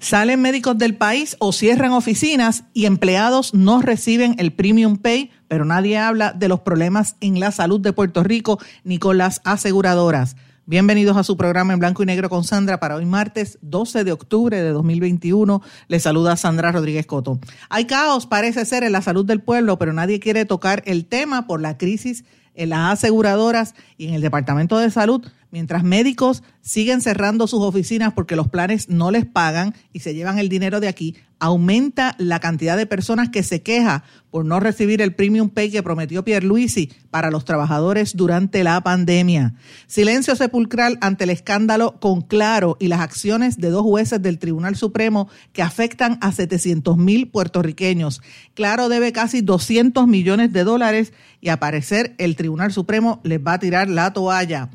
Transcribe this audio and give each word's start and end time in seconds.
Salen 0.00 0.40
médicos 0.40 0.78
del 0.78 0.94
país 0.94 1.36
o 1.40 1.52
cierran 1.52 1.92
oficinas 1.92 2.64
y 2.72 2.86
empleados 2.86 3.52
no 3.52 3.82
reciben 3.82 4.36
el 4.38 4.52
premium 4.52 4.96
pay, 4.96 5.30
pero 5.48 5.64
nadie 5.64 5.98
habla 5.98 6.32
de 6.32 6.48
los 6.48 6.60
problemas 6.60 7.16
en 7.20 7.40
la 7.40 7.50
salud 7.50 7.80
de 7.80 7.92
Puerto 7.92 8.22
Rico 8.22 8.60
ni 8.84 8.98
con 8.98 9.18
las 9.18 9.40
aseguradoras. 9.44 10.36
Bienvenidos 10.66 11.16
a 11.16 11.24
su 11.24 11.36
programa 11.36 11.72
en 11.72 11.78
blanco 11.78 12.02
y 12.02 12.06
negro 12.06 12.28
con 12.28 12.44
Sandra 12.44 12.78
para 12.78 12.94
hoy 12.94 13.06
martes 13.06 13.58
12 13.62 14.04
de 14.04 14.12
octubre 14.12 14.60
de 14.60 14.70
2021. 14.70 15.62
Les 15.88 16.02
saluda 16.02 16.36
Sandra 16.36 16.70
Rodríguez 16.70 17.06
Coto. 17.06 17.40
Hay 17.68 17.86
caos, 17.86 18.26
parece 18.26 18.66
ser, 18.66 18.84
en 18.84 18.92
la 18.92 19.02
salud 19.02 19.24
del 19.24 19.40
pueblo, 19.40 19.78
pero 19.78 19.94
nadie 19.94 20.20
quiere 20.20 20.44
tocar 20.44 20.82
el 20.84 21.06
tema 21.06 21.46
por 21.46 21.60
la 21.60 21.78
crisis 21.78 22.24
en 22.54 22.68
las 22.68 22.92
aseguradoras 22.92 23.74
y 23.96 24.08
en 24.08 24.14
el 24.14 24.20
Departamento 24.20 24.78
de 24.78 24.90
Salud, 24.90 25.26
mientras 25.50 25.82
médicos 25.84 26.42
siguen 26.60 27.00
cerrando 27.00 27.46
sus 27.46 27.60
oficinas 27.60 28.12
porque 28.12 28.36
los 28.36 28.48
planes 28.48 28.88
no 28.88 29.10
les 29.10 29.24
pagan 29.24 29.74
y 29.92 30.00
se 30.00 30.14
llevan 30.14 30.38
el 30.38 30.48
dinero 30.48 30.80
de 30.80 30.88
aquí, 30.88 31.16
aumenta 31.40 32.14
la 32.18 32.40
cantidad 32.40 32.76
de 32.76 32.86
personas 32.86 33.28
que 33.28 33.42
se 33.42 33.62
queja 33.62 34.04
por 34.30 34.44
no 34.44 34.60
recibir 34.60 35.00
el 35.00 35.14
premium 35.14 35.48
pay 35.48 35.70
que 35.70 35.82
prometió 35.82 36.24
Pierluisi 36.24 36.92
para 37.10 37.30
los 37.30 37.44
trabajadores 37.44 38.16
durante 38.16 38.62
la 38.64 38.80
pandemia. 38.82 39.54
Silencio 39.86 40.36
sepulcral 40.36 40.98
ante 41.00 41.24
el 41.24 41.30
escándalo 41.30 41.98
con 42.00 42.22
Claro 42.22 42.76
y 42.80 42.88
las 42.88 43.00
acciones 43.00 43.56
de 43.58 43.70
dos 43.70 43.82
jueces 43.82 44.20
del 44.20 44.38
Tribunal 44.38 44.76
Supremo 44.76 45.28
que 45.52 45.62
afectan 45.62 46.18
a 46.20 46.32
700 46.32 46.96
mil 46.98 47.30
puertorriqueños. 47.30 48.20
Claro 48.54 48.88
debe 48.88 49.12
casi 49.12 49.40
200 49.40 50.06
millones 50.06 50.52
de 50.52 50.64
dólares 50.64 51.12
y 51.40 51.48
a 51.48 51.60
parecer 51.60 52.14
el 52.18 52.36
Tribunal 52.36 52.72
Supremo 52.72 53.20
les 53.22 53.40
va 53.40 53.54
a 53.54 53.58
tirar 53.60 53.88
la 53.88 54.12
toalla. 54.12 54.70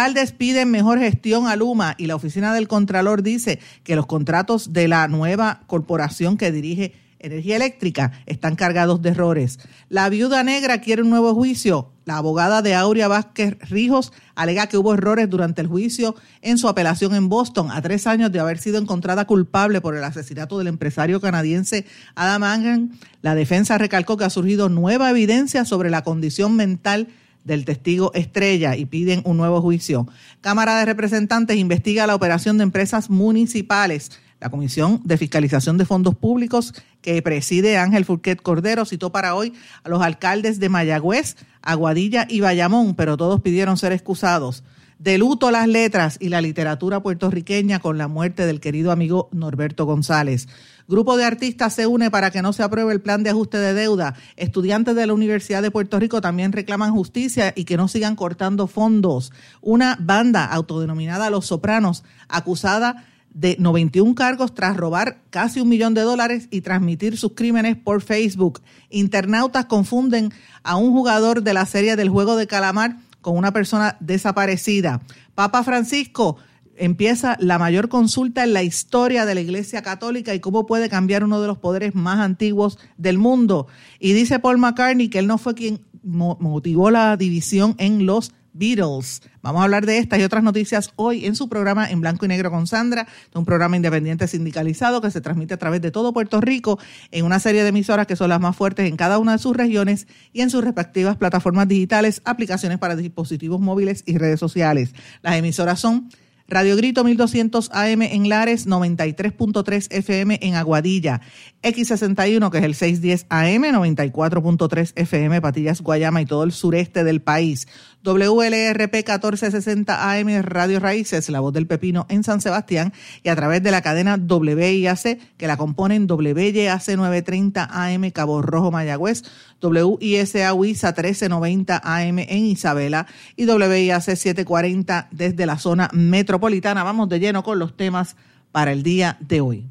Alcaldes 0.00 0.32
piden 0.32 0.70
mejor 0.70 0.98
gestión 0.98 1.46
a 1.46 1.56
Luma 1.56 1.94
y 1.98 2.06
la 2.06 2.16
oficina 2.16 2.54
del 2.54 2.68
Contralor 2.68 3.22
dice 3.22 3.58
que 3.84 3.96
los 3.96 4.06
contratos 4.06 4.72
de 4.72 4.88
la 4.88 5.06
nueva 5.08 5.60
corporación 5.66 6.38
que 6.38 6.50
dirige 6.50 6.94
Energía 7.18 7.56
Eléctrica 7.56 8.12
están 8.24 8.56
cargados 8.56 9.02
de 9.02 9.10
errores. 9.10 9.58
La 9.90 10.08
viuda 10.08 10.42
negra 10.42 10.80
quiere 10.80 11.02
un 11.02 11.10
nuevo 11.10 11.34
juicio. 11.34 11.90
La 12.06 12.16
abogada 12.16 12.62
de 12.62 12.74
Aurea 12.74 13.08
Vázquez 13.08 13.58
Rijos 13.68 14.10
alega 14.34 14.68
que 14.68 14.78
hubo 14.78 14.94
errores 14.94 15.28
durante 15.28 15.60
el 15.60 15.66
juicio 15.66 16.16
en 16.40 16.56
su 16.56 16.66
apelación 16.66 17.14
en 17.14 17.28
Boston 17.28 17.70
a 17.70 17.82
tres 17.82 18.06
años 18.06 18.32
de 18.32 18.40
haber 18.40 18.56
sido 18.56 18.78
encontrada 18.78 19.26
culpable 19.26 19.82
por 19.82 19.94
el 19.96 20.04
asesinato 20.04 20.56
del 20.56 20.68
empresario 20.68 21.20
canadiense 21.20 21.84
Adam 22.14 22.42
Angen. 22.42 22.98
La 23.20 23.34
defensa 23.34 23.76
recalcó 23.76 24.16
que 24.16 24.24
ha 24.24 24.30
surgido 24.30 24.70
nueva 24.70 25.10
evidencia 25.10 25.66
sobre 25.66 25.90
la 25.90 26.04
condición 26.04 26.56
mental 26.56 27.08
del 27.44 27.64
testigo 27.64 28.12
estrella 28.14 28.76
y 28.76 28.84
piden 28.84 29.22
un 29.24 29.36
nuevo 29.36 29.60
juicio. 29.60 30.06
Cámara 30.40 30.78
de 30.78 30.84
Representantes 30.84 31.56
investiga 31.56 32.06
la 32.06 32.14
operación 32.14 32.58
de 32.58 32.64
empresas 32.64 33.10
municipales. 33.10 34.12
La 34.40 34.48
Comisión 34.48 35.02
de 35.04 35.18
Fiscalización 35.18 35.76
de 35.76 35.84
Fondos 35.84 36.14
Públicos 36.14 36.72
que 37.02 37.20
preside 37.20 37.76
Ángel 37.76 38.06
Furquet 38.06 38.40
Cordero 38.40 38.84
citó 38.84 39.10
para 39.12 39.34
hoy 39.34 39.52
a 39.84 39.88
los 39.88 40.02
alcaldes 40.02 40.58
de 40.58 40.68
Mayagüez, 40.70 41.36
Aguadilla 41.62 42.26
y 42.28 42.40
Bayamón, 42.40 42.94
pero 42.94 43.16
todos 43.16 43.42
pidieron 43.42 43.76
ser 43.76 43.92
excusados. 43.92 44.64
De 45.00 45.16
luto 45.16 45.50
las 45.50 45.66
letras 45.66 46.18
y 46.20 46.28
la 46.28 46.42
literatura 46.42 47.02
puertorriqueña 47.02 47.78
con 47.78 47.96
la 47.96 48.06
muerte 48.06 48.44
del 48.44 48.60
querido 48.60 48.92
amigo 48.92 49.30
Norberto 49.32 49.86
González. 49.86 50.46
Grupo 50.88 51.16
de 51.16 51.24
artistas 51.24 51.72
se 51.72 51.86
une 51.86 52.10
para 52.10 52.30
que 52.30 52.42
no 52.42 52.52
se 52.52 52.62
apruebe 52.62 52.92
el 52.92 53.00
plan 53.00 53.22
de 53.22 53.30
ajuste 53.30 53.56
de 53.56 53.72
deuda. 53.72 54.14
Estudiantes 54.36 54.94
de 54.94 55.06
la 55.06 55.14
Universidad 55.14 55.62
de 55.62 55.70
Puerto 55.70 55.98
Rico 55.98 56.20
también 56.20 56.52
reclaman 56.52 56.92
justicia 56.92 57.54
y 57.56 57.64
que 57.64 57.78
no 57.78 57.88
sigan 57.88 58.14
cortando 58.14 58.66
fondos. 58.66 59.32
Una 59.62 59.96
banda 59.98 60.44
autodenominada 60.44 61.30
Los 61.30 61.46
Sopranos, 61.46 62.04
acusada 62.28 63.06
de 63.32 63.56
91 63.58 64.14
cargos 64.14 64.54
tras 64.54 64.76
robar 64.76 65.22
casi 65.30 65.62
un 65.62 65.70
millón 65.70 65.94
de 65.94 66.02
dólares 66.02 66.46
y 66.50 66.60
transmitir 66.60 67.16
sus 67.16 67.32
crímenes 67.32 67.74
por 67.76 68.02
Facebook. 68.02 68.60
Internautas 68.90 69.64
confunden 69.64 70.30
a 70.62 70.76
un 70.76 70.92
jugador 70.92 71.42
de 71.42 71.54
la 71.54 71.64
serie 71.64 71.96
del 71.96 72.10
juego 72.10 72.36
de 72.36 72.46
calamar 72.46 72.98
con 73.20 73.36
una 73.36 73.52
persona 73.52 73.96
desaparecida. 74.00 75.00
Papa 75.34 75.62
Francisco 75.62 76.36
empieza 76.76 77.36
la 77.40 77.58
mayor 77.58 77.88
consulta 77.88 78.42
en 78.42 78.54
la 78.54 78.62
historia 78.62 79.26
de 79.26 79.34
la 79.34 79.42
Iglesia 79.42 79.82
Católica 79.82 80.34
y 80.34 80.40
cómo 80.40 80.66
puede 80.66 80.88
cambiar 80.88 81.24
uno 81.24 81.40
de 81.40 81.46
los 81.46 81.58
poderes 81.58 81.94
más 81.94 82.18
antiguos 82.18 82.78
del 82.96 83.18
mundo. 83.18 83.66
Y 83.98 84.14
dice 84.14 84.38
Paul 84.38 84.58
McCartney 84.58 85.08
que 85.08 85.18
él 85.18 85.26
no 85.26 85.38
fue 85.38 85.54
quien 85.54 85.80
motivó 86.02 86.90
la 86.90 87.16
división 87.16 87.74
en 87.78 88.06
los 88.06 88.32
Beatles. 88.52 89.22
Vamos 89.42 89.60
a 89.60 89.64
hablar 89.64 89.86
de 89.86 89.98
estas 89.98 90.18
y 90.18 90.22
otras 90.22 90.42
noticias 90.42 90.92
hoy 90.96 91.26
en 91.26 91.36
su 91.36 91.48
programa 91.48 91.90
en 91.90 92.00
blanco 92.00 92.24
y 92.24 92.28
negro 92.28 92.50
con 92.50 92.66
Sandra, 92.66 93.06
un 93.34 93.44
programa 93.44 93.76
independiente 93.76 94.26
sindicalizado 94.28 95.00
que 95.00 95.10
se 95.10 95.20
transmite 95.20 95.54
a 95.54 95.58
través 95.58 95.80
de 95.80 95.90
todo 95.90 96.12
Puerto 96.12 96.40
Rico 96.40 96.78
en 97.10 97.24
una 97.24 97.40
serie 97.40 97.62
de 97.62 97.68
emisoras 97.68 98.06
que 98.06 98.16
son 98.16 98.28
las 98.28 98.40
más 98.40 98.56
fuertes 98.56 98.88
en 98.88 98.96
cada 98.96 99.18
una 99.18 99.32
de 99.32 99.38
sus 99.38 99.56
regiones 99.56 100.06
y 100.32 100.40
en 100.40 100.50
sus 100.50 100.64
respectivas 100.64 101.16
plataformas 101.16 101.68
digitales, 101.68 102.22
aplicaciones 102.24 102.78
para 102.78 102.96
dispositivos 102.96 103.60
móviles 103.60 104.02
y 104.06 104.18
redes 104.18 104.40
sociales. 104.40 104.94
Las 105.22 105.36
emisoras 105.36 105.80
son 105.80 106.10
Radio 106.50 106.74
Grito 106.74 107.04
1200 107.04 107.70
AM 107.72 108.02
en 108.02 108.28
Lares, 108.28 108.66
93.3 108.66 109.86
FM 109.88 110.40
en 110.42 110.56
Aguadilla, 110.56 111.20
X61 111.62 112.50
que 112.50 112.58
es 112.58 112.64
el 112.64 112.74
610 112.74 113.26
AM, 113.28 113.62
94.3 113.62 114.92
FM 114.96 115.40
Patillas, 115.40 115.80
Guayama 115.80 116.22
y 116.22 116.26
todo 116.26 116.42
el 116.42 116.50
sureste 116.50 117.04
del 117.04 117.22
país. 117.22 117.68
WLRP 118.02 118.94
1460 118.94 120.12
AM 120.12 120.42
Radio 120.42 120.80
Raíces, 120.80 121.28
La 121.28 121.38
Voz 121.38 121.52
del 121.52 121.68
Pepino 121.68 122.06
en 122.08 122.24
San 122.24 122.40
Sebastián 122.40 122.94
y 123.22 123.28
a 123.28 123.36
través 123.36 123.62
de 123.62 123.70
la 123.70 123.82
cadena 123.82 124.16
WIAC 124.16 125.18
que 125.36 125.46
la 125.46 125.56
componen 125.56 126.10
WYAC 126.10 126.88
930 126.96 127.68
AM 127.70 128.10
Cabo 128.10 128.42
Rojo 128.42 128.72
Mayagüez, 128.72 129.22
WISA 129.62 130.54
WISA 130.54 130.88
1390 130.88 131.80
AM 131.84 132.18
en 132.18 132.46
Isabela 132.46 133.06
y 133.36 133.44
WIAC 133.44 134.02
740 134.02 135.08
desde 135.12 135.46
la 135.46 135.58
zona 135.58 135.90
metropolitana. 135.92 136.39
Vamos 136.40 137.08
de 137.08 137.20
lleno 137.20 137.42
con 137.42 137.58
los 137.58 137.76
temas 137.76 138.16
para 138.50 138.72
el 138.72 138.82
día 138.82 139.18
de 139.20 139.40
hoy. 139.40 139.66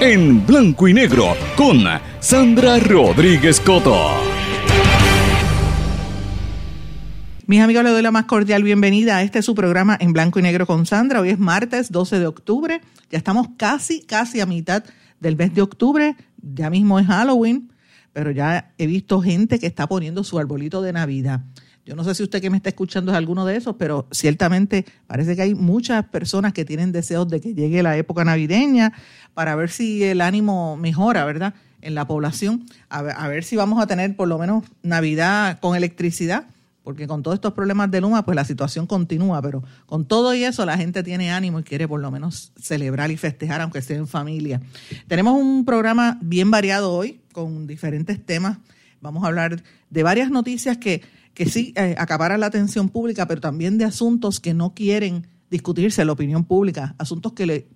En 0.00 0.46
blanco 0.46 0.86
y 0.86 0.94
negro 0.94 1.34
con 1.56 1.84
Sandra 2.20 2.78
Rodríguez 2.78 3.60
Coto. 3.60 4.08
Mis 7.46 7.60
amigos, 7.60 7.82
les 7.82 7.92
doy 7.92 8.02
la 8.02 8.12
más 8.12 8.26
cordial 8.26 8.62
bienvenida 8.62 9.16
a 9.16 9.22
este 9.22 9.42
su 9.42 9.56
programa 9.56 9.96
en 10.00 10.12
blanco 10.12 10.38
y 10.38 10.42
negro 10.42 10.64
con 10.66 10.86
Sandra. 10.86 11.20
Hoy 11.20 11.30
es 11.30 11.38
martes 11.38 11.90
12 11.90 12.20
de 12.20 12.26
octubre. 12.28 12.80
Ya 13.10 13.18
estamos 13.18 13.48
casi, 13.56 14.02
casi 14.02 14.40
a 14.40 14.46
mitad 14.46 14.84
del 15.18 15.36
mes 15.36 15.52
de 15.54 15.62
octubre. 15.62 16.14
Ya 16.40 16.70
mismo 16.70 17.00
es 17.00 17.08
Halloween, 17.08 17.72
pero 18.12 18.30
ya 18.30 18.72
he 18.78 18.86
visto 18.86 19.20
gente 19.20 19.58
que 19.58 19.66
está 19.66 19.88
poniendo 19.88 20.22
su 20.22 20.38
arbolito 20.38 20.80
de 20.82 20.92
Navidad. 20.92 21.40
Yo 21.90 21.96
no 21.96 22.04
sé 22.04 22.14
si 22.14 22.22
usted 22.22 22.40
que 22.40 22.50
me 22.50 22.56
está 22.56 22.68
escuchando 22.68 23.10
es 23.10 23.18
alguno 23.18 23.44
de 23.44 23.56
esos, 23.56 23.74
pero 23.74 24.06
ciertamente 24.12 24.84
parece 25.08 25.34
que 25.34 25.42
hay 25.42 25.56
muchas 25.56 26.04
personas 26.04 26.52
que 26.52 26.64
tienen 26.64 26.92
deseos 26.92 27.28
de 27.28 27.40
que 27.40 27.52
llegue 27.52 27.82
la 27.82 27.96
época 27.96 28.24
navideña 28.24 28.92
para 29.34 29.56
ver 29.56 29.70
si 29.70 30.04
el 30.04 30.20
ánimo 30.20 30.76
mejora, 30.76 31.24
¿verdad? 31.24 31.52
En 31.82 31.96
la 31.96 32.06
población, 32.06 32.64
a 32.88 33.26
ver, 33.26 33.42
si 33.42 33.56
vamos 33.56 33.82
a 33.82 33.88
tener 33.88 34.14
por 34.14 34.28
lo 34.28 34.38
menos 34.38 34.62
Navidad 34.84 35.58
con 35.58 35.74
electricidad 35.74 36.44
porque 36.84 37.08
con 37.08 37.24
todos 37.24 37.34
estos 37.34 37.54
problemas 37.54 37.90
de 37.90 38.00
Luma, 38.00 38.24
pues 38.24 38.36
la 38.36 38.44
situación 38.44 38.86
continúa, 38.86 39.42
pero 39.42 39.64
con 39.86 40.04
todo 40.04 40.32
y 40.32 40.44
eso 40.44 40.64
la 40.64 40.76
gente 40.76 41.02
tiene 41.02 41.32
ánimo 41.32 41.58
y 41.58 41.64
quiere 41.64 41.88
por 41.88 42.00
lo 42.00 42.12
menos 42.12 42.52
celebrar 42.56 43.10
y 43.10 43.16
festejar, 43.16 43.62
aunque 43.62 43.82
sea 43.82 43.96
en 43.96 44.06
familia. 44.06 44.60
Tenemos 45.08 45.34
un 45.34 45.64
programa 45.64 46.18
bien 46.22 46.52
variado 46.52 46.92
hoy, 46.92 47.20
con 47.32 47.66
diferentes 47.66 48.24
temas. 48.24 48.58
Vamos 49.00 49.24
a 49.24 49.26
hablar 49.26 49.62
de 49.88 50.02
varias 50.02 50.30
noticias 50.30 50.78
que, 50.78 51.02
que 51.34 51.46
sí 51.46 51.72
eh, 51.76 51.96
la 51.96 52.46
atención 52.46 52.88
pública, 52.88 53.26
pero 53.26 53.40
también 53.40 53.78
de 53.78 53.84
asuntos 53.84 54.40
que 54.40 54.54
no 54.54 54.74
quieren 54.74 55.26
discutirse 55.50 56.00
en 56.02 56.06
la 56.06 56.12
opinión 56.12 56.44
pública, 56.44 56.94
asuntos 56.98 57.32
que 57.32 57.46
le, 57.46 57.68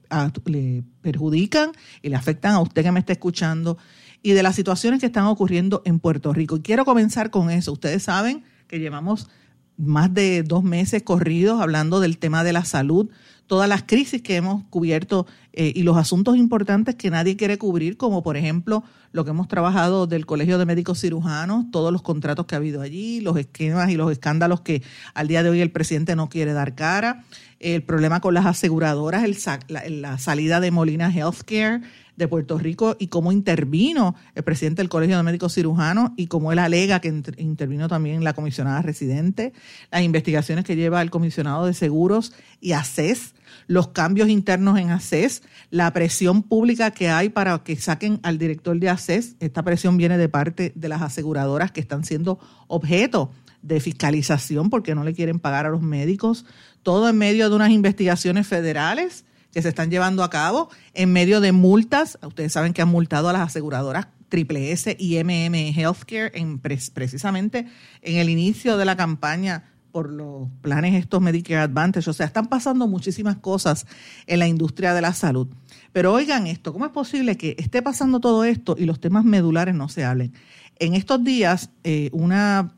le 0.46 0.84
perjudican 1.00 1.72
y 2.02 2.08
le 2.08 2.16
afectan 2.16 2.52
a 2.52 2.60
usted 2.60 2.82
que 2.82 2.92
me 2.92 3.00
está 3.00 3.12
escuchando 3.12 3.78
y 4.22 4.32
de 4.32 4.42
las 4.42 4.54
situaciones 4.54 5.00
que 5.00 5.06
están 5.06 5.26
ocurriendo 5.26 5.82
en 5.84 5.98
Puerto 5.98 6.32
Rico. 6.32 6.56
Y 6.56 6.60
quiero 6.60 6.84
comenzar 6.84 7.30
con 7.30 7.50
eso. 7.50 7.72
Ustedes 7.72 8.04
saben 8.04 8.44
que 8.68 8.78
llevamos 8.78 9.28
más 9.76 10.12
de 10.12 10.42
dos 10.42 10.62
meses 10.62 11.02
corridos 11.02 11.60
hablando 11.60 12.00
del 12.00 12.18
tema 12.18 12.44
de 12.44 12.52
la 12.52 12.64
salud, 12.64 13.08
todas 13.46 13.68
las 13.68 13.82
crisis 13.82 14.22
que 14.22 14.36
hemos 14.36 14.64
cubierto 14.70 15.26
eh, 15.52 15.72
y 15.74 15.82
los 15.82 15.96
asuntos 15.96 16.36
importantes 16.36 16.94
que 16.94 17.10
nadie 17.10 17.36
quiere 17.36 17.58
cubrir, 17.58 17.96
como 17.96 18.22
por 18.22 18.36
ejemplo 18.36 18.84
lo 19.12 19.24
que 19.24 19.30
hemos 19.30 19.48
trabajado 19.48 20.06
del 20.06 20.26
Colegio 20.26 20.58
de 20.58 20.66
Médicos 20.66 21.00
Cirujanos, 21.00 21.70
todos 21.70 21.92
los 21.92 22.02
contratos 22.02 22.46
que 22.46 22.54
ha 22.54 22.58
habido 22.58 22.80
allí, 22.80 23.20
los 23.20 23.36
esquemas 23.36 23.90
y 23.90 23.96
los 23.96 24.10
escándalos 24.10 24.62
que 24.62 24.82
al 25.12 25.28
día 25.28 25.42
de 25.42 25.50
hoy 25.50 25.60
el 25.60 25.70
presidente 25.70 26.16
no 26.16 26.28
quiere 26.28 26.52
dar 26.52 26.74
cara, 26.74 27.24
el 27.60 27.82
problema 27.82 28.20
con 28.20 28.34
las 28.34 28.46
aseguradoras, 28.46 29.24
el, 29.24 29.36
la, 29.68 29.82
la 29.88 30.18
salida 30.18 30.60
de 30.60 30.70
Molina 30.70 31.12
Healthcare, 31.14 31.82
de 32.16 32.28
Puerto 32.28 32.58
Rico 32.58 32.96
y 32.98 33.08
cómo 33.08 33.32
intervino 33.32 34.14
el 34.34 34.44
presidente 34.44 34.82
del 34.82 34.88
Colegio 34.88 35.16
de 35.16 35.22
Médicos 35.22 35.54
Cirujanos 35.54 36.10
y 36.16 36.26
cómo 36.28 36.52
él 36.52 36.58
alega 36.58 37.00
que 37.00 37.08
intervino 37.38 37.88
también 37.88 38.22
la 38.22 38.32
comisionada 38.32 38.82
residente, 38.82 39.52
las 39.90 40.02
investigaciones 40.02 40.64
que 40.64 40.76
lleva 40.76 41.02
el 41.02 41.10
comisionado 41.10 41.66
de 41.66 41.74
seguros 41.74 42.32
y 42.60 42.72
ACES, 42.72 43.34
los 43.66 43.88
cambios 43.88 44.28
internos 44.28 44.78
en 44.78 44.90
ACES, 44.90 45.42
la 45.70 45.92
presión 45.92 46.42
pública 46.42 46.90
que 46.90 47.08
hay 47.08 47.28
para 47.28 47.58
que 47.64 47.76
saquen 47.76 48.20
al 48.22 48.38
director 48.38 48.78
de 48.78 48.88
ACES. 48.88 49.36
Esta 49.40 49.62
presión 49.62 49.96
viene 49.96 50.18
de 50.18 50.28
parte 50.28 50.72
de 50.74 50.88
las 50.88 51.02
aseguradoras 51.02 51.72
que 51.72 51.80
están 51.80 52.04
siendo 52.04 52.38
objeto 52.68 53.30
de 53.62 53.80
fiscalización 53.80 54.70
porque 54.70 54.94
no 54.94 55.04
le 55.04 55.14
quieren 55.14 55.40
pagar 55.40 55.66
a 55.66 55.70
los 55.70 55.80
médicos, 55.80 56.44
todo 56.82 57.08
en 57.08 57.16
medio 57.16 57.48
de 57.48 57.56
unas 57.56 57.70
investigaciones 57.70 58.46
federales 58.46 59.24
que 59.54 59.62
se 59.62 59.68
están 59.68 59.90
llevando 59.90 60.24
a 60.24 60.30
cabo 60.30 60.68
en 60.92 61.12
medio 61.12 61.40
de 61.40 61.52
multas. 61.52 62.18
Ustedes 62.22 62.52
saben 62.52 62.72
que 62.72 62.82
han 62.82 62.88
multado 62.88 63.28
a 63.28 63.32
las 63.32 63.42
aseguradoras 63.42 64.08
Triple 64.28 64.72
S 64.72 64.96
y 64.98 65.22
MM 65.22 65.54
Healthcare 65.74 66.32
en, 66.34 66.58
precisamente 66.58 67.68
en 68.02 68.16
el 68.16 68.28
inicio 68.28 68.76
de 68.76 68.84
la 68.84 68.96
campaña 68.96 69.70
por 69.92 70.10
los 70.10 70.48
planes 70.60 70.94
estos 70.94 71.22
Medicare 71.22 71.60
Advantage. 71.60 72.10
O 72.10 72.12
sea, 72.12 72.26
están 72.26 72.48
pasando 72.48 72.88
muchísimas 72.88 73.36
cosas 73.36 73.86
en 74.26 74.40
la 74.40 74.48
industria 74.48 74.92
de 74.92 75.00
la 75.00 75.12
salud. 75.12 75.46
Pero 75.92 76.12
oigan 76.12 76.48
esto, 76.48 76.72
¿cómo 76.72 76.84
es 76.84 76.90
posible 76.90 77.36
que 77.36 77.54
esté 77.60 77.80
pasando 77.80 78.18
todo 78.18 78.42
esto 78.42 78.74
y 78.76 78.86
los 78.86 78.98
temas 78.98 79.24
medulares 79.24 79.76
no 79.76 79.88
se 79.88 80.04
hablen? 80.04 80.32
En 80.80 80.94
estos 80.94 81.22
días, 81.22 81.70
eh, 81.84 82.10
una 82.12 82.74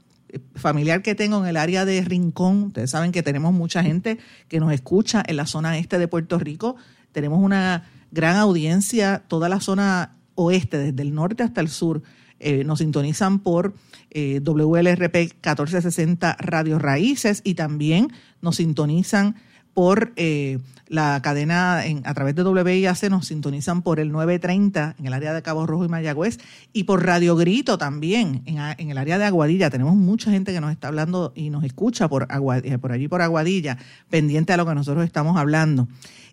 familiar 0.54 1.02
que 1.02 1.14
tengo 1.14 1.38
en 1.38 1.46
el 1.46 1.56
área 1.56 1.84
de 1.84 2.02
Rincón, 2.02 2.64
ustedes 2.64 2.90
saben 2.90 3.12
que 3.12 3.22
tenemos 3.22 3.52
mucha 3.52 3.82
gente 3.82 4.18
que 4.48 4.60
nos 4.60 4.72
escucha 4.72 5.22
en 5.26 5.36
la 5.36 5.46
zona 5.46 5.78
este 5.78 5.98
de 5.98 6.08
Puerto 6.08 6.38
Rico, 6.38 6.76
tenemos 7.12 7.40
una 7.42 7.88
gran 8.10 8.36
audiencia, 8.36 9.22
toda 9.28 9.48
la 9.48 9.60
zona 9.60 10.16
oeste, 10.34 10.78
desde 10.78 11.02
el 11.02 11.14
norte 11.14 11.42
hasta 11.42 11.60
el 11.60 11.68
sur, 11.68 12.02
eh, 12.38 12.64
nos 12.64 12.80
sintonizan 12.80 13.38
por 13.38 13.74
eh, 14.10 14.40
WLRP 14.44 15.14
1460 15.14 16.36
Radio 16.38 16.78
Raíces 16.78 17.40
y 17.44 17.54
también 17.54 18.12
nos 18.42 18.56
sintonizan 18.56 19.36
por 19.76 20.14
eh, 20.16 20.58
la 20.88 21.20
cadena 21.20 21.82
a 22.04 22.14
través 22.14 22.34
de 22.34 22.42
WIAC, 22.42 23.10
nos 23.10 23.26
sintonizan 23.26 23.82
por 23.82 24.00
el 24.00 24.10
930 24.10 24.96
en 24.98 25.04
el 25.04 25.12
área 25.12 25.34
de 25.34 25.42
Cabo 25.42 25.66
Rojo 25.66 25.84
y 25.84 25.88
Mayagüez 25.88 26.38
y 26.72 26.84
por 26.84 27.04
Radio 27.04 27.36
Grito 27.36 27.76
también 27.76 28.40
en, 28.46 28.90
el 28.90 28.96
área 28.96 29.18
de 29.18 29.26
Aguadilla. 29.26 29.68
Tenemos 29.68 29.94
mucha 29.94 30.30
gente 30.30 30.54
que 30.54 30.62
nos 30.62 30.72
está 30.72 30.88
hablando 30.88 31.34
y 31.36 31.50
nos 31.50 31.62
escucha 31.62 32.08
por, 32.08 32.26
eh, 32.64 32.78
por 32.78 32.90
allí 32.90 33.06
por 33.06 33.20
Aguadilla, 33.20 33.76
pendiente 34.08 34.54
a 34.54 34.56
lo 34.56 34.64
que 34.64 34.74
nosotros 34.74 35.04
estamos 35.04 35.36
hablando. 35.36 35.88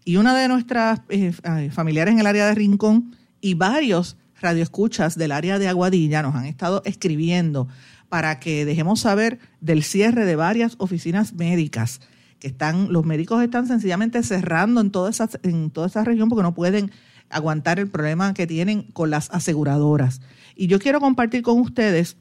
Y 0.05 0.15
una 0.15 0.33
de 0.33 0.47
nuestras 0.47 1.01
eh, 1.09 1.33
familiares 1.69 2.13
en 2.13 2.21
el 2.21 2.27
área 2.27 2.47
de 2.47 2.55
Rincón 2.55 3.13
y 3.41 3.55
varios 3.55 4.15
radioescuchas 4.39 5.17
del 5.17 5.33
área 5.33 5.59
de 5.59 5.67
Aguadilla 5.67 6.21
nos 6.21 6.33
han 6.35 6.45
estado 6.45 6.81
escribiendo 6.85 7.67
para 8.07 8.39
que 8.39 8.63
dejemos 8.63 9.01
saber 9.01 9.39
del 9.59 9.83
cierre 9.83 10.23
de 10.23 10.37
varias 10.37 10.75
oficinas 10.77 11.33
médicas 11.33 11.99
que 12.43 12.49
están, 12.49 12.91
los 12.91 13.05
médicos 13.05 13.41
están 13.41 13.67
sencillamente 13.67 14.21
cerrando 14.21 14.81
en 14.81 14.91
toda 14.91 15.09
esa, 15.09 15.29
en 15.43 15.71
toda 15.71 15.87
esa 15.87 16.03
región 16.03 16.27
porque 16.27 16.43
no 16.43 16.53
pueden 16.53 16.91
aguantar 17.29 17.79
el 17.79 17.87
problema 17.87 18.33
que 18.33 18.45
tienen 18.45 18.83
con 18.91 19.09
las 19.09 19.29
aseguradoras. 19.31 20.19
Y 20.53 20.67
yo 20.67 20.77
quiero 20.77 20.99
compartir 20.99 21.41
con 21.41 21.57
ustedes 21.61 22.17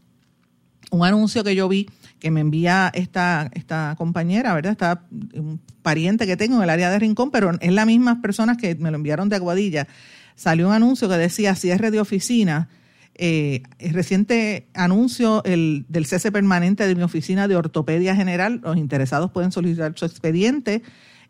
un 0.93 1.05
anuncio 1.05 1.43
que 1.43 1.57
yo 1.57 1.69
vi 1.69 1.91
que 2.21 2.31
me 2.31 2.39
envía 2.39 2.89
esta, 2.95 3.51
esta 3.53 3.97
compañera, 3.99 4.55
¿verdad? 4.55 4.71
Esta 4.71 5.03
un 5.11 5.61
pariente 5.83 6.25
que 6.25 6.37
tengo 6.37 6.59
en 6.59 6.63
el 6.63 6.71
área 6.71 6.89
de 6.89 7.01
Rincón, 7.01 7.33
pero 7.33 7.51
es 7.59 7.73
la 7.73 7.85
misma 7.85 8.23
personas 8.23 8.59
que 8.59 8.77
me 8.77 8.93
lo 8.93 8.99
enviaron 8.99 9.29
de 9.29 9.35
Aguadilla. 9.35 9.89
Salió 10.37 10.69
un 10.69 10.73
anuncio 10.73 11.09
que 11.09 11.17
decía 11.17 11.57
cierre 11.57 11.91
de 11.91 11.99
oficina 11.99 12.69
eh, 13.15 13.63
el 13.79 13.93
reciente 13.93 14.69
anuncio 14.75 15.45
el, 15.45 15.85
del 15.89 16.07
cese 16.07 16.33
permanente 16.33 16.87
de 16.87 16.95
mi 16.95 17.03
oficina 17.03 17.47
de 17.49 17.57
ortopedia 17.57 18.17
general. 18.17 18.61
Los 18.63 18.77
interesados 18.77 19.31
pueden 19.31 19.53
solicitar 19.53 19.93
su 19.97 20.05
expediente. 20.05 20.83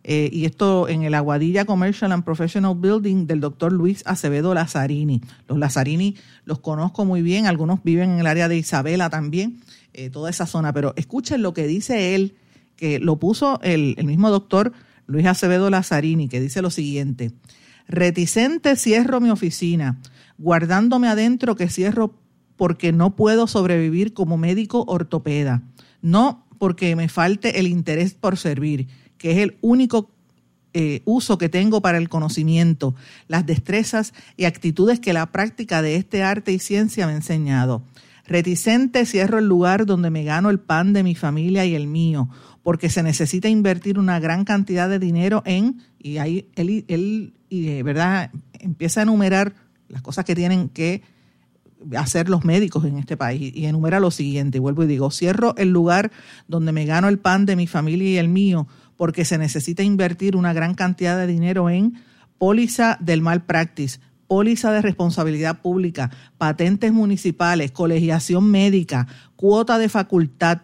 Eh, 0.05 0.31
y 0.32 0.46
esto 0.46 0.88
en 0.88 1.02
el 1.02 1.14
Aguadilla 1.14 1.64
Commercial 1.64 2.11
and 2.11 2.25
Professional 2.25 2.75
Building 2.75 3.26
del 3.29 3.38
doctor 3.38 3.73
Luis 3.73 4.02
Acevedo 4.05 4.52
Lazzarini. 4.52 5.20
Los 5.46 5.58
Lazzarini 5.58 6.17
los 6.44 6.58
conozco 6.58 7.05
muy 7.05 7.23
bien, 7.23 7.46
algunos 7.46 7.84
viven 7.84 8.11
en 8.11 8.19
el 8.19 8.26
área 8.26 8.49
de 8.49 8.56
Isabela 8.56 9.11
también, 9.11 9.61
eh, 9.93 10.11
toda 10.11 10.29
esa 10.29 10.46
zona, 10.46 10.73
pero 10.73 10.93
escuchen 10.96 11.43
lo 11.43 11.55
que 11.55 11.69
dice 11.69 12.17
él, 12.17 12.34
que 12.75 12.99
lo 12.99 13.20
puso 13.20 13.61
el, 13.62 13.94
el 13.96 14.06
mismo 14.06 14.31
doctor 14.31 14.73
Luis 15.06 15.26
Acevedo 15.26 15.70
Lazzarini, 15.70 16.29
que 16.29 16.40
dice 16.40 16.62
lo 16.62 16.70
siguiente, 16.70 17.31
reticente 17.87 18.75
cierro 18.75 19.20
mi 19.20 19.31
oficina 19.31 20.00
guardándome 20.43 21.09
adentro 21.09 21.56
que 21.56 21.69
cierro 21.69 22.15
porque 22.56 22.93
no 22.93 23.17
puedo 23.17 23.47
sobrevivir 23.47 24.12
como 24.12 24.37
médico 24.37 24.85
ortopeda, 24.87 25.62
no 26.03 26.47
porque 26.59 26.94
me 26.97 27.09
falte 27.09 27.59
el 27.59 27.67
interés 27.67 28.15
por 28.15 28.37
servir, 28.37 28.89
que 29.19 29.33
es 29.33 29.39
el 29.39 29.56
único 29.62 30.11
eh, 30.75 31.03
uso 31.05 31.39
que 31.39 31.49
tengo 31.49 31.81
para 31.81 31.99
el 31.99 32.09
conocimiento, 32.09 32.94
las 33.29 33.47
destrezas 33.47 34.15
y 34.37 34.44
actitudes 34.44 35.00
que 35.00 35.12
la 35.12 35.27
práctica 35.27 35.83
de 35.83 35.97
este 35.97 36.23
arte 36.23 36.53
y 36.53 36.59
ciencia 36.59 37.06
me 37.06 37.12
ha 37.12 37.17
enseñado. 37.17 37.83
Reticente 38.27 39.05
cierro 39.06 39.39
el 39.39 39.47
lugar 39.47 39.87
donde 39.87 40.11
me 40.11 40.25
gano 40.25 40.50
el 40.50 40.61
pan 40.61 40.93
de 40.93 41.03
mi 41.03 41.15
familia 41.15 41.65
y 41.67 41.75
el 41.75 41.89
mío, 41.89 42.29
porque 42.62 42.89
se 42.89 43.03
necesita 43.03 43.49
invertir 43.49 43.99
una 43.99 44.21
gran 44.21 44.44
cantidad 44.44 44.89
de 44.89 44.99
dinero 44.99 45.43
en, 45.44 45.83
y 45.99 46.19
ahí 46.19 46.49
él, 46.55 47.35
y, 47.49 47.83
¿verdad? 47.83 48.31
empieza 48.59 49.00
a 49.00 49.03
enumerar 49.03 49.55
las 49.93 50.03
cosas 50.03 50.25
que 50.25 50.35
tienen 50.35 50.69
que 50.69 51.03
hacer 51.97 52.29
los 52.29 52.44
médicos 52.44 52.85
en 52.85 52.99
este 52.99 53.17
país. 53.17 53.53
Y 53.55 53.67
enumera 53.67 54.00
lo 54.00 54.11
siguiente, 54.11 54.59
vuelvo 54.59 54.85
y 54.85 54.87
digo, 54.89 55.11
cierro 55.11 55.55
el 55.56 55.71
lugar 55.71 56.11
donde 56.49 56.73
me 56.73 56.87
gano 56.87 57.09
el 57.09 57.19
pan 57.19 57.47
de 57.47 57.55
mi 57.55 57.67
familia 57.67 58.11
y 58.11 58.17
el 58.17 58.29
mío 58.29 58.67
porque 58.96 59.25
se 59.25 59.39
necesita 59.39 59.82
invertir 59.82 60.37
una 60.37 60.53
gran 60.53 60.75
cantidad 60.75 61.17
de 61.19 61.27
dinero 61.27 61.69
en 61.70 61.94
póliza 62.39 62.99
del 63.01 63.20
mal 63.20 63.44
practice, 63.44 64.01
póliza 64.27 64.72
de 64.72 64.81
responsabilidad 64.81 65.61
pública, 65.61 66.11
patentes 66.39 66.93
municipales, 66.93 67.72
colegiación 67.72 68.51
médica, 68.51 69.06
cuota 69.37 69.79
de 69.79 69.89
facultad, 69.89 70.63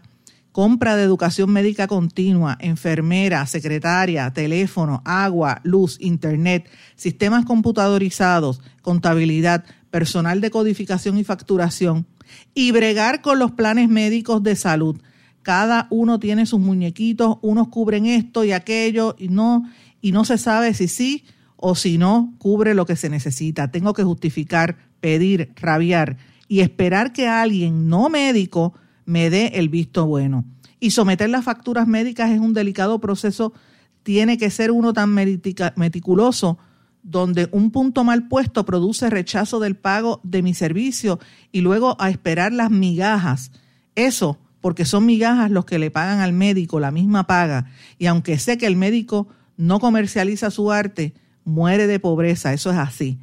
compra 0.59 0.97
de 0.97 1.05
educación 1.05 1.53
médica 1.53 1.87
continua, 1.87 2.59
enfermera, 2.59 3.47
secretaria, 3.47 4.33
teléfono, 4.33 5.03
agua, 5.05 5.61
luz, 5.63 5.99
internet, 6.01 6.69
sistemas 6.97 7.45
computadorizados, 7.45 8.61
contabilidad, 8.83 9.65
personal 9.93 10.41
de 10.41 10.51
codificación 10.51 11.17
y 11.17 11.23
facturación, 11.23 12.07
y 12.55 12.73
bregar 12.73 13.23
con 13.23 13.39
los 13.39 13.53
planes 13.53 13.89
médicos 13.89 14.43
de 14.43 14.57
salud. 14.57 15.01
Cada 15.43 15.87
uno 15.91 16.19
tiene 16.19 16.45
sus 16.45 16.59
muñequitos, 16.59 17.37
unos 17.41 17.69
cubren 17.69 18.07
esto 18.07 18.43
y 18.43 18.51
aquello, 18.51 19.15
y 19.17 19.29
no, 19.29 19.63
y 20.01 20.11
no 20.11 20.25
se 20.25 20.39
sabe 20.39 20.75
si 20.75 20.89
sí 20.89 21.25
o 21.55 21.77
si 21.77 21.99
no 21.99 22.35
cubre 22.39 22.75
lo 22.75 22.85
que 22.85 22.97
se 22.97 23.09
necesita. 23.09 23.71
Tengo 23.71 23.95
que 23.95 24.03
justificar, 24.03 24.77
pedir, 24.99 25.53
rabiar 25.55 26.17
y 26.49 26.63
esperar 26.63 27.13
que 27.13 27.29
alguien 27.29 27.89
no 27.89 28.09
médico 28.09 28.75
me 29.09 29.31
dé 29.31 29.53
el 29.55 29.71
visto 29.71 30.07
bueno. 30.07 30.45
Y 30.81 30.91
someter 30.91 31.31
las 31.31 31.43
facturas 31.43 31.89
médicas 31.89 32.31
es 32.31 32.41
un 32.41 32.53
delicado 32.53 33.01
proceso, 33.01 33.55
tiene 34.03 34.37
que 34.37 34.51
ser 34.51 34.71
uno 34.71 34.93
tan 34.93 35.15
meticuloso 35.15 36.59
donde 37.03 37.49
un 37.51 37.71
punto 37.71 38.05
mal 38.05 38.29
puesto 38.29 38.67
produce 38.67 39.09
rechazo 39.09 39.61
del 39.61 39.77
pago 39.77 40.21
de 40.25 40.43
mi 40.43 40.53
servicio 40.53 41.19
y 41.53 41.63
luego 41.63 41.97
a 41.99 42.11
esperar 42.11 42.53
las 42.53 42.71
migajas. 42.71 43.51
Eso, 43.95 44.39
porque 44.61 44.85
son 44.85 45.07
migajas 45.07 45.51
los 45.51 45.65
que 45.65 45.79
le 45.79 45.91
pagan 45.91 46.21
al 46.21 46.35
médico 46.35 46.79
la 46.79 46.91
misma 46.91 47.27
paga. 47.27 47.71
Y 47.97 48.07
aunque 48.07 48.39
sé 48.39 48.59
que 48.59 48.67
el 48.67 48.77
médico 48.77 49.27
no 49.57 49.81
comercializa 49.81 50.51
su 50.51 50.71
arte, 50.71 51.15
muere 51.45 51.87
de 51.87 51.99
pobreza, 51.99 52.53
eso 52.53 52.71
es 52.71 52.77
así. 52.77 53.19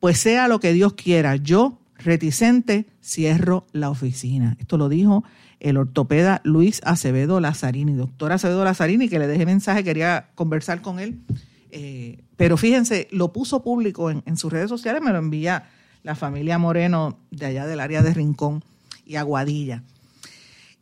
Pues 0.00 0.18
sea 0.18 0.48
lo 0.48 0.58
que 0.58 0.72
Dios 0.72 0.94
quiera, 0.94 1.36
yo 1.36 1.83
reticente, 2.04 2.86
cierro 3.02 3.66
la 3.72 3.90
oficina. 3.90 4.56
Esto 4.60 4.76
lo 4.76 4.88
dijo 4.88 5.24
el 5.60 5.78
ortopeda 5.78 6.40
Luis 6.44 6.80
Acevedo 6.84 7.40
Lazzarini, 7.40 7.94
doctor 7.94 8.32
Acevedo 8.32 8.64
Lazzarini, 8.64 9.08
que 9.08 9.18
le 9.18 9.26
dejé 9.26 9.46
mensaje, 9.46 9.82
quería 9.82 10.28
conversar 10.34 10.82
con 10.82 11.00
él. 11.00 11.18
Eh, 11.70 12.22
pero 12.36 12.56
fíjense, 12.56 13.08
lo 13.10 13.32
puso 13.32 13.62
público 13.62 14.10
en, 14.10 14.36
sus 14.36 14.52
redes 14.52 14.68
sociales, 14.68 15.02
me 15.02 15.10
lo 15.10 15.18
envía 15.18 15.70
la 16.02 16.14
familia 16.14 16.58
Moreno 16.58 17.18
de 17.30 17.46
allá 17.46 17.66
del 17.66 17.80
área 17.80 18.02
de 18.02 18.12
Rincón 18.12 18.62
y 19.06 19.16
Aguadilla. 19.16 19.82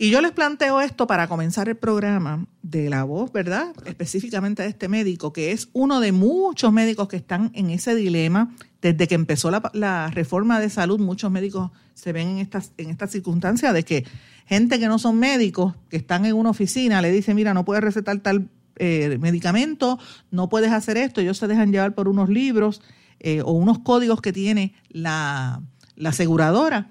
Y 0.02 0.10
yo 0.10 0.20
les 0.20 0.32
planteo 0.32 0.80
esto 0.80 1.06
para 1.06 1.28
comenzar 1.28 1.68
el 1.68 1.76
programa 1.76 2.44
de 2.60 2.90
la 2.90 3.04
voz, 3.04 3.30
¿verdad? 3.30 3.68
Específicamente 3.84 4.64
de 4.64 4.68
este 4.70 4.88
médico, 4.88 5.32
que 5.32 5.52
es 5.52 5.68
uno 5.74 6.00
de 6.00 6.10
muchos 6.10 6.72
médicos 6.72 7.06
que 7.06 7.14
están 7.14 7.52
en 7.54 7.70
ese 7.70 7.94
dilema. 7.94 8.52
Desde 8.80 9.06
que 9.06 9.14
empezó 9.14 9.52
la, 9.52 10.10
reforma 10.12 10.58
de 10.58 10.70
salud, 10.70 10.98
muchos 10.98 11.30
médicos 11.30 11.70
se 11.94 12.12
ven 12.12 12.30
en 12.30 12.38
estas 12.38 12.72
en 12.78 12.90
esta 12.90 13.06
circunstancia 13.06 13.72
de 13.72 13.84
que 13.84 14.04
gente 14.44 14.80
que 14.80 14.88
no 14.88 14.98
son 14.98 15.20
médicos, 15.20 15.76
que 15.88 15.98
están 15.98 16.24
en 16.24 16.34
una 16.34 16.50
oficina, 16.50 17.00
le 17.00 17.12
dicen, 17.12 17.36
mira, 17.36 17.54
no 17.54 17.64
puedes 17.64 17.84
recetar 17.84 18.18
tal 18.18 18.48
eh, 18.80 19.18
medicamento, 19.20 20.00
no 20.32 20.48
puedes 20.48 20.72
hacer 20.72 20.96
esto, 20.96 21.20
ellos 21.20 21.38
se 21.38 21.46
dejan 21.46 21.70
llevar 21.70 21.94
por 21.94 22.08
unos 22.08 22.28
libros 22.28 22.82
eh, 23.20 23.40
o 23.42 23.52
unos 23.52 23.78
códigos 23.78 24.20
que 24.20 24.32
tiene 24.32 24.74
la 24.88 25.62
aseguradora 26.04 26.90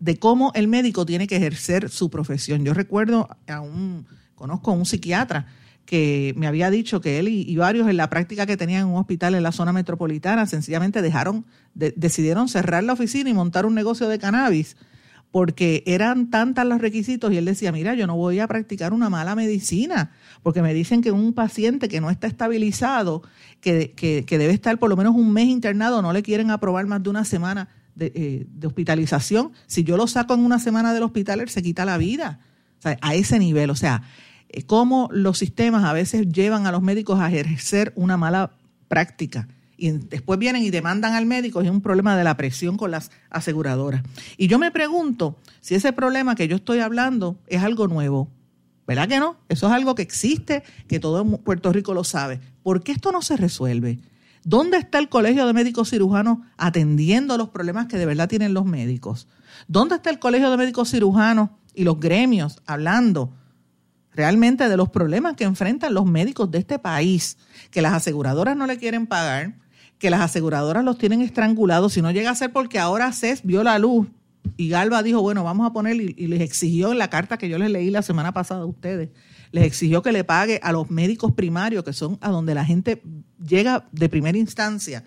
de 0.00 0.18
cómo 0.18 0.50
el 0.54 0.66
médico 0.66 1.06
tiene 1.06 1.26
que 1.26 1.36
ejercer 1.36 1.90
su 1.90 2.10
profesión. 2.10 2.64
Yo 2.64 2.74
recuerdo 2.74 3.28
a 3.46 3.60
un, 3.60 4.06
conozco 4.34 4.72
a 4.72 4.74
un 4.74 4.86
psiquiatra 4.86 5.46
que 5.84 6.34
me 6.36 6.46
había 6.46 6.70
dicho 6.70 7.00
que 7.00 7.18
él 7.18 7.28
y, 7.28 7.54
varios 7.56 7.88
en 7.88 7.96
la 7.96 8.08
práctica 8.10 8.46
que 8.46 8.56
tenían 8.56 8.82
en 8.82 8.88
un 8.88 8.96
hospital 8.96 9.34
en 9.34 9.42
la 9.42 9.52
zona 9.52 9.72
metropolitana 9.72 10.46
sencillamente 10.46 11.02
dejaron, 11.02 11.44
decidieron 11.74 12.48
cerrar 12.48 12.84
la 12.84 12.94
oficina 12.94 13.28
y 13.28 13.34
montar 13.34 13.66
un 13.66 13.74
negocio 13.74 14.08
de 14.08 14.18
cannabis 14.18 14.76
porque 15.30 15.82
eran 15.86 16.30
tantas 16.30 16.66
los 16.66 16.80
requisitos 16.80 17.32
y 17.32 17.36
él 17.36 17.44
decía, 17.44 17.70
mira, 17.70 17.94
yo 17.94 18.06
no 18.06 18.16
voy 18.16 18.40
a 18.40 18.48
practicar 18.48 18.92
una 18.92 19.10
mala 19.10 19.36
medicina, 19.36 20.12
porque 20.42 20.60
me 20.60 20.74
dicen 20.74 21.02
que 21.02 21.12
un 21.12 21.34
paciente 21.34 21.88
que 21.88 22.00
no 22.00 22.10
está 22.10 22.26
estabilizado, 22.26 23.22
que, 23.60 23.92
que, 23.92 24.24
que 24.26 24.38
debe 24.38 24.52
estar 24.52 24.76
por 24.78 24.90
lo 24.90 24.96
menos 24.96 25.14
un 25.14 25.32
mes 25.32 25.46
internado, 25.46 26.02
no 26.02 26.12
le 26.12 26.22
quieren 26.24 26.50
aprobar 26.50 26.86
más 26.86 27.02
de 27.02 27.10
una 27.10 27.24
semana 27.24 27.68
eh, 28.00 28.46
de, 28.48 28.66
hospitalización, 28.66 29.52
si 29.66 29.84
yo 29.84 29.96
lo 29.96 30.06
saco 30.06 30.34
en 30.34 30.40
una 30.40 30.58
semana 30.58 30.92
del 30.92 31.02
hospital, 31.02 31.40
él 31.40 31.48
se 31.48 31.62
quita 31.62 31.84
la 31.84 31.98
vida. 31.98 32.40
a 32.82 33.14
ese 33.14 33.38
nivel, 33.38 33.68
o 33.70 33.76
sea, 33.76 34.02
eh, 34.48 34.62
cómo 34.62 35.08
los 35.12 35.38
sistemas 35.38 35.84
a 35.84 35.92
veces 35.92 36.28
llevan 36.28 36.66
a 36.66 36.72
los 36.72 36.82
médicos 36.82 37.20
a 37.20 37.28
ejercer 37.28 37.92
una 37.94 38.16
mala 38.16 38.52
práctica 38.88 39.46
y 39.80 39.92
después 39.92 40.38
vienen 40.38 40.62
y 40.62 40.70
demandan 40.70 41.14
al 41.14 41.24
médico, 41.24 41.62
es 41.62 41.70
un 41.70 41.80
problema 41.80 42.14
de 42.14 42.22
la 42.22 42.36
presión 42.36 42.76
con 42.76 42.90
las 42.90 43.10
aseguradoras. 43.30 44.02
Y 44.36 44.46
yo 44.46 44.58
me 44.58 44.70
pregunto 44.70 45.38
si 45.62 45.74
ese 45.74 45.94
problema 45.94 46.34
que 46.34 46.48
yo 46.48 46.56
estoy 46.56 46.80
hablando 46.80 47.38
es 47.46 47.62
algo 47.62 47.88
nuevo. 47.88 48.28
¿Verdad 48.86 49.08
que 49.08 49.18
no? 49.18 49.36
Eso 49.48 49.68
es 49.68 49.72
algo 49.72 49.94
que 49.94 50.02
existe, 50.02 50.64
que 50.86 51.00
todo 51.00 51.24
Puerto 51.38 51.72
Rico 51.72 51.94
lo 51.94 52.04
sabe. 52.04 52.40
¿Por 52.62 52.82
qué 52.82 52.92
esto 52.92 53.10
no 53.10 53.22
se 53.22 53.38
resuelve? 53.38 53.98
¿Dónde 54.44 54.78
está 54.78 54.98
el 54.98 55.08
Colegio 55.08 55.46
de 55.46 55.52
Médicos 55.52 55.90
Cirujanos 55.90 56.38
atendiendo 56.56 57.36
los 57.36 57.50
problemas 57.50 57.86
que 57.86 57.98
de 57.98 58.06
verdad 58.06 58.28
tienen 58.28 58.54
los 58.54 58.64
médicos? 58.64 59.28
¿Dónde 59.68 59.96
está 59.96 60.10
el 60.10 60.18
Colegio 60.18 60.50
de 60.50 60.56
Médicos 60.56 60.90
Cirujanos 60.90 61.50
y 61.74 61.84
los 61.84 62.00
gremios 62.00 62.60
hablando 62.66 63.32
realmente 64.12 64.68
de 64.68 64.76
los 64.76 64.88
problemas 64.88 65.34
que 65.34 65.44
enfrentan 65.44 65.94
los 65.94 66.06
médicos 66.06 66.50
de 66.50 66.58
este 66.58 66.78
país? 66.78 67.36
Que 67.70 67.82
las 67.82 67.92
aseguradoras 67.92 68.56
no 68.56 68.66
le 68.66 68.78
quieren 68.78 69.06
pagar, 69.06 69.58
que 69.98 70.10
las 70.10 70.20
aseguradoras 70.20 70.84
los 70.84 70.96
tienen 70.96 71.20
estrangulados, 71.20 71.92
si 71.92 72.02
no 72.02 72.10
llega 72.10 72.30
a 72.30 72.34
ser 72.34 72.52
porque 72.52 72.78
ahora 72.78 73.12
CES 73.12 73.42
vio 73.44 73.62
la 73.62 73.78
luz 73.78 74.08
y 74.56 74.68
Galva 74.68 75.02
dijo, 75.02 75.20
bueno, 75.20 75.44
vamos 75.44 75.66
a 75.66 75.72
poner, 75.72 75.96
y, 75.96 76.26
les 76.26 76.40
exigió 76.40 76.92
en 76.92 76.98
la 76.98 77.10
carta 77.10 77.38
que 77.38 77.48
yo 77.48 77.58
les 77.58 77.70
leí 77.70 77.90
la 77.90 78.02
semana 78.02 78.32
pasada 78.32 78.62
a 78.62 78.66
ustedes, 78.66 79.10
les 79.52 79.64
exigió 79.64 80.02
que 80.02 80.12
le 80.12 80.24
pague 80.24 80.60
a 80.62 80.72
los 80.72 80.90
médicos 80.90 81.32
primarios, 81.32 81.84
que 81.84 81.92
son 81.92 82.18
a 82.20 82.30
donde 82.30 82.54
la 82.54 82.64
gente 82.64 83.02
llega 83.44 83.88
de 83.92 84.08
primera 84.08 84.38
instancia. 84.38 85.04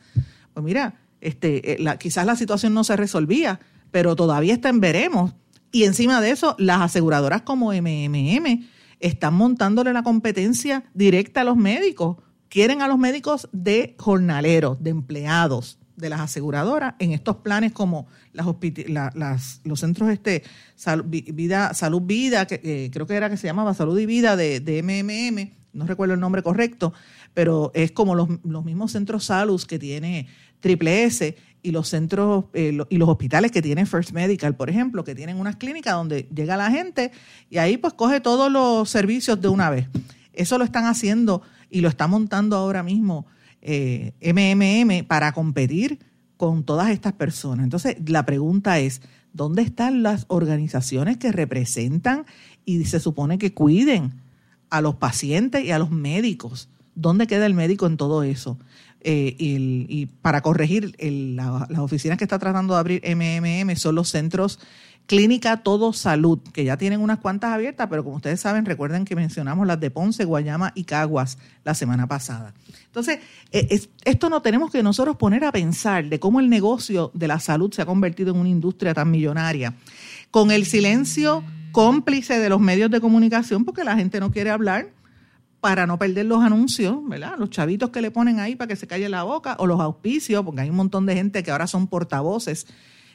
Pues 0.54 0.64
mira, 0.64 1.00
este, 1.22 1.82
eh, 1.82 1.98
quizás 2.00 2.26
la 2.26 2.36
situación 2.36 2.74
no 2.74 2.84
se 2.84 2.96
resolvía, 2.96 3.60
pero 3.92 4.16
todavía 4.16 4.54
está 4.54 4.70
en 4.70 4.80
veremos. 4.80 5.34
Y 5.72 5.84
encima 5.84 6.22
de 6.22 6.32
eso, 6.32 6.56
las 6.60 6.82
aseguradoras 6.82 7.42
como 7.44 7.74
MMM 7.74 8.68
están 9.00 9.34
montándole 9.34 9.94
la 9.94 10.04
competencia 10.04 10.84
directa 10.94 11.42
a 11.42 11.46
los 11.46 11.58
médicos. 11.58 12.18
Quieren 12.50 12.82
a 12.82 12.88
los 12.88 13.00
médicos 13.00 13.50
de 13.52 13.96
jornaleros, 13.98 14.82
de 14.84 14.92
empleados 14.92 15.80
de 15.96 16.10
las 16.10 16.20
aseguradoras 16.20 16.96
en 17.00 17.12
estos 17.12 17.38
planes 17.38 17.72
como 17.72 18.08
las, 18.34 19.62
los 19.64 19.80
centros 19.80 20.10
este 20.10 20.44
salud 20.76 21.06
vida 21.06 21.74
salud 21.74 22.02
vida 22.02 22.46
que 22.48 22.90
creo 22.92 23.06
que 23.06 23.16
era 23.16 23.30
que 23.30 23.38
se 23.38 23.48
llamaba 23.48 23.74
salud 23.74 23.98
y 24.00 24.06
vida 24.06 24.36
de, 24.36 24.60
de, 24.60 24.82
MMM 24.82 25.52
no 25.74 25.86
recuerdo 25.86 26.14
el 26.14 26.20
nombre 26.20 26.44
correcto 26.44 26.94
pero 27.34 27.72
es 27.74 27.92
como 27.92 28.16
los, 28.16 28.30
los 28.44 28.66
mismos 28.66 28.92
centros 28.92 29.26
salud 29.26 29.62
que 29.64 29.80
tiene 29.80 30.28
Triple 30.60 31.04
S 31.04 31.36
y 31.64 31.72
los 31.72 31.88
centros 31.88 32.46
eh, 32.54 32.78
y 32.90 32.98
los 32.98 33.10
hospitales 33.10 33.52
que 33.52 33.62
tienen 33.62 33.88
First 33.88 34.12
Medical 34.12 34.56
por 34.56 34.70
ejemplo 34.70 35.04
que 35.04 35.16
tienen 35.16 35.40
unas 35.40 35.56
clínicas 35.56 35.94
donde 35.94 36.28
llega 36.34 36.58
la 36.58 36.70
gente 36.70 37.12
y 37.50 37.58
ahí 37.58 37.78
pues 37.78 37.94
coge 37.94 38.20
todos 38.20 38.52
los 38.52 38.90
servicios 38.90 39.40
de 39.42 39.48
una 39.48 39.70
vez. 39.70 39.88
Eso 40.34 40.58
lo 40.58 40.66
están 40.66 40.86
haciendo 40.86 41.42
y 41.70 41.82
lo 41.82 41.90
está 41.90 42.08
montando 42.08 42.58
ahora 42.58 42.84
mismo 42.84 43.26
MMM 43.64 44.92
eh, 44.92 45.06
para 45.08 45.32
competir 45.32 46.00
con 46.38 46.64
todas 46.64 46.90
estas 46.90 47.14
personas. 47.14 47.64
Entonces, 47.64 47.98
la 48.06 48.26
pregunta 48.26 48.80
es, 48.80 49.02
¿dónde 49.32 49.62
están 49.62 50.04
las 50.04 50.26
organizaciones 50.28 51.18
que 51.18 51.32
representan 51.32 52.26
y 52.66 52.84
se 52.86 53.00
supone 53.00 53.38
que 53.38 53.54
cuiden 53.54 54.14
a 54.70 54.82
los 54.82 54.96
pacientes 54.96 55.64
y 55.64 55.72
a 55.72 55.80
los 55.80 55.92
médicos? 55.92 56.70
¿Dónde 56.96 57.28
queda 57.28 57.46
el 57.46 57.54
médico 57.54 57.88
en 57.88 57.98
todo 57.98 58.24
eso? 58.24 58.58
Eh, 59.06 59.36
y, 59.38 60.06
para 60.22 60.42
corregir, 60.42 60.96
las 61.00 61.80
oficinas 61.80 62.18
que 62.18 62.24
está 62.24 62.40
tratando 62.40 62.74
de 62.74 62.80
abrir 62.80 63.02
MMM 63.06 63.76
son 63.76 63.96
los 63.96 64.10
centros 64.10 64.60
Clínica 65.06 65.58
Todo 65.58 65.92
Salud, 65.92 66.40
que 66.54 66.64
ya 66.64 66.78
tienen 66.78 67.02
unas 67.02 67.20
cuantas 67.20 67.52
abiertas, 67.52 67.88
pero 67.90 68.04
como 68.04 68.16
ustedes 68.16 68.40
saben, 68.40 68.66
recuerden 68.66 69.04
que 69.04 69.16
mencionamos 69.16 69.68
las 69.68 69.80
de 69.80 69.92
Ponce, 69.92 70.24
Guayama 70.24 70.72
y 70.76 70.86
Caguas 70.86 71.38
la 71.66 71.74
semana 71.74 72.08
pasada. 72.08 72.54
Entonces, 72.86 73.20
e, 73.52 73.82
esto 74.06 74.30
no 74.30 74.42
tenemos 74.42 74.72
que 74.72 74.82
nosotros 74.82 75.18
poner 75.18 75.44
a 75.44 75.52
pensar 75.52 76.06
de 76.06 76.20
cómo 76.20 76.40
el 76.40 76.50
negocio 76.50 77.12
de 77.14 77.28
la 77.28 77.40
salud 77.40 77.74
se 77.74 77.82
ha 77.82 77.86
convertido 77.86 78.32
en 78.32 78.40
una 78.40 78.50
industria 78.50 78.94
tan 78.94 79.12
millonaria, 79.12 79.74
con 80.32 80.52
el 80.52 80.66
silencio 80.66 81.44
cómplice 81.74 82.40
de 82.40 82.50
los 82.50 82.62
medios 82.62 82.90
de 82.90 83.02
comunicación, 83.02 83.66
porque 83.66 83.84
la 83.84 83.98
gente 83.98 84.20
no 84.22 84.32
quiere 84.32 84.52
hablar 84.52 84.92
para 85.60 85.86
no 85.88 85.98
perder 85.98 86.26
los 86.26 86.44
anuncios, 86.44 86.98
¿verdad? 87.08 87.36
Los 87.38 87.50
chavitos 87.50 87.90
que 87.90 88.02
le 88.02 88.12
ponen 88.12 88.40
ahí 88.40 88.56
para 88.56 88.68
que 88.68 88.76
se 88.76 88.88
calle 88.88 89.10
la 89.10 89.24
boca, 89.24 89.56
o 89.60 89.68
los 89.68 89.80
auspicios, 89.80 90.44
porque 90.44 90.62
hay 90.62 90.70
un 90.70 90.76
montón 90.76 91.06
de 91.06 91.16
gente 91.16 91.42
que 91.44 91.52
ahora 91.52 91.68
son 91.68 91.88
portavoces. 91.88 92.68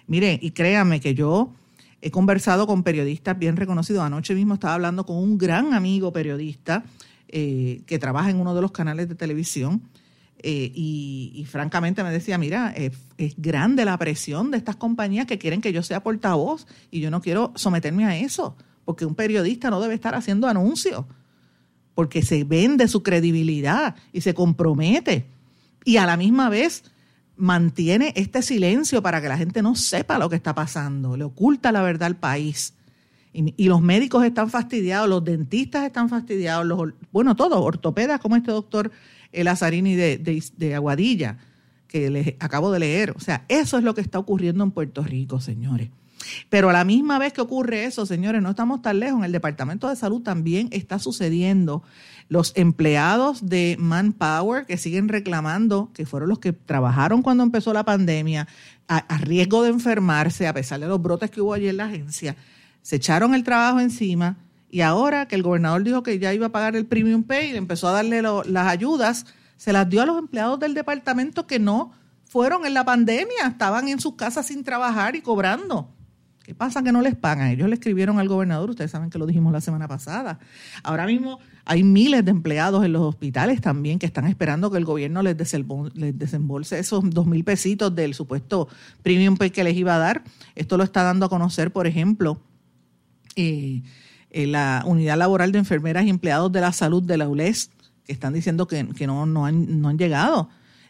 Miren, 0.07 0.39
y 0.43 0.51
créanme 0.51 1.01
que 1.01 1.15
yo 1.15 1.53
He 2.01 2.11
conversado 2.11 2.67
con 2.67 2.83
periodistas 2.83 3.39
bien 3.39 3.57
reconocidos. 3.57 4.03
Anoche 4.03 4.35
mismo 4.35 4.55
estaba 4.55 4.75
hablando 4.75 5.05
con 5.05 5.17
un 5.17 5.37
gran 5.37 5.75
amigo 5.75 6.13
periodista 6.13 6.85
eh, 7.29 7.83
que 7.87 7.99
trabaja 7.99 8.31
en 8.31 8.41
uno 8.41 8.55
de 8.55 8.63
los 8.63 8.71
canales 8.71 9.09
de 9.09 9.15
televisión. 9.15 9.83
Eh, 10.41 10.71
y, 10.73 11.45
francamente 11.51 12.05
me 12.05 12.13
decía, 12.13 12.39
mira, 12.39 12.73
es, 12.77 12.93
grande 13.37 13.85
la 13.85 13.99
presión 13.99 14.53
de 14.53 14.59
estas 14.59 14.77
compañías 14.77 15.27
que 15.27 15.39
quieren 15.39 15.61
que 15.61 15.73
yo 15.73 15.83
sea 15.83 16.03
portavoz 16.03 16.67
y 16.93 17.01
yo 17.01 17.11
no 17.11 17.21
quiero 17.21 17.53
someterme 17.57 18.05
a 18.05 18.17
eso, 18.17 18.57
porque 18.85 19.05
un 19.05 19.17
periodista 19.17 19.69
no 19.69 19.81
debe 19.81 19.95
estar 19.95 20.15
haciendo 20.15 20.47
anuncios, 20.47 21.05
porque 21.97 22.23
se 22.23 22.45
vende 22.45 22.87
su 22.87 23.03
credibilidad 23.03 23.97
y 24.13 24.21
se 24.21 24.33
compromete. 24.33 25.27
Y 25.85 25.97
a 25.97 26.07
la 26.07 26.17
misma 26.17 26.49
vez 26.49 26.85
mantiene 27.39 28.13
este 28.17 28.43
silencio 28.43 29.03
para 29.03 29.23
que 29.23 29.29
la 29.29 29.39
gente 29.39 29.63
no 29.63 29.75
sepa 29.75 30.19
lo 30.19 30.29
que 30.29 30.37
está 30.37 30.55
pasando, 30.55 31.17
le 31.17 31.25
oculta 31.25 31.73
la 31.73 31.83
verdad 31.83 32.09
al 32.09 32.17
país. 32.17 32.75
Y, 33.33 33.69
los 33.69 33.81
médicos 33.81 34.25
están 34.25 34.51
fastidiados, 34.51 35.09
los 35.09 35.25
dentistas 35.25 35.85
están 35.85 36.09
fastidiados, 36.09 36.67
los, 36.67 36.93
bueno, 37.13 37.37
todos, 37.37 37.61
ortopedas 37.61 38.21
como 38.21 38.35
este 38.37 38.51
doctor 38.51 38.91
Lazarini 39.33 39.95
de, 39.95 40.19
de, 40.57 40.75
Aguadilla, 40.75 41.39
que 41.87 42.11
les 42.11 42.35
acabo 42.41 42.73
de 42.73 42.81
leer. 42.81 43.13
O 43.17 43.21
sea, 43.21 43.45
eso 43.49 43.79
es 43.79 43.85
lo 43.85 43.95
que 43.95 44.01
está 44.01 44.19
ocurriendo 44.19 44.65
en 44.65 44.73
Puerto 44.73 45.03
Rico, 45.05 45.41
señores. 45.41 45.91
Pero 46.49 46.71
a 46.71 46.73
la 46.73 46.85
misma 46.85 47.19
vez 47.19 47.33
que 47.33 47.41
ocurre 47.41 47.85
eso, 47.85 48.07
señores, 48.07 48.43
no 48.43 48.51
estamos 48.51 48.83
tan 48.83 49.01
lejos. 49.01 49.19
En 49.19 49.25
el 49.25 49.33
Departamento 49.33 49.89
de 49.89 49.97
Salud 49.97 50.23
también 50.23 50.69
está 50.73 50.99
sucediendo 50.99 51.83
los 52.29 52.53
empleados 52.57 53.49
de 53.49 53.77
Manpower 53.79 54.67
que 54.67 54.77
siguen 54.77 55.09
reclamando, 55.09 55.91
que 55.95 56.07
fueron 56.07 56.29
los 56.29 56.39
que 56.39 56.53
trabajaron 56.53 57.23
cuando 57.23 57.43
empezó 57.43 57.73
la 57.73 57.85
pandemia, 57.85 58.47
a, 58.87 59.19
riesgo 59.19 59.63
de 59.63 59.71
enfermarse, 59.71 60.47
a 60.47 60.55
pesar 60.55 60.81
de 60.81 60.87
los 60.87 61.01
brotes 61.01 61.31
que 61.31 61.41
hubo 61.41 61.55
allí 61.55 61.69
en 61.69 61.77
la 61.77 61.87
agencia, 61.87 62.37
se 62.83 62.97
echaron 62.97 63.35
el 63.35 63.45
trabajo 63.45 63.81
encima 63.81 64.39
y 64.71 64.81
ahora 64.81 65.29
que 65.29 65.35
el 65.35 65.43
gobernador 65.43 65.83
dijo 65.83 66.03
que 66.03 66.19
ya 66.19 66.33
iba 66.33 66.47
a 66.47 66.53
pagar 66.53 66.77
el 66.77 66.87
premium 66.87 67.23
pay 67.23 67.53
y 67.53 67.57
empezó 67.57 67.89
a 67.89 67.93
darle 67.93 68.23
las 68.23 68.69
ayudas, 68.69 69.27
se 69.57 69.73
las 69.73 69.89
dio 69.89 70.03
a 70.03 70.07
los 70.07 70.19
empleados 70.19 70.59
del 70.61 70.75
departamento 70.75 71.47
que 71.47 71.59
no 71.59 71.93
fueron 72.25 72.67
en 72.67 72.75
la 72.75 72.85
pandemia, 72.85 73.47
estaban 73.47 73.89
en 73.89 74.01
sus 74.01 74.15
casas 74.15 74.47
sin 74.47 74.65
trabajar 74.65 75.17
y 75.17 75.23
cobrando. 75.23 75.91
¿Qué 76.49 76.55
pasa 76.55 76.83
que 76.83 76.93
no 76.93 77.03
les 77.03 77.15
pagan? 77.15 77.49
Ellos 77.49 77.69
le 77.69 77.75
escribieron 77.75 78.19
al 78.19 78.27
gobernador, 78.27 78.71
ustedes 78.71 78.91
saben 78.91 79.11
que 79.11 79.19
lo 79.19 79.27
dijimos 79.27 79.53
la 79.53 79.61
semana 79.61 79.87
pasada. 79.87 80.39
Ahora 80.83 81.05
mismo 81.05 81.41
hay 81.67 81.83
miles 81.83 82.25
de 82.25 82.31
empleados 82.31 82.87
en 82.87 82.95
los 82.95 83.03
hospitales 83.03 83.61
también 83.61 83.99
que 83.99 84.07
están 84.07 84.27
esperando 84.27 84.71
que 84.71 84.79
el 84.79 84.87
gobierno 84.87 85.21
les, 85.21 85.37
desembolse 85.37 86.79
esos 86.79 87.11
dos 87.11 87.27
mil 87.27 87.45
pesitos 87.45 87.95
del 87.95 88.15
supuesto 88.15 88.67
premium 89.03 89.37
pay 89.37 89.51
que 89.51 89.63
les 89.63 89.77
iba 89.77 89.95
a 89.95 89.99
dar. 89.99 90.25
Esto 90.55 90.79
lo 90.79 90.85
está 90.85 91.03
dando 91.03 91.27
a 91.27 91.29
conocer, 91.29 91.71
por 91.71 91.87
ejemplo, 91.87 92.41
eh, 93.37 93.83
eh, 94.31 94.47
la 94.47 94.85
Unidad 94.87 95.19
Laboral 95.19 95.53
de 95.53 95.59
Enfermeras 95.59 96.07
y 96.07 96.09
Empleados 96.09 96.51
de 96.51 96.63
la 96.63 96.73
Salud 96.73 97.03
de 97.03 97.19
la 97.19 97.29
ULES, 97.29 97.73
que 98.07 98.13
están 98.15 98.33
diciendo 98.33 98.67
que, 98.67 98.85
no, 99.07 99.27
no, 99.27 99.45
han, 99.45 99.83
no 99.83 99.91
han 99.91 99.99
llegado. 99.99 100.49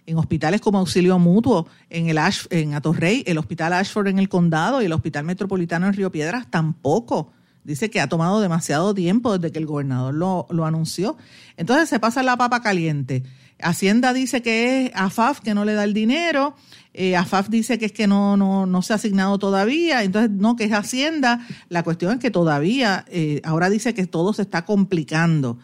En 0.08 0.16
hospitales 0.16 0.62
como 0.62 0.78
Auxilio 0.78 1.18
Mutuo, 1.18 1.66
en 1.90 2.08
el 2.08 2.16
Ash, 2.16 2.46
en 2.48 2.72
Atorrey, 2.72 3.22
el 3.26 3.36
Hospital 3.36 3.74
Ashford 3.74 4.06
en 4.08 4.18
el 4.18 4.30
Condado 4.30 4.80
y 4.80 4.86
el 4.86 4.92
Hospital 4.92 5.26
Metropolitano 5.26 5.86
en 5.86 5.92
Río 5.92 6.10
Piedras 6.10 6.50
tampoco. 6.50 7.30
Dice 7.62 7.90
que 7.90 8.00
ha 8.00 8.08
tomado 8.08 8.40
demasiado 8.40 8.94
tiempo 8.94 9.36
desde 9.36 9.52
que 9.52 9.58
el 9.58 9.66
gobernador 9.66 10.14
lo, 10.14 10.46
lo 10.48 10.64
anunció. 10.64 11.18
Entonces 11.58 11.90
se 11.90 12.00
pasa 12.00 12.22
la 12.22 12.38
papa 12.38 12.62
caliente. 12.62 13.22
Hacienda 13.60 14.14
dice 14.14 14.40
que 14.40 14.86
es 14.86 14.92
AFAF 14.94 15.40
que 15.40 15.52
no 15.52 15.66
le 15.66 15.74
da 15.74 15.84
el 15.84 15.92
dinero, 15.92 16.54
eh, 16.94 17.16
AFAF 17.16 17.48
dice 17.48 17.78
que 17.78 17.86
es 17.86 17.92
que 17.92 18.06
no, 18.06 18.36
no, 18.36 18.66
no 18.66 18.82
se 18.82 18.92
ha 18.92 18.96
asignado 18.96 19.38
todavía, 19.38 20.02
entonces 20.02 20.30
no, 20.30 20.56
que 20.56 20.64
es 20.64 20.72
Hacienda. 20.72 21.46
La 21.68 21.82
cuestión 21.82 22.12
es 22.12 22.18
que 22.18 22.30
todavía, 22.30 23.04
eh, 23.08 23.40
ahora 23.44 23.68
dice 23.68 23.94
que 23.94 24.06
todo 24.06 24.32
se 24.32 24.42
está 24.42 24.64
complicando, 24.64 25.58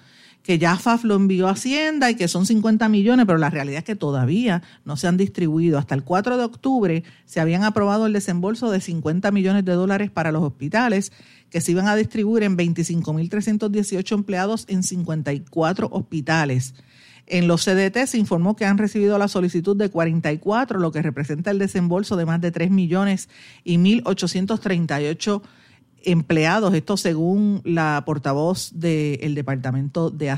que 0.44 0.58
ya 0.58 0.72
AFAF 0.72 1.04
lo 1.04 1.16
envió 1.16 1.48
a 1.48 1.52
Hacienda 1.52 2.10
y 2.10 2.16
que 2.16 2.28
son 2.28 2.44
50 2.44 2.88
millones, 2.90 3.24
pero 3.24 3.38
la 3.38 3.48
realidad 3.48 3.78
es 3.78 3.84
que 3.84 3.96
todavía 3.96 4.62
no 4.84 4.98
se 4.98 5.08
han 5.08 5.16
distribuido. 5.16 5.78
Hasta 5.78 5.94
el 5.94 6.04
4 6.04 6.36
de 6.36 6.44
octubre 6.44 7.02
se 7.24 7.40
habían 7.40 7.64
aprobado 7.64 8.04
el 8.04 8.12
desembolso 8.12 8.70
de 8.70 8.82
50 8.82 9.30
millones 9.30 9.64
de 9.64 9.72
dólares 9.72 10.10
para 10.10 10.32
los 10.32 10.42
hospitales 10.42 11.12
que 11.48 11.62
se 11.62 11.72
iban 11.72 11.88
a 11.88 11.96
distribuir 11.96 12.42
en 12.42 12.58
25.318 12.58 14.12
empleados 14.12 14.66
en 14.68 14.82
54 14.82 15.88
hospitales. 15.90 16.74
En 17.26 17.48
los 17.48 17.64
CDT 17.64 18.04
se 18.06 18.18
informó 18.18 18.54
que 18.54 18.66
han 18.66 18.76
recibido 18.76 19.16
la 19.16 19.28
solicitud 19.28 19.74
de 19.74 19.88
44, 19.88 20.78
lo 20.78 20.92
que 20.92 21.00
representa 21.00 21.52
el 21.52 21.58
desembolso 21.58 22.16
de 22.16 22.26
más 22.26 22.42
de 22.42 22.50
3 22.50 22.70
millones 22.70 23.30
y 23.64 23.78
1.838 23.78 25.40
empleados. 25.40 25.63
Esto 26.04 26.96
según 26.96 27.61
la 27.64 28.02
portavoz 28.06 28.73
del 28.75 29.34
Departamento 29.34 30.11
de, 30.11 30.30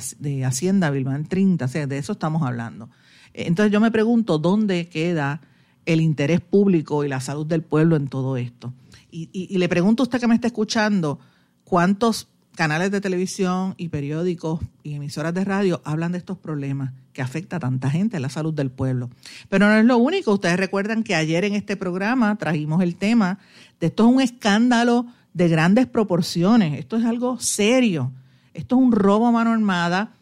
Hacienda, 0.44 0.90
Vilman 0.90 1.26
30. 1.26 1.64
O 1.64 1.68
sea, 1.68 1.86
de 1.86 1.98
eso 1.98 2.12
estamos 2.12 2.42
hablando. 2.42 2.88
Entonces 3.34 3.72
yo 3.72 3.80
me 3.80 3.90
pregunto 3.90 4.38
dónde 4.38 4.88
queda 4.88 5.40
el 5.84 6.00
interés 6.00 6.40
público 6.40 7.04
y 7.04 7.08
la 7.08 7.20
salud 7.20 7.46
del 7.46 7.62
pueblo 7.62 7.96
en 7.96 8.08
todo 8.08 8.36
esto. 8.36 8.72
Y, 9.10 9.28
y 9.32 9.58
le 9.58 9.68
pregunto 9.68 10.02
a 10.02 10.04
usted 10.04 10.20
que 10.20 10.26
me 10.26 10.34
está 10.34 10.48
escuchando, 10.48 11.18
¿cuántos 11.64 12.28
canales 12.56 12.90
de 12.90 13.00
televisión 13.00 13.74
y 13.76 13.90
periódicos 13.90 14.60
y 14.82 14.94
emisoras 14.94 15.32
de 15.34 15.44
radio 15.44 15.80
hablan 15.84 16.10
de 16.12 16.18
estos 16.18 16.38
problemas 16.38 16.92
que 17.12 17.22
afecta 17.22 17.56
a 17.56 17.60
tanta 17.60 17.88
gente, 17.90 18.18
la 18.18 18.28
salud 18.28 18.52
del 18.52 18.70
pueblo. 18.70 19.10
Pero 19.48 19.68
no 19.68 19.76
es 19.76 19.84
lo 19.84 19.96
único. 19.98 20.32
Ustedes 20.32 20.56
recuerdan 20.56 21.04
que 21.04 21.14
ayer 21.14 21.44
en 21.44 21.54
este 21.54 21.76
programa 21.76 22.36
trajimos 22.36 22.82
el 22.82 22.96
tema 22.96 23.38
de 23.78 23.86
esto 23.86 24.08
es 24.08 24.14
un 24.14 24.20
escándalo 24.20 25.06
de 25.36 25.48
grandes 25.48 25.86
proporciones. 25.86 26.78
Esto 26.78 26.96
es 26.96 27.04
algo 27.04 27.38
serio. 27.38 28.10
Esto 28.54 28.76
es 28.76 28.82
un 28.82 28.90
robo 28.90 29.26
a 29.26 29.32
mano 29.32 29.52
armada 29.52 30.14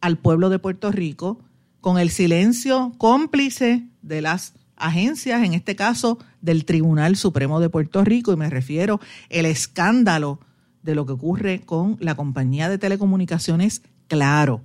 al 0.00 0.16
pueblo 0.16 0.48
de 0.48 0.58
Puerto 0.58 0.90
Rico 0.90 1.38
con 1.82 1.98
el 1.98 2.08
silencio 2.08 2.94
cómplice 2.96 3.86
de 4.00 4.22
las 4.22 4.54
agencias, 4.76 5.44
en 5.44 5.52
este 5.52 5.76
caso 5.76 6.18
del 6.40 6.64
Tribunal 6.64 7.16
Supremo 7.16 7.60
de 7.60 7.68
Puerto 7.68 8.04
Rico, 8.04 8.32
y 8.32 8.36
me 8.36 8.48
refiero 8.48 9.00
el 9.28 9.44
escándalo 9.44 10.40
de 10.82 10.94
lo 10.94 11.04
que 11.04 11.12
ocurre 11.12 11.60
con 11.60 11.98
la 12.00 12.14
compañía 12.14 12.70
de 12.70 12.78
telecomunicaciones 12.78 13.82
Claro. 14.08 14.62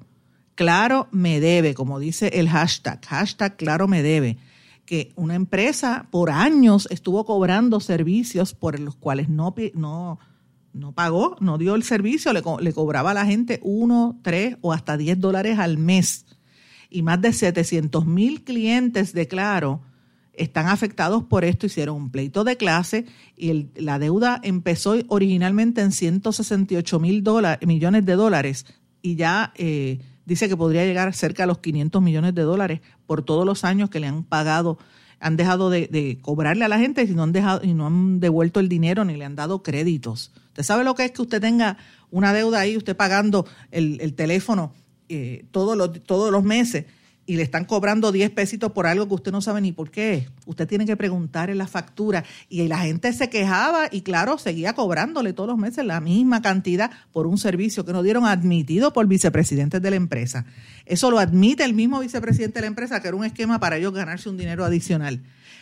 Claro 0.56 1.10
me 1.12 1.41
debe, 1.41 1.74
como 1.74 2.00
dice 2.00 2.27
el 2.36 2.48
hashtag, 2.48 3.06
hashtag 3.06 3.58
Claro 3.58 3.89
me 3.89 4.01
debe, 4.01 4.38
que 4.89 5.12
una 5.15 5.36
empresa 5.36 6.08
por 6.10 6.31
años 6.31 6.88
estuvo 6.89 7.24
cobrando 7.24 7.79
servicios 7.79 8.55
por 8.55 8.79
los 8.79 8.96
cuales 8.96 9.29
no, 9.29 9.53
no, 9.75 10.17
no 10.74 10.91
pagó, 10.93 11.36
no 11.41 11.60
dio 11.60 11.75
el 11.75 11.84
servicio, 11.84 12.34
le, 12.34 12.41
le 12.60 12.74
cobraba 12.74 13.12
a 13.12 13.13
la 13.13 13.27
gente 13.27 13.60
uno, 13.62 14.19
tres 14.24 14.58
o 14.62 14.74
hasta 14.74 14.98
diez 14.98 15.19
dólares 15.19 15.60
al 15.60 15.77
mes. 15.77 16.25
Y 16.90 17.03
más 17.03 17.22
de 17.22 17.33
700 17.33 18.07
mil 18.07 18.44
clientes 18.44 19.13
de 19.13 19.27
Claro 19.27 19.81
están 20.33 20.66
afectados 20.66 21.24
por 21.24 21.46
esto, 21.46 21.68
hicieron 21.68 21.96
un 21.96 22.09
pleito 22.09 22.44
de 22.44 22.57
clase 22.57 23.05
y 23.37 23.68
la 23.75 24.00
deuda 24.00 24.42
empezó 24.42 24.96
originalmente 25.09 25.81
en 25.81 25.92
168 25.92 27.00
mil 27.00 27.24
millones 27.61 28.05
de 28.07 28.16
dólares 28.16 28.66
y 29.03 29.18
ya 29.18 29.53
eh, 29.55 30.00
dice 30.29 30.48
que 30.48 30.55
podría 30.55 30.85
llegar 30.85 31.13
cerca 31.13 31.44
a 31.44 31.48
los 31.48 31.57
500 31.57 32.01
millones 32.01 32.35
de 32.35 32.44
dólares 32.44 32.81
por 33.07 33.24
todos 33.24 33.46
los 33.46 33.65
años 33.65 33.89
que 33.89 34.00
le 34.00 34.07
han 34.07 34.24
pagado, 34.24 34.77
han 35.20 35.35
dejado 35.35 35.70
de, 35.70 36.20
cobrarle 36.22 36.63
a 36.63 36.70
la 36.70 36.79
gente 36.79 37.03
y 37.03 37.07
no, 37.07 37.24
han 37.24 37.33
dejado, 37.33 37.61
y 37.63 37.74
no 37.74 37.87
han 37.87 38.20
devuelto 38.20 38.59
el 38.59 38.70
dinero 38.70 39.03
ni 39.03 39.18
le 39.18 39.25
han 39.25 39.35
dado 39.35 39.63
créditos. 39.63 40.31
¿Usted 40.50 40.63
sabe 40.63 40.83
lo 40.83 40.94
que 40.94 41.05
es 41.05 41.11
que 41.11 41.24
usted 41.24 41.42
tenga 41.42 41.77
una 42.11 42.31
deuda 42.31 42.59
ahí, 42.59 42.77
usted 42.77 42.96
pagando 42.96 43.46
el, 43.72 44.13
teléfono 44.13 44.72
eh, 45.09 45.46
todos, 45.51 45.75
los, 45.75 46.03
todos 46.03 46.31
los 46.31 46.44
meses? 46.44 46.85
Y 47.29 47.35
le 47.35 47.44
están 47.44 47.65
cobrando 47.65 48.11
10 48.11 48.31
pesitos 48.31 48.72
por 48.72 48.87
algo 48.87 49.07
que 49.07 49.13
usted 49.13 49.31
no 49.31 49.39
sabe 49.39 49.61
ni 49.61 49.72
por 49.72 49.92
qué. 49.92 50.27
Usted 50.48 50.68
tiene 50.68 50.87
que 50.87 50.98
preguntar 50.98 51.51
en 51.51 51.59
la 51.59 51.68
factura. 51.68 52.24
Y 52.50 52.68
la 52.68 52.79
gente 52.79 53.13
se 53.13 53.29
quejaba 53.29 53.87
y 53.92 54.01
claro, 54.01 54.39
seguía 54.39 54.74
cobrándole 54.74 55.33
todos 55.33 55.48
los 55.48 55.59
meses 55.59 55.85
la 55.85 56.01
misma 56.01 56.42
cantidad 56.42 56.89
por 57.11 57.27
un 57.27 57.37
servicio 57.37 57.85
que 57.85 57.94
no 57.94 58.01
dieron 58.01 58.25
admitido 58.25 58.94
por 58.94 59.05
vicepresidentes 59.05 59.79
de 59.79 59.92
la 59.92 59.96
empresa. 59.96 60.46
Eso 60.87 61.11
lo 61.11 61.20
admite 61.20 61.63
el 61.63 61.75
mismo 61.75 62.00
vicepresidente 62.00 62.55
de 62.55 62.61
la 62.61 62.68
empresa, 62.68 63.00
que 63.00 63.09
era 63.09 63.18
un 63.18 63.24
esquema 63.24 63.59
para 63.59 63.77
ellos 63.77 63.94
ganarse 63.94 64.27
un 64.27 64.37
dinero 64.37 64.65
adicional. 64.65 65.22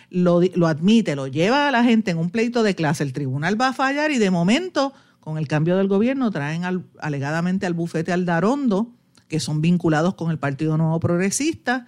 Lo, 0.09 0.39
lo 0.55 0.67
admite, 0.67 1.17
lo 1.17 1.27
lleva 1.27 1.67
a 1.67 1.71
la 1.71 1.83
gente 1.83 2.11
en 2.11 2.17
un 2.17 2.29
pleito 2.29 2.63
de 2.63 2.75
clase. 2.75 3.03
El 3.03 3.11
tribunal 3.11 3.59
va 3.59 3.67
a 3.67 3.73
fallar 3.73 4.11
y 4.11 4.19
de 4.19 4.31
momento, 4.31 4.93
con 5.19 5.37
el 5.37 5.49
cambio 5.49 5.75
del 5.75 5.89
gobierno, 5.89 6.31
traen 6.31 6.61
alegadamente 7.01 7.65
al 7.65 7.73
bufete 7.73 8.13
Aldarondo 8.13 8.93
que 9.27 9.39
son 9.39 9.61
vinculados 9.61 10.15
con 10.15 10.31
el 10.31 10.39
Partido 10.39 10.77
Nuevo 10.77 10.99
Progresista 10.99 11.85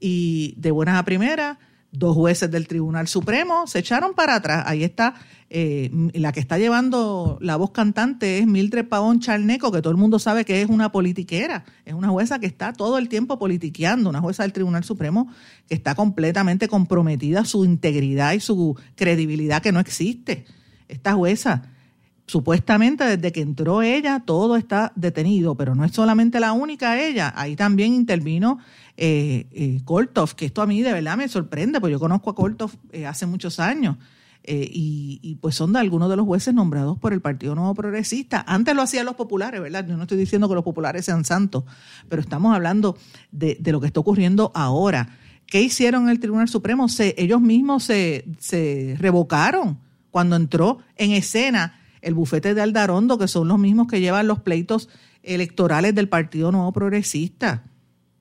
y 0.00 0.54
de 0.56 0.70
buenas 0.70 0.98
a 0.98 1.04
primeras, 1.04 1.58
dos 1.92 2.16
jueces 2.16 2.50
del 2.50 2.66
Tribunal 2.66 3.06
Supremo 3.06 3.66
se 3.66 3.78
echaron 3.78 4.14
para 4.14 4.36
atrás. 4.36 4.64
Ahí 4.66 4.82
está, 4.82 5.14
eh, 5.50 5.90
la 6.14 6.32
que 6.32 6.40
está 6.40 6.58
llevando 6.58 7.38
la 7.40 7.56
voz 7.56 7.70
cantante 7.70 8.38
es 8.38 8.46
Mildred 8.46 8.88
Pavón 8.88 9.20
Charneco, 9.20 9.70
que 9.70 9.82
todo 9.82 9.90
el 9.90 9.98
mundo 9.98 10.18
sabe 10.18 10.44
que 10.44 10.62
es 10.62 10.70
una 10.70 10.90
politiquera, 10.90 11.64
es 11.84 11.94
una 11.94 12.08
jueza 12.08 12.38
que 12.38 12.46
está 12.46 12.72
todo 12.72 12.98
el 12.98 13.08
tiempo 13.08 13.38
politiqueando, 13.38 14.08
una 14.08 14.20
jueza 14.20 14.42
del 14.42 14.54
Tribunal 14.54 14.84
Supremo 14.84 15.28
que 15.68 15.74
está 15.74 15.94
completamente 15.94 16.66
comprometida 16.66 17.44
su 17.44 17.64
integridad 17.64 18.32
y 18.32 18.40
su 18.40 18.76
credibilidad 18.96 19.62
que 19.62 19.72
no 19.72 19.80
existe. 19.80 20.46
Esta 20.88 21.12
jueza 21.12 21.71
Supuestamente 22.32 23.04
desde 23.04 23.30
que 23.30 23.42
entró 23.42 23.82
ella 23.82 24.22
todo 24.24 24.56
está 24.56 24.90
detenido, 24.96 25.54
pero 25.54 25.74
no 25.74 25.84
es 25.84 25.92
solamente 25.92 26.40
la 26.40 26.54
única 26.54 26.98
ella, 26.98 27.30
ahí 27.36 27.56
también 27.56 27.92
intervino 27.92 28.58
eh, 28.96 29.48
eh 29.52 29.82
que 30.34 30.46
esto 30.46 30.62
a 30.62 30.66
mí 30.66 30.80
de 30.80 30.94
verdad 30.94 31.18
me 31.18 31.28
sorprende, 31.28 31.78
porque 31.78 31.92
yo 31.92 32.00
conozco 32.00 32.30
a 32.30 32.34
Koltov 32.34 32.70
eh, 32.90 33.04
hace 33.04 33.26
muchos 33.26 33.60
años. 33.60 33.98
Eh, 34.44 34.66
y, 34.72 35.36
pues 35.42 35.56
son 35.56 35.74
de 35.74 35.80
algunos 35.80 36.08
de 36.08 36.16
los 36.16 36.24
jueces 36.24 36.54
nombrados 36.54 36.98
por 36.98 37.12
el 37.12 37.20
Partido 37.20 37.54
Nuevo 37.54 37.74
Progresista. 37.74 38.42
Antes 38.48 38.74
lo 38.74 38.80
hacían 38.80 39.04
los 39.04 39.14
populares, 39.14 39.60
¿verdad? 39.60 39.86
Yo 39.86 39.98
no 39.98 40.04
estoy 40.04 40.16
diciendo 40.16 40.48
que 40.48 40.54
los 40.54 40.64
populares 40.64 41.04
sean 41.04 41.26
santos, 41.26 41.64
pero 42.08 42.22
estamos 42.22 42.56
hablando 42.56 42.96
de, 43.30 43.58
lo 43.66 43.78
que 43.78 43.88
está 43.88 44.00
ocurriendo 44.00 44.52
ahora. 44.54 45.18
¿Qué 45.44 45.60
hicieron 45.60 46.08
el 46.08 46.18
Tribunal 46.18 46.48
Supremo? 46.48 46.88
Se, 46.88 47.14
ellos 47.18 47.42
mismos 47.42 47.84
se 47.84 48.96
revocaron 48.98 49.78
cuando 50.10 50.36
entró 50.36 50.78
en 50.96 51.10
escena 51.10 51.78
el 52.02 52.14
bufete 52.14 52.54
de 52.54 52.60
Aldarondo, 52.60 53.16
que 53.16 53.28
son 53.28 53.48
los 53.48 53.58
mismos 53.58 53.86
que 53.86 54.00
llevan 54.00 54.26
los 54.26 54.40
pleitos 54.40 54.88
electorales 55.22 55.94
del 55.94 56.08
Partido 56.08 56.52
Nuevo 56.52 56.72
Progresista. 56.72 57.64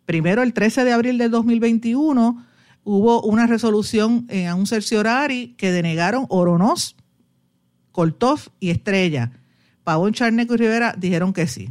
Primero, 0.06 0.44
el 0.44 0.54
13 0.54 0.86
de 0.86 0.94
abril 0.94 1.18
de 1.18 1.30
2021, 1.30 2.46
hubo 2.84 3.22
una 3.24 3.48
resolución 3.48 4.26
en 4.30 4.54
un 4.54 4.68
cerciorari 4.68 5.56
que 5.58 5.72
denegaron 5.72 6.26
Oronos, 6.30 6.96
Koltov 7.92 8.40
y 8.60 8.70
Estrella. 8.70 9.34
Pavón, 9.84 10.14
Charneco 10.14 10.54
y 10.54 10.58
Rivera 10.58 10.96
dijeron 10.98 11.34
que 11.34 11.48
sí. 11.48 11.70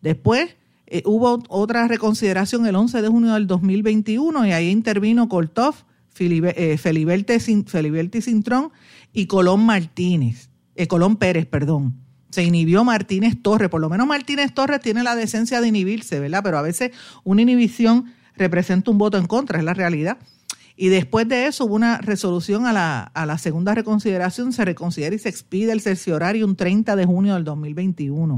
Después 0.00 0.56
eh, 0.86 1.02
hubo 1.06 1.42
otra 1.48 1.86
reconsideración 1.86 2.66
el 2.66 2.76
11 2.76 3.02
de 3.02 3.08
junio 3.08 3.34
del 3.34 3.46
2021 3.46 4.46
y 4.46 4.52
ahí 4.52 4.70
intervino 4.70 5.28
Koltov, 5.28 5.74
eh, 6.18 6.76
Feliberti 6.78 8.20
Cintrón 8.20 8.72
y 9.12 9.26
Colón 9.26 9.64
Martínez. 9.64 10.51
Eh, 10.76 10.86
Colón 10.86 11.16
Pérez, 11.16 11.46
perdón. 11.46 11.94
Se 12.30 12.42
inhibió 12.42 12.84
Martínez 12.84 13.42
Torres. 13.42 13.68
Por 13.68 13.80
lo 13.80 13.90
menos 13.90 14.06
Martínez 14.06 14.52
Torres 14.54 14.80
tiene 14.80 15.02
la 15.02 15.14
decencia 15.14 15.60
de 15.60 15.68
inhibirse, 15.68 16.18
¿verdad? 16.18 16.42
Pero 16.42 16.58
a 16.58 16.62
veces 16.62 16.92
una 17.24 17.42
inhibición 17.42 18.06
representa 18.36 18.90
un 18.90 18.98
voto 18.98 19.18
en 19.18 19.26
contra, 19.26 19.58
es 19.58 19.64
la 19.64 19.74
realidad. 19.74 20.18
Y 20.74 20.88
después 20.88 21.28
de 21.28 21.46
eso 21.46 21.66
hubo 21.66 21.74
una 21.74 21.98
resolución 21.98 22.66
a 22.66 22.72
la, 22.72 23.02
a 23.02 23.26
la 23.26 23.36
segunda 23.36 23.74
reconsideración, 23.74 24.52
se 24.52 24.64
reconsidera 24.64 25.14
y 25.14 25.18
se 25.18 25.28
expide 25.28 25.72
el 25.72 25.82
cerciorario 25.82 26.46
un 26.46 26.56
30 26.56 26.96
de 26.96 27.04
junio 27.04 27.34
del 27.34 27.44
2021. 27.44 28.34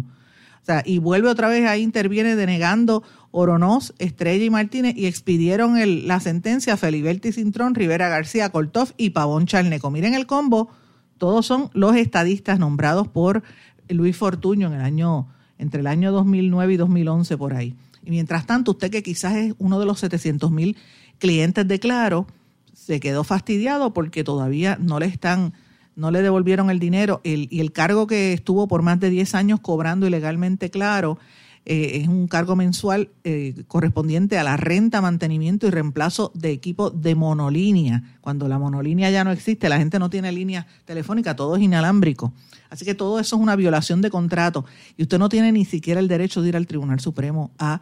O 0.65 0.67
sea, 0.67 0.83
y 0.85 0.99
vuelve 0.99 1.29
otra 1.29 1.49
vez, 1.49 1.67
ahí 1.69 1.83
interviene 1.83 2.37
denegando 2.37 3.03
Oronoz, 3.31 3.93
Estrella 3.99 4.45
y 4.45 4.51
Martínez 4.51 4.95
y 4.97 5.07
expidieron 5.07 5.77
el, 5.77 6.09
la 6.09 6.21
sentencia 6.21 6.73
a 6.73 6.77
Feliberti 6.79 7.33
Cintrón, 7.33 7.75
Rivera 7.75 8.09
García, 8.09 8.49
Coltoff 8.49 8.93
y 8.97 9.11
Pavón 9.11 9.47
Charneco. 9.47 9.91
Miren 9.91 10.15
el 10.15 10.27
combo 10.27 10.71
todos 11.19 11.47
son 11.47 11.71
los 11.73 11.97
estadistas 11.97 12.59
nombrados 12.59 13.09
por 13.09 13.43
Luis 13.89 14.17
Fortuño 14.17 14.69
en 14.69 14.75
el 14.75 14.81
año, 14.81 15.29
entre 15.59 15.81
el 15.81 15.87
año 15.87 16.13
2009 16.13 16.75
y 16.75 16.77
2011 16.77 17.37
por 17.37 17.55
ahí. 17.55 17.75
Y 18.05 18.11
mientras 18.11 18.47
tanto, 18.47 18.73
usted 18.73 18.91
que 18.91 19.03
quizás 19.03 19.35
es 19.37 19.55
uno 19.59 19.81
de 19.81 19.87
los 19.87 20.01
700 20.01 20.51
mil 20.51 20.77
clientes 21.19 21.67
de 21.67 21.79
Claro, 21.79 22.27
se 22.73 23.01
quedó 23.01 23.25
fastidiado 23.25 23.95
porque 23.95 24.25
todavía 24.25 24.77
no 24.81 24.99
le 24.99 25.07
están, 25.07 25.55
no 25.97 26.11
le 26.11 26.23
devolvieron 26.23 26.71
el 26.71 26.79
dinero 26.79 27.21
y 27.25 27.61
el 27.61 27.73
cargo 27.73 28.07
que 28.07 28.33
estuvo 28.33 28.69
por 28.69 28.83
más 28.83 29.01
de 29.01 29.11
10 29.11 29.35
años 29.35 29.61
cobrando 29.61 30.07
ilegalmente 30.07 30.71
Claro 30.71 31.19
eh, 31.67 32.01
es 32.03 32.09
un 32.09 32.29
cargo 32.29 32.57
mensual 32.57 33.11
eh, 33.25 33.65
correspondiente 33.69 34.39
a 34.39 34.45
la 34.45 34.57
renta, 34.59 35.01
mantenimiento 35.01 35.67
y 35.67 35.71
reemplazo 35.71 36.31
de 36.35 36.51
equipo 36.51 36.91
de 36.91 37.15
monolínea. 37.15 38.03
Cuando 38.21 38.49
la 38.49 38.59
monolínea 38.59 39.11
ya 39.11 39.25
no 39.25 39.31
existe, 39.31 39.71
la 39.71 39.79
gente 39.79 39.99
no 39.99 40.11
tiene 40.11 40.31
línea 40.31 40.67
telefónica, 40.85 41.37
todo 41.37 41.57
es 41.57 41.63
inalámbrico. 41.63 42.35
Así 42.69 42.85
que 42.85 42.95
todo 42.95 43.19
eso 43.19 43.37
es 43.37 43.43
una 43.43 43.57
violación 43.57 44.03
de 44.03 44.11
contrato 44.11 44.67
y 44.97 45.03
usted 45.03 45.19
no 45.19 45.29
tiene 45.31 45.53
ni 45.53 45.65
siquiera 45.65 46.01
el 46.01 46.09
derecho 46.09 46.43
de 46.43 46.51
ir 46.51 46.57
al 46.57 46.67
Tribunal 46.67 47.01
Supremo 47.01 47.53
a 47.59 47.81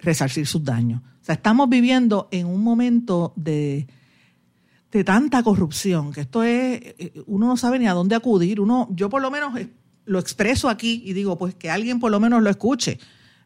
resarcir 0.00 0.46
sus 0.46 0.62
daños. 0.62 1.00
O 1.22 1.24
sea, 1.24 1.36
estamos 1.36 1.68
viviendo 1.70 2.28
en 2.30 2.46
un 2.46 2.62
momento 2.62 3.32
de, 3.36 3.86
de 4.92 5.04
tanta 5.04 5.42
corrupción 5.42 6.12
que 6.12 6.22
esto 6.22 6.42
es, 6.42 6.78
eh, 6.98 7.22
uno 7.26 7.46
no 7.46 7.56
sabe 7.56 7.78
ni 7.78 7.86
a 7.86 7.94
dónde 7.94 8.16
acudir. 8.16 8.60
Uno, 8.60 8.86
yo 8.90 9.08
por 9.08 9.22
lo 9.22 9.30
menos 9.30 9.54
lo 10.04 10.18
expreso 10.18 10.68
aquí 10.68 11.02
y 11.04 11.12
digo, 11.12 11.38
pues 11.38 11.54
que 11.54 11.70
alguien 11.70 12.00
por 12.00 12.10
lo 12.10 12.20
menos 12.20 12.42
lo 12.42 12.50
escuche, 12.50 12.98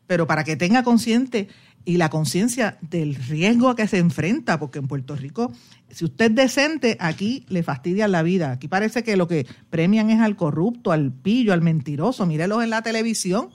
pero 0.07 0.27
para 0.27 0.45
que 0.45 0.57
tenga 0.57 0.83
consciente 0.83 1.49
y 1.89 1.97
la 1.97 2.11
conciencia 2.11 2.77
del 2.83 3.15
riesgo 3.15 3.71
a 3.71 3.77
que 3.77 3.89
se 3.89 3.97
enfrenta, 3.97 4.59
porque 4.59 4.79
en 4.79 4.89
Puerto 4.89 5.17
Rico, 5.17 5.53
si 5.89 6.05
usted 6.05 6.27
es 6.31 6.35
decente, 6.35 6.99
aquí 7.01 7.47
le 7.49 7.63
fastidian 7.63 8.13
la 8.13 8.23
vida. 8.23 8.53
Aquí 8.53 8.69
parece 8.69 9.03
que 9.03 9.17
lo 9.17 9.27
que 9.27 9.47
premian 9.71 10.11
es 10.11 10.21
al 10.21 10.37
corrupto, 10.37 10.93
al 10.93 11.13
pillo, 11.13 11.55
al 11.55 11.63
mentiroso. 11.63 12.27
Mírelos 12.27 12.63
en 12.63 12.69
la 12.69 12.83
televisión. 12.83 13.49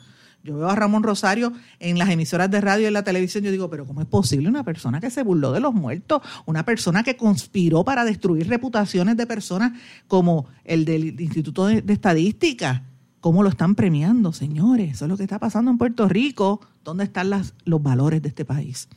Yo 0.44 0.58
veo 0.58 0.68
a 0.68 0.76
Ramón 0.76 1.04
Rosario 1.04 1.54
en 1.80 2.00
las 2.00 2.10
emisoras 2.10 2.50
de 2.50 2.60
radio 2.60 2.86
y 2.86 2.88
en 2.88 2.94
la 2.94 3.04
televisión. 3.04 3.44
Yo 3.44 3.52
digo, 3.52 3.70
pero 3.70 3.86
¿cómo 3.86 4.02
es 4.02 4.08
posible 4.08 4.50
una 4.50 4.64
persona 4.64 5.00
que 5.00 5.12
se 5.12 5.22
burló 5.22 5.52
de 5.52 5.60
los 5.60 5.76
muertos? 5.76 6.24
Una 6.48 6.66
persona 6.66 7.04
que 7.04 7.16
conspiró 7.16 7.86
para 7.86 8.04
destruir 8.04 8.50
reputaciones 8.50 9.16
de 9.16 9.28
personas 9.28 9.74
como 10.08 10.48
el 10.66 10.86
del 10.86 11.22
Instituto 11.22 11.68
de, 11.68 11.84
de 11.84 11.94
Estadística 11.94 12.84
cómo 13.24 13.42
lo 13.42 13.48
están 13.48 13.74
premiando, 13.76 14.34
señores. 14.34 14.92
Eso 14.92 15.06
es 15.06 15.10
lo 15.10 15.16
que 15.16 15.24
está 15.24 15.40
pasando 15.40 15.72
en 15.72 15.78
Puerto 15.78 16.10
Rico. 16.10 16.60
¿Dónde 16.84 17.06
están 17.06 17.30
las, 17.30 17.54
los 17.64 17.82
valores 17.82 18.22
de 18.22 18.28
este 18.28 18.44
país? 18.44 18.90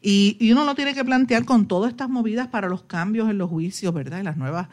Y, 0.00 0.38
uno 0.52 0.64
lo 0.64 0.76
tiene 0.76 0.94
que 0.94 1.04
plantear 1.04 1.44
con 1.44 1.66
todas 1.66 1.90
estas 1.90 2.08
movidas 2.08 2.46
para 2.46 2.68
los 2.68 2.84
cambios 2.84 3.28
en 3.28 3.36
los 3.36 3.50
juicios, 3.50 3.92
¿verdad? 3.92 4.20
En 4.20 4.26
los 4.26 4.36
nuevos 4.36 4.68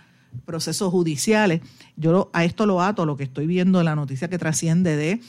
procesos 0.45 0.91
judiciales. 0.91 1.61
Yo 1.97 2.29
a 2.31 2.43
esto 2.43 2.67
lo 2.67 2.79
ato, 2.79 3.07
lo 3.07 3.17
que 3.17 3.23
estoy 3.23 3.47
viendo 3.47 3.79
en 3.79 3.85
la 3.85 3.95
noticia 3.95 4.29
que 4.29 4.37
trasciende 4.37 4.95
de 4.95 5.19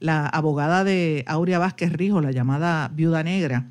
la 0.00 0.26
abogada 0.26 0.82
de 0.82 1.22
Aurea 1.28 1.60
Vázquez 1.60 1.92
Rijo, 1.92 2.20
la 2.20 2.32
llamada 2.32 2.88
Viuda 2.88 3.22
Negra, 3.22 3.68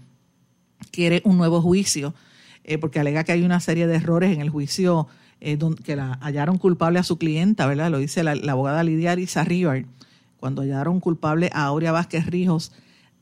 quiere 0.89 1.21
un 1.25 1.38
nuevo 1.38 1.62
juicio 1.62 2.13
eh, 2.63 2.77
porque 2.77 3.01
alega 3.01 3.25
que 3.25 3.34
hay 3.34 3.43
una 3.43 3.60
serie 3.60 3.88
de 3.88 3.95
errores 3.97 4.34
en 4.34 4.39
el 4.39 4.49
juicio 4.49 5.10
eh, 5.45 5.60
que 5.84 5.97
la 5.97 6.13
hallaron 6.21 6.58
culpable 6.58 6.99
a 6.99 7.03
su 7.03 7.17
clienta, 7.17 7.67
¿verdad? 7.67 7.91
Lo 7.91 7.97
dice 7.97 8.23
la, 8.23 8.32
abogada 8.49 8.82
Lidia 8.82 9.12
Arizarribar, 9.12 9.86
cuando 10.38 10.62
hallaron 10.62 11.01
culpable 11.01 11.49
a 11.53 11.65
Aurea 11.65 11.91
Vázquez 11.91 12.25
Rijos 12.27 12.71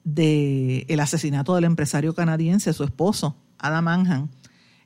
del 0.03 0.86
el 0.88 0.99
asesinato 0.99 1.55
del 1.55 1.63
empresario 1.63 2.13
canadiense, 2.13 2.73
su 2.73 2.84
esposo, 2.84 3.36
Adam 3.57 3.86
Manhan. 3.86 4.29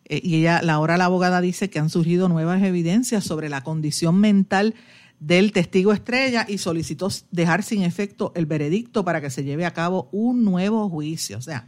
Eh, 0.06 0.22
y 0.24 0.36
ella, 0.36 0.62
la 0.62 0.76
ahora 0.76 0.96
la 0.96 1.06
abogada 1.06 1.42
dice 1.42 1.70
que 1.70 1.78
han 1.78 1.90
surgido 1.90 2.30
nuevas 2.30 2.64
evidencias 2.64 3.26
sobre 3.26 3.50
la 3.50 3.66
condición 3.66 4.18
mental 4.18 4.74
del 5.20 5.52
testigo 5.52 5.92
estrella 5.92 6.46
y 6.48 6.58
solicitó 6.58 7.10
dejar 7.32 7.64
sin 7.64 7.84
efecto 7.84 8.32
el 8.36 8.46
veredicto 8.46 9.04
para 9.04 9.20
que 9.20 9.30
se 9.30 9.44
lleve 9.44 9.66
a 9.66 9.74
cabo 9.74 10.08
un 10.14 10.46
nuevo 10.46 10.88
juicio. 10.90 11.38
O 11.38 11.42
sea, 11.42 11.68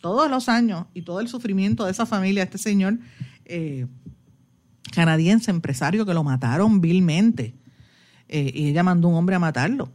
todos 0.00 0.28
los 0.28 0.48
años 0.48 0.86
y 0.94 1.02
todo 1.02 1.20
el 1.20 1.28
sufrimiento 1.28 1.84
de 1.84 1.92
esa 1.92 2.06
familia, 2.06 2.42
este 2.42 2.58
señor, 2.58 2.98
eh, 3.44 3.86
canadiense 4.92 5.50
empresario 5.50 6.06
que 6.06 6.14
lo 6.14 6.24
mataron 6.24 6.80
vilmente. 6.80 7.54
Eh, 8.28 8.50
y 8.54 8.68
ella 8.68 8.82
mandó 8.82 9.08
un 9.08 9.14
hombre 9.14 9.36
a 9.36 9.38
matarlo. 9.38 9.90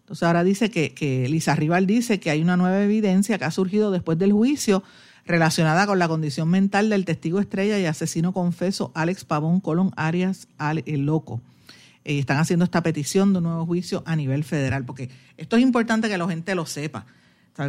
Entonces 0.00 0.22
ahora 0.22 0.44
dice 0.44 0.70
que, 0.70 0.94
que 0.94 1.28
Lisa 1.28 1.54
Rival 1.54 1.86
dice 1.86 2.20
que 2.20 2.30
hay 2.30 2.40
una 2.40 2.56
nueva 2.56 2.82
evidencia 2.82 3.38
que 3.38 3.44
ha 3.44 3.50
surgido 3.50 3.90
después 3.90 4.18
del 4.18 4.32
juicio 4.32 4.82
relacionada 5.26 5.86
con 5.86 5.98
la 5.98 6.08
condición 6.08 6.48
mental 6.48 6.88
del 6.88 7.04
testigo 7.04 7.40
estrella 7.40 7.78
y 7.78 7.86
asesino 7.86 8.32
confeso 8.32 8.92
Alex 8.94 9.24
Pavón 9.24 9.60
Colón 9.60 9.90
Arias 9.96 10.48
el 10.86 11.06
Loco. 11.06 11.40
Eh, 12.04 12.20
están 12.20 12.38
haciendo 12.38 12.64
esta 12.64 12.82
petición 12.82 13.32
de 13.32 13.38
un 13.38 13.44
nuevo 13.44 13.66
juicio 13.66 14.04
a 14.06 14.14
nivel 14.14 14.44
federal, 14.44 14.84
porque 14.84 15.10
esto 15.36 15.56
es 15.56 15.62
importante 15.62 16.08
que 16.08 16.16
la 16.16 16.28
gente 16.28 16.54
lo 16.54 16.66
sepa. 16.66 17.06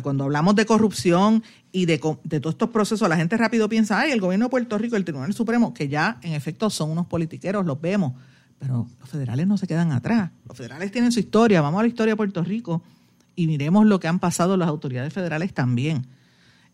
Cuando 0.02 0.26
hablamos 0.26 0.56
de 0.56 0.66
corrupción 0.66 1.44
y 1.72 1.86
de, 1.86 2.02
de, 2.24 2.40
todos 2.40 2.56
estos 2.56 2.70
procesos, 2.70 3.08
la 3.08 3.16
gente 3.16 3.38
rápido 3.38 3.70
piensa, 3.70 4.02
ay, 4.02 4.12
el 4.12 4.20
gobierno 4.20 4.48
de 4.48 4.50
Puerto 4.50 4.78
Rico, 4.78 4.98
el 4.98 5.06
Tribunal 5.06 5.34
Supremo, 5.34 5.74
que 5.74 5.88
ya 5.88 6.20
en 6.24 6.34
efecto 6.34 6.70
son 6.70 6.92
unos 6.92 7.08
politiqueros, 7.08 7.66
los 7.66 7.80
vemos, 7.80 8.14
pero 8.60 8.88
los 9.00 9.10
federales 9.10 9.48
no 9.48 9.58
se 9.58 9.66
quedan 9.66 9.94
atrás. 9.94 10.32
Los 10.46 10.58
federales 10.58 10.92
tienen 10.92 11.12
su 11.12 11.20
historia, 11.20 11.62
vamos 11.62 11.80
a 11.80 11.84
la 11.84 11.88
historia 11.88 12.14
de 12.14 12.18
Puerto 12.18 12.44
Rico 12.44 12.84
y 13.36 13.48
miremos 13.48 13.86
lo 13.86 14.00
que 14.00 14.10
han 14.10 14.20
pasado 14.20 14.58
las 14.58 14.68
autoridades 14.68 15.14
federales 15.14 15.54
también. 15.54 16.08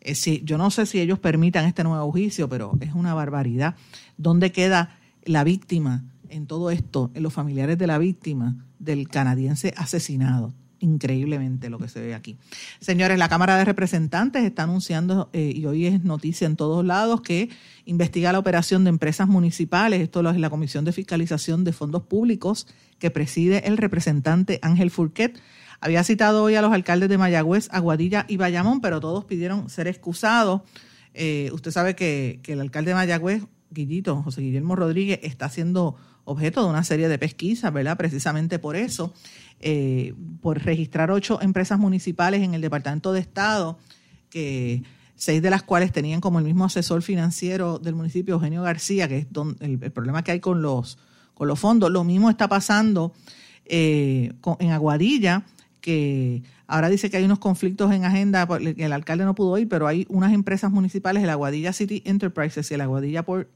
Eh, 0.02 0.41
yo 0.43 0.58
no 0.58 0.71
sé 0.71 0.86
si 0.86 0.99
ellos 0.99 1.19
permitan 1.19 1.65
este 1.65 1.84
nuevo 1.84 2.12
juicio, 2.12 2.49
pero 2.49 2.78
es 2.82 2.93
una 2.93 3.13
barbaridad. 3.13 3.76
¿Dónde 4.17 4.52
queda 4.52 4.97
la 5.23 5.43
víctima 5.43 6.04
en 6.30 6.47
todo 6.47 6.71
esto, 6.71 7.12
en 7.13 7.21
los 7.21 7.34
familiares 7.34 7.78
de 7.78 7.86
la 7.86 7.99
víctima 7.99 8.56
del 8.80 9.08
canadiense 9.08 9.73
asesinado? 9.78 10.54
Increíblemente 10.84 11.69
lo 11.69 11.80
que 11.80 11.88
se 11.88 12.02
ve 12.02 12.13
aquí. 12.13 12.38
Señores, 12.80 13.17
la 13.17 13.30
Cámara 13.30 13.58
de 13.58 13.65
Representantes 13.65 14.43
está 14.43 14.63
anunciando, 14.63 15.30
eh, 15.34 15.54
y 15.56 15.65
hoy 15.65 15.88
es 15.88 16.04
noticia 16.04 16.46
en 16.46 16.56
todos 16.56 16.86
lados, 16.86 17.22
que 17.22 17.50
investiga 17.86 18.32
la 18.32 18.39
operación 18.39 18.84
de 18.84 18.89
empresas 18.89 19.28
municipales. 19.28 20.02
Esto 20.02 20.30
es 20.30 20.38
la 20.38 20.50
Comisión 20.50 20.86
de 20.86 20.91
Fiscalización 20.91 21.63
de 21.63 21.74
Fondos 21.74 22.04
Públicos 22.04 22.67
que 23.00 23.12
preside 23.12 23.67
el 23.67 23.78
representante 23.78 24.60
Ángel 24.62 24.91
Furquet. 24.91 25.39
Había 25.80 26.04
citado 26.04 26.43
hoy 26.43 26.56
a 26.56 26.62
los 26.62 26.72
alcaldes 26.72 27.10
de 27.10 27.17
Mayagüez, 27.17 27.69
Aguadilla 27.72 28.26
y 28.28 28.38
Bayamón, 28.38 28.82
pero 28.82 29.00
todos 29.00 29.26
pidieron 29.26 29.69
ser 29.69 29.88
excusados. 29.88 30.62
Eh, 31.13 31.50
usted 31.54 31.72
sabe 31.72 31.96
que, 31.96 32.39
que 32.43 32.54
el 32.54 32.62
alcalde 32.62 32.91
de 32.91 32.96
Mayagüez, 32.96 33.43
Guillito, 33.73 34.21
José 34.21 34.41
Guillermo 34.41 34.75
Rodríguez, 34.75 35.19
está 35.23 35.49
siendo 35.49 35.95
objeto 36.25 36.63
de 36.63 36.69
una 36.69 36.83
serie 36.83 37.09
de 37.09 37.19
pesquisas, 37.19 37.73
¿verdad? 37.73 37.97
Precisamente 37.97 38.59
por 38.59 38.75
eso. 38.75 39.13
Eh, 39.59 40.13
por 40.41 40.62
registrar 40.62 41.09
ocho 41.09 41.41
empresas 41.41 41.79
municipales 41.79 42.41
en 42.41 42.53
el 42.53 42.62
Departamento 42.62 43.13
de 43.13 43.21
Estado, 43.21 43.77
que 44.29 44.83
seis 45.15 45.41
de 45.41 45.49
las 45.49 45.63
cuales 45.63 45.93
tenían 45.93 46.19
como 46.19 46.39
el 46.39 46.45
mismo 46.45 46.65
asesor 46.65 47.01
financiero 47.01 47.79
del 47.79 47.95
municipio, 47.95 48.36
Eugenio 48.36 48.62
García, 48.62 49.07
que 49.07 49.19
es 49.19 49.27
el, 49.62 49.79
problema 49.91 50.21
que 50.23 50.31
hay 50.31 50.39
con 50.41 50.62
los, 50.62 50.97
con 51.33 51.47
los 51.47 51.59
fondos. 51.59 51.91
Lo 51.91 52.03
mismo 52.03 52.29
está 52.29 52.49
pasando 52.49 53.13
eh, 53.65 54.33
en 54.59 54.71
Aguadilla, 54.71 55.45
que 55.79 56.43
ahora 56.67 56.89
dice 56.89 57.09
que 57.09 57.15
hay 57.15 57.23
unos 57.23 57.39
conflictos 57.39 57.93
en 57.93 58.03
agenda, 58.03 58.45
el 58.59 58.91
alcalde 58.91 59.23
no 59.23 59.33
pudo 59.33 59.57
ir, 59.57 59.69
pero 59.69 59.88
hay 59.88 60.05
unas 60.09 60.33
empresas 60.33 60.71
municipales, 60.71 61.23
el 61.23 61.29
Aguadilla 61.29 61.71
City 61.71 62.01
Enterprises 62.05 62.69
y 62.69 62.73
el 62.73 62.81
Aguadilla 62.81 63.23
Port 63.23 63.47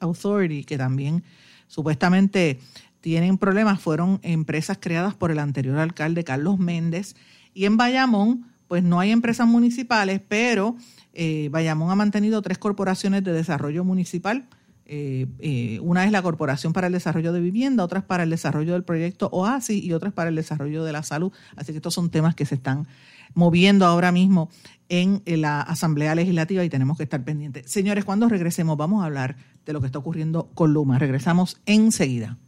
Authority, 0.00 0.64
que 0.64 0.76
también 0.76 1.22
supuestamente 1.66 2.58
tienen 3.00 3.38
problemas 3.38 3.80
fueron 3.80 4.20
empresas 4.22 4.78
creadas 4.80 5.14
por 5.14 5.30
el 5.30 5.38
anterior 5.38 5.78
alcalde 5.78 6.24
Carlos 6.24 6.58
Méndez. 6.58 7.16
Y 7.54 7.64
en 7.64 7.76
Bayamón, 7.76 8.46
pues 8.68 8.82
no 8.82 9.00
hay 9.00 9.10
empresas 9.10 9.46
municipales, 9.46 10.20
pero 10.28 10.76
eh, 11.12 11.48
Bayamón 11.50 11.90
ha 11.90 11.96
mantenido 11.96 12.42
tres 12.42 12.58
corporaciones 12.58 13.24
de 13.24 13.32
desarrollo 13.32 13.84
municipal. 13.84 14.46
Eh, 14.92 15.26
eh, 15.38 15.78
una 15.82 16.04
es 16.04 16.10
la 16.10 16.20
Corporación 16.20 16.72
para 16.72 16.88
el 16.88 16.92
Desarrollo 16.92 17.32
de 17.32 17.40
Vivienda, 17.40 17.84
otra 17.84 18.00
es 18.00 18.04
para 18.04 18.24
el 18.24 18.30
desarrollo 18.30 18.72
del 18.72 18.82
proyecto 18.82 19.28
OASI 19.30 19.78
y 19.78 19.92
otra 19.92 20.08
es 20.08 20.14
para 20.14 20.30
el 20.30 20.34
desarrollo 20.34 20.82
de 20.82 20.92
la 20.92 21.04
salud. 21.04 21.32
Así 21.54 21.72
que 21.72 21.76
estos 21.76 21.94
son 21.94 22.10
temas 22.10 22.34
que 22.34 22.44
se 22.44 22.56
están 22.56 22.88
moviendo 23.34 23.86
ahora 23.86 24.12
mismo 24.12 24.50
en 24.88 25.22
la 25.26 25.60
Asamblea 25.60 26.14
Legislativa 26.14 26.64
y 26.64 26.68
tenemos 26.68 26.96
que 26.96 27.04
estar 27.04 27.22
pendientes. 27.22 27.70
Señores, 27.70 28.04
cuando 28.04 28.28
regresemos 28.28 28.76
vamos 28.76 29.02
a 29.02 29.06
hablar 29.06 29.36
de 29.64 29.72
lo 29.72 29.80
que 29.80 29.86
está 29.86 29.98
ocurriendo 29.98 30.50
con 30.54 30.72
Luma. 30.72 30.98
Regresamos 30.98 31.60
enseguida. 31.66 32.38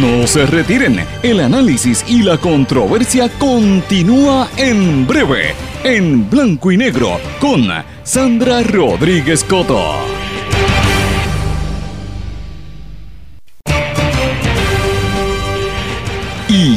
No 0.00 0.26
se 0.26 0.46
retiren, 0.46 1.00
el 1.22 1.40
análisis 1.40 2.04
y 2.08 2.22
la 2.22 2.38
controversia 2.38 3.28
continúa 3.38 4.48
en 4.56 5.06
breve, 5.06 5.54
en 5.84 6.28
blanco 6.30 6.72
y 6.72 6.78
negro, 6.78 7.18
con 7.38 7.66
Sandra 8.02 8.62
Rodríguez 8.62 9.44
Coto. 9.44 10.13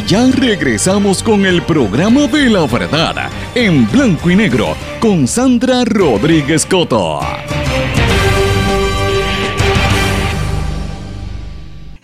Ya 0.08 0.26
regresamos 0.32 1.22
con 1.22 1.46
el 1.46 1.62
programa 1.64 2.28
de 2.28 2.50
la 2.50 2.66
verdad, 2.66 3.30
en 3.54 3.92
blanco 3.92 4.32
y 4.32 4.38
negro, 4.38 4.68
con 5.02 5.28
Sandra 5.28 5.84
Rodríguez 5.84 6.66
Coto. 6.66 7.20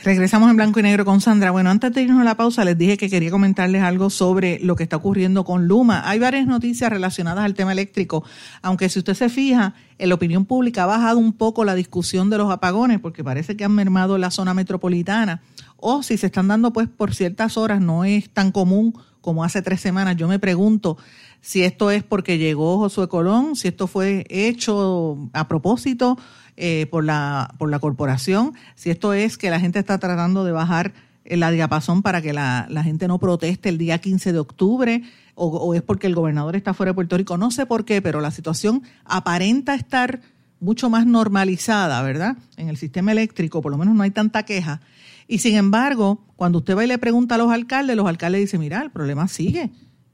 Regresamos 0.04 0.50
en 0.50 0.58
blanco 0.58 0.82
y 0.82 0.84
negro 0.84 1.06
con 1.06 1.22
Sandra. 1.22 1.52
Bueno, 1.52 1.70
antes 1.70 1.94
de 1.94 2.02
irnos 2.02 2.20
a 2.20 2.26
la 2.26 2.36
pausa, 2.36 2.66
les 2.66 2.78
dije 2.78 2.98
que 2.98 3.10
quería 3.10 3.32
comentarles 3.32 3.82
algo 3.82 4.10
sobre 4.10 4.60
lo 4.60 4.76
que 4.76 4.84
está 4.84 4.98
ocurriendo 4.98 5.46
con 5.46 5.70
Luma. 5.70 6.02
Hay 6.06 6.20
varias 6.20 6.46
noticias 6.46 6.90
relacionadas 6.90 7.46
al 7.46 7.54
tema 7.54 7.72
eléctrico, 7.72 8.26
aunque 8.62 8.90
si 8.90 9.00
usted 9.00 9.14
se 9.14 9.30
fija, 9.30 9.76
la 9.98 10.14
opinión 10.14 10.44
pública 10.44 10.84
ha 10.84 10.88
bajado 10.88 11.20
un 11.20 11.32
poco 11.32 11.64
la 11.64 11.74
discusión 11.74 12.30
de 12.30 12.38
los 12.38 12.52
apagones, 12.52 13.00
porque 13.00 13.24
parece 13.24 13.56
que 13.56 13.64
han 13.64 13.72
mermado 13.72 14.18
la 14.18 14.30
zona 14.30 14.54
metropolitana, 14.54 15.42
o 15.84 16.02
si 16.02 16.18
se 16.18 16.28
están 16.28 16.48
dando 16.48 16.72
pues 16.72 16.88
por 16.88 17.14
ciertas 17.14 17.58
horas, 17.58 17.82
no 17.82 18.06
es 18.06 18.30
tan 18.30 18.52
común 18.52 18.98
como 19.20 19.44
hace 19.44 19.62
tres 19.62 19.82
semanas. 19.82 20.16
Yo 20.16 20.30
me 20.30 20.40
pregunto 20.40 20.98
si 21.42 21.64
esto 21.64 21.92
es 21.92 22.04
porque 22.04 22.38
llegó 22.38 22.78
Josué 22.78 23.10
Colón, 23.10 23.58
si 23.58 23.68
esto 23.68 23.88
fue 23.88 24.26
hecho 24.30 25.18
a 25.34 25.50
propósito 25.50 26.18
eh, 26.56 26.88
por, 26.90 27.04
la, 27.04 27.54
por 27.58 27.70
la 27.70 27.80
corporación, 27.80 28.54
si 28.76 28.92
esto 28.92 29.14
es 29.14 29.38
que 29.38 29.50
la 29.50 29.60
gente 29.60 29.78
está 29.78 29.98
tratando 29.98 30.46
de 30.46 30.54
bajar 30.54 30.94
la 31.26 31.52
diapasón 31.52 32.02
para 32.02 32.22
que 32.22 32.32
la, 32.32 32.68
gente 32.84 33.10
no 33.10 33.20
proteste 33.20 33.68
el 33.68 33.78
día 33.78 33.98
15 33.98 34.32
de 34.32 34.40
octubre, 34.40 35.04
o, 35.36 35.48
o, 35.48 35.74
es 35.74 35.82
porque 35.82 36.08
el 36.08 36.16
gobernador 36.16 36.56
está 36.56 36.74
fuera 36.74 36.92
de 36.92 36.96
Puerto 36.96 37.18
Rico, 37.18 37.38
no 37.38 37.52
sé 37.52 37.66
por 37.66 37.84
qué, 37.84 38.02
pero 38.02 38.22
la 38.22 38.32
situación 38.32 38.84
aparenta 39.04 39.76
estar 39.76 40.22
mucho 40.62 40.90
más 40.90 41.06
normalizada, 41.06 42.02
¿verdad? 42.04 42.38
En 42.56 42.70
el 42.70 42.78
sistema 42.78 43.12
eléctrico, 43.12 43.62
por 43.62 43.72
lo 43.72 43.78
menos 43.78 43.96
no 43.96 44.04
hay 44.04 44.12
tanta 44.12 44.44
queja. 44.44 44.80
Y 45.28 45.40
sin 45.40 45.56
embargo, 45.56 46.24
cuando 46.36 46.60
usted 46.60 46.76
va 46.76 46.84
y 46.84 46.88
le 46.88 46.98
pregunta 46.98 47.36
a 47.36 47.38
los 47.38 47.52
alcaldes, 47.52 47.96
los 47.96 48.08
alcaldes 48.08 48.42
dicen, 48.42 48.60
mira, 48.60 48.82
el 48.82 48.92
problema 48.92 49.28
sigue. 49.28 49.72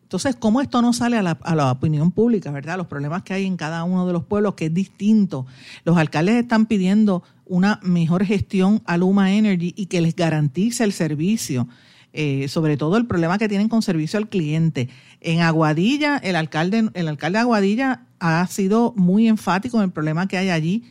Entonces, 0.09 0.35
¿cómo 0.35 0.59
esto 0.59 0.81
no 0.81 0.91
sale 0.91 1.17
a 1.17 1.21
la, 1.21 1.71
opinión 1.71 2.09
pública, 2.09 2.49
verdad? 2.49 2.77
Los 2.77 2.87
problemas 2.87 3.21
que 3.21 3.35
hay 3.35 3.45
en 3.45 3.57
cada 3.57 3.83
uno 3.83 4.07
de 4.07 4.13
los 4.13 4.23
pueblos, 4.23 4.55
que 4.55 4.65
es 4.65 4.73
distinto. 4.73 5.45
Los 5.83 5.97
alcaldes 5.97 6.35
están 6.35 6.65
pidiendo 6.65 7.21
una 7.45 7.79
mejor 7.83 8.25
gestión 8.25 8.81
a 8.85 8.97
Luma 8.97 9.33
Energy 9.33 9.71
y 9.77 9.85
que 9.85 10.01
les 10.01 10.15
garantice 10.15 10.83
el 10.83 10.93
servicio. 10.93 11.67
Eh, 12.11 12.47
sobre 12.47 12.75
todo 12.75 12.97
el 12.97 13.05
problema 13.05 13.37
que 13.37 13.47
tienen 13.47 13.69
con 13.69 13.83
servicio 13.83 14.17
al 14.17 14.29
cliente. 14.29 14.89
En 15.21 15.41
Aguadilla, 15.41 16.17
el 16.17 16.35
alcalde, 16.35 16.89
el 16.95 17.07
alcalde 17.07 17.37
de 17.37 17.41
Aguadilla 17.41 18.07
ha 18.19 18.47
sido 18.47 18.93
muy 18.95 19.27
enfático 19.27 19.77
en 19.77 19.83
el 19.83 19.91
problema 19.91 20.27
que 20.27 20.37
hay 20.37 20.49
allí 20.49 20.85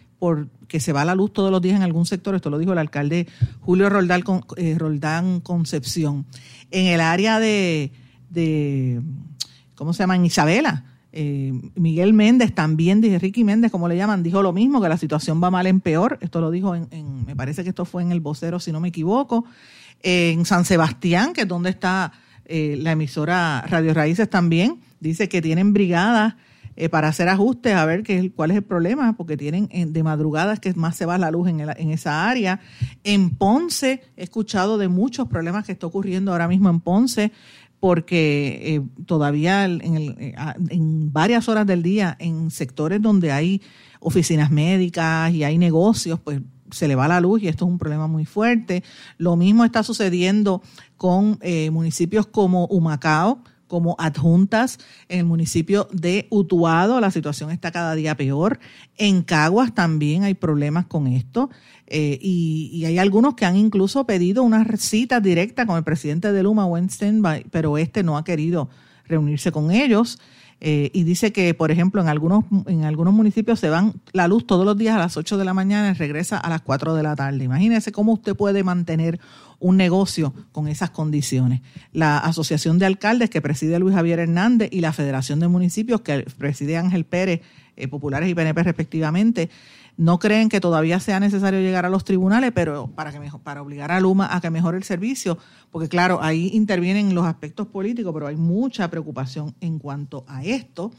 porque 0.69 0.81
se 0.81 0.93
va 0.93 1.03
la 1.07 1.15
luz 1.15 1.33
todos 1.33 1.51
los 1.51 1.63
días 1.63 1.77
en 1.77 1.83
algún 1.83 2.05
sector. 2.05 2.35
Esto 2.35 2.51
lo 2.51 2.59
dijo 2.59 2.73
el 2.73 2.79
alcalde 2.79 3.27
Julio 3.61 3.89
Roldán, 3.89 4.23
eh, 4.59 4.77
Roldán 4.77 5.41
Concepción. 5.41 6.27
En 6.71 6.89
el 6.89 7.01
área 7.01 7.41
de 7.41 7.91
de, 8.29 9.01
¿cómo 9.75 9.95
se 9.95 10.03
llaman? 10.03 10.27
Isabela. 10.27 10.85
Eh, 11.11 11.59
Miguel 11.75 12.13
Méndez 12.13 12.55
también, 12.55 13.01
dije 13.01 13.19
Ricky 13.19 13.45
Méndez, 13.45 13.73
como 13.73 13.89
le 13.89 13.97
llaman, 13.97 14.23
dijo 14.23 14.43
lo 14.43 14.53
mismo, 14.53 14.83
que 14.83 14.91
la 14.91 14.99
situación 14.99 15.43
va 15.43 15.51
mal 15.51 15.67
en 15.67 15.81
peor. 15.81 16.19
Esto 16.21 16.43
lo 16.43 16.51
dijo 16.51 16.75
en, 16.75 17.25
me 17.25 17.35
parece 17.35 17.63
que 17.63 17.71
esto 17.71 17.87
fue 17.87 18.03
en 18.03 18.13
el 18.13 18.21
vocero, 18.21 18.61
si 18.61 18.71
no 18.71 18.79
me 18.79 18.89
equivoco. 18.89 19.47
en 20.03 20.45
San 20.45 20.67
Sebastián, 20.67 21.33
que 21.33 21.41
es 21.41 21.49
donde 21.49 21.71
está 21.71 22.13
eh, 22.45 22.77
la 22.79 22.93
emisora 22.93 23.65
Radio 23.67 23.95
Raíces 23.95 24.29
también, 24.29 24.81
dice 25.01 25.31
que 25.31 25.41
tienen 25.41 25.73
brigadas 25.73 26.35
eh, 26.81 26.88
para 26.88 27.09
hacer 27.09 27.29
ajustes, 27.29 27.75
a 27.75 27.85
ver 27.85 28.05
qué, 28.05 28.31
cuál 28.31 28.53
es 28.53 28.57
el 28.57 28.62
problema, 28.62 29.17
porque 29.17 29.37
tienen 29.37 29.69
de 29.69 30.03
madrugadas 30.05 30.61
que 30.61 30.73
más 30.75 30.95
se 30.95 31.07
va 31.07 31.19
la 31.19 31.33
luz 31.33 31.49
en, 31.49 31.91
esa 31.91 32.31
área. 32.31 32.61
En 33.03 33.31
Ponce, 33.31 34.05
he 34.17 34.23
escuchado 34.23 34.79
de 34.79 34.87
muchos 34.87 35.27
problemas 35.27 35.67
que 35.67 35.73
está 35.73 35.88
ocurriendo 35.88 36.31
ahora 36.31 36.47
mismo 36.47 36.71
en 36.71 36.79
Ponce 36.79 37.33
porque 37.81 38.77
eh, 38.77 38.81
todavía 39.07 39.67
eh, 39.67 40.35
en, 40.71 41.12
varias 41.12 41.49
horas 41.49 41.67
del 41.67 41.83
día, 41.83 42.17
en 42.21 42.53
sectores 42.53 43.03
donde 43.03 43.33
hay 43.33 43.61
oficinas 43.99 44.53
médicas 44.53 45.33
y 45.33 45.43
hay 45.43 45.59
negocios, 45.59 46.21
pues 46.21 46.41
se 46.71 46.87
le 46.87 46.95
va 46.95 47.09
la 47.09 47.21
luz 47.21 47.43
y 47.43 47.49
esto 47.49 47.64
es 47.64 47.73
un 47.73 47.79
problema 47.79 48.07
muy 48.07 48.25
fuerte. 48.25 48.85
Lo 49.17 49.35
mismo 49.35 49.64
está 49.64 49.83
sucediendo 49.83 50.62
con 50.97 51.38
eh, 51.41 51.73
municipios 51.73 52.25
como 52.29 52.67
Humacao, 52.67 53.43
como 53.69 53.95
adjuntas 53.99 54.79
en 55.09 55.21
el 55.21 55.25
municipio 55.27 55.89
de 55.93 56.27
Utuado, 56.31 57.01
la 57.01 57.11
situación 57.11 57.51
está 57.51 57.71
cada 57.71 57.95
día 57.95 58.17
peor. 58.17 58.59
En 58.97 59.23
Caguas 59.23 59.75
también 59.75 60.25
hay 60.25 60.35
problemas 60.35 60.87
con 60.87 61.07
esto. 61.07 61.51
Eh, 61.87 62.19
y, 62.21 62.85
hay 62.85 62.99
algunos 62.99 63.35
que 63.35 63.47
han 63.47 63.57
incluso 63.57 64.05
pedido 64.05 64.43
una 64.43 64.65
cita 64.77 65.21
directa 65.21 65.67
con 65.67 65.77
el 65.77 65.85
presidente 65.85 66.33
de 66.33 66.43
Luma, 66.43 66.67
Weinstein, 66.67 67.23
pero 67.51 67.79
este 67.79 68.03
no 68.03 68.19
ha 68.19 68.25
querido 68.25 68.69
reunirse 69.07 69.53
con 69.53 69.71
ellos. 69.71 70.19
Eh, 70.61 70.90
y 70.92 71.05
dice 71.05 71.33
que, 71.33 71.55
por 71.55 71.71
ejemplo, 71.71 72.01
en 72.01 72.09
algunos, 72.09 72.44
en 72.66 72.85
algunos 72.85 73.14
municipios 73.14 73.61
se 73.61 73.68
van 73.68 73.94
la 74.12 74.27
luz 74.27 74.47
todos 74.47 74.64
los 74.64 74.77
días 74.77 74.97
a 74.97 74.99
las 74.99 75.16
8 75.16 75.38
de 75.38 75.44
la 75.44 75.55
mañana 75.55 75.90
y 75.90 75.94
regresa 75.94 76.37
a 76.38 76.49
las 76.49 76.62
4 76.62 76.94
de 76.94 77.03
la 77.03 77.14
tarde. 77.14 77.44
Imagínese 77.44 77.92
cómo 77.92 78.12
usted 78.12 78.35
puede 78.35 78.64
mantener 78.64 79.21
un 79.61 79.77
negocio 79.77 80.35
con 80.53 80.68
esas 80.68 80.90
condiciones. 80.90 81.61
La 81.92 82.18
Asociación 82.18 82.79
de 82.79 82.87
Alcaldes 82.87 83.31
que 83.31 83.40
preside 83.40 83.79
Luis 83.79 83.94
Javier 83.94 84.18
Hernández 84.18 84.68
y 84.73 84.81
la 84.81 84.92
Federación 84.92 85.40
de 85.40 85.49
Municipios 85.49 86.01
que 86.01 86.27
preside 86.38 86.77
Ángel 86.77 87.05
Pérez, 87.05 87.40
eh, 87.79 87.88
Populares 87.88 88.29
y 88.29 88.35
PNP 88.35 88.62
respectivamente, 88.62 89.51
no 89.99 90.21
creen 90.21 90.49
que 90.49 90.61
todavía 90.61 91.01
sea 91.01 91.19
necesario 91.19 91.61
llegar 91.61 91.85
a 91.85 91.91
los 91.91 92.05
tribunales, 92.05 92.53
pero 92.55 92.87
para 92.87 93.11
que 93.11 93.19
para 93.43 93.62
obligar 93.62 93.91
a 93.91 93.99
Luma 93.99 94.29
a 94.31 94.41
que 94.41 94.49
mejore 94.49 94.79
el 94.79 94.85
servicio, 94.85 95.38
porque 95.73 95.88
claro, 95.88 96.23
ahí 96.23 96.51
intervienen 96.55 97.14
los 97.17 97.27
aspectos 97.27 97.67
políticos, 97.67 98.12
pero 98.14 98.29
hay 98.29 98.37
mucha 98.37 98.88
preocupación 98.88 99.57
en 99.61 99.81
cuanto 99.81 100.25
a 100.29 100.45
esto. 100.45 100.93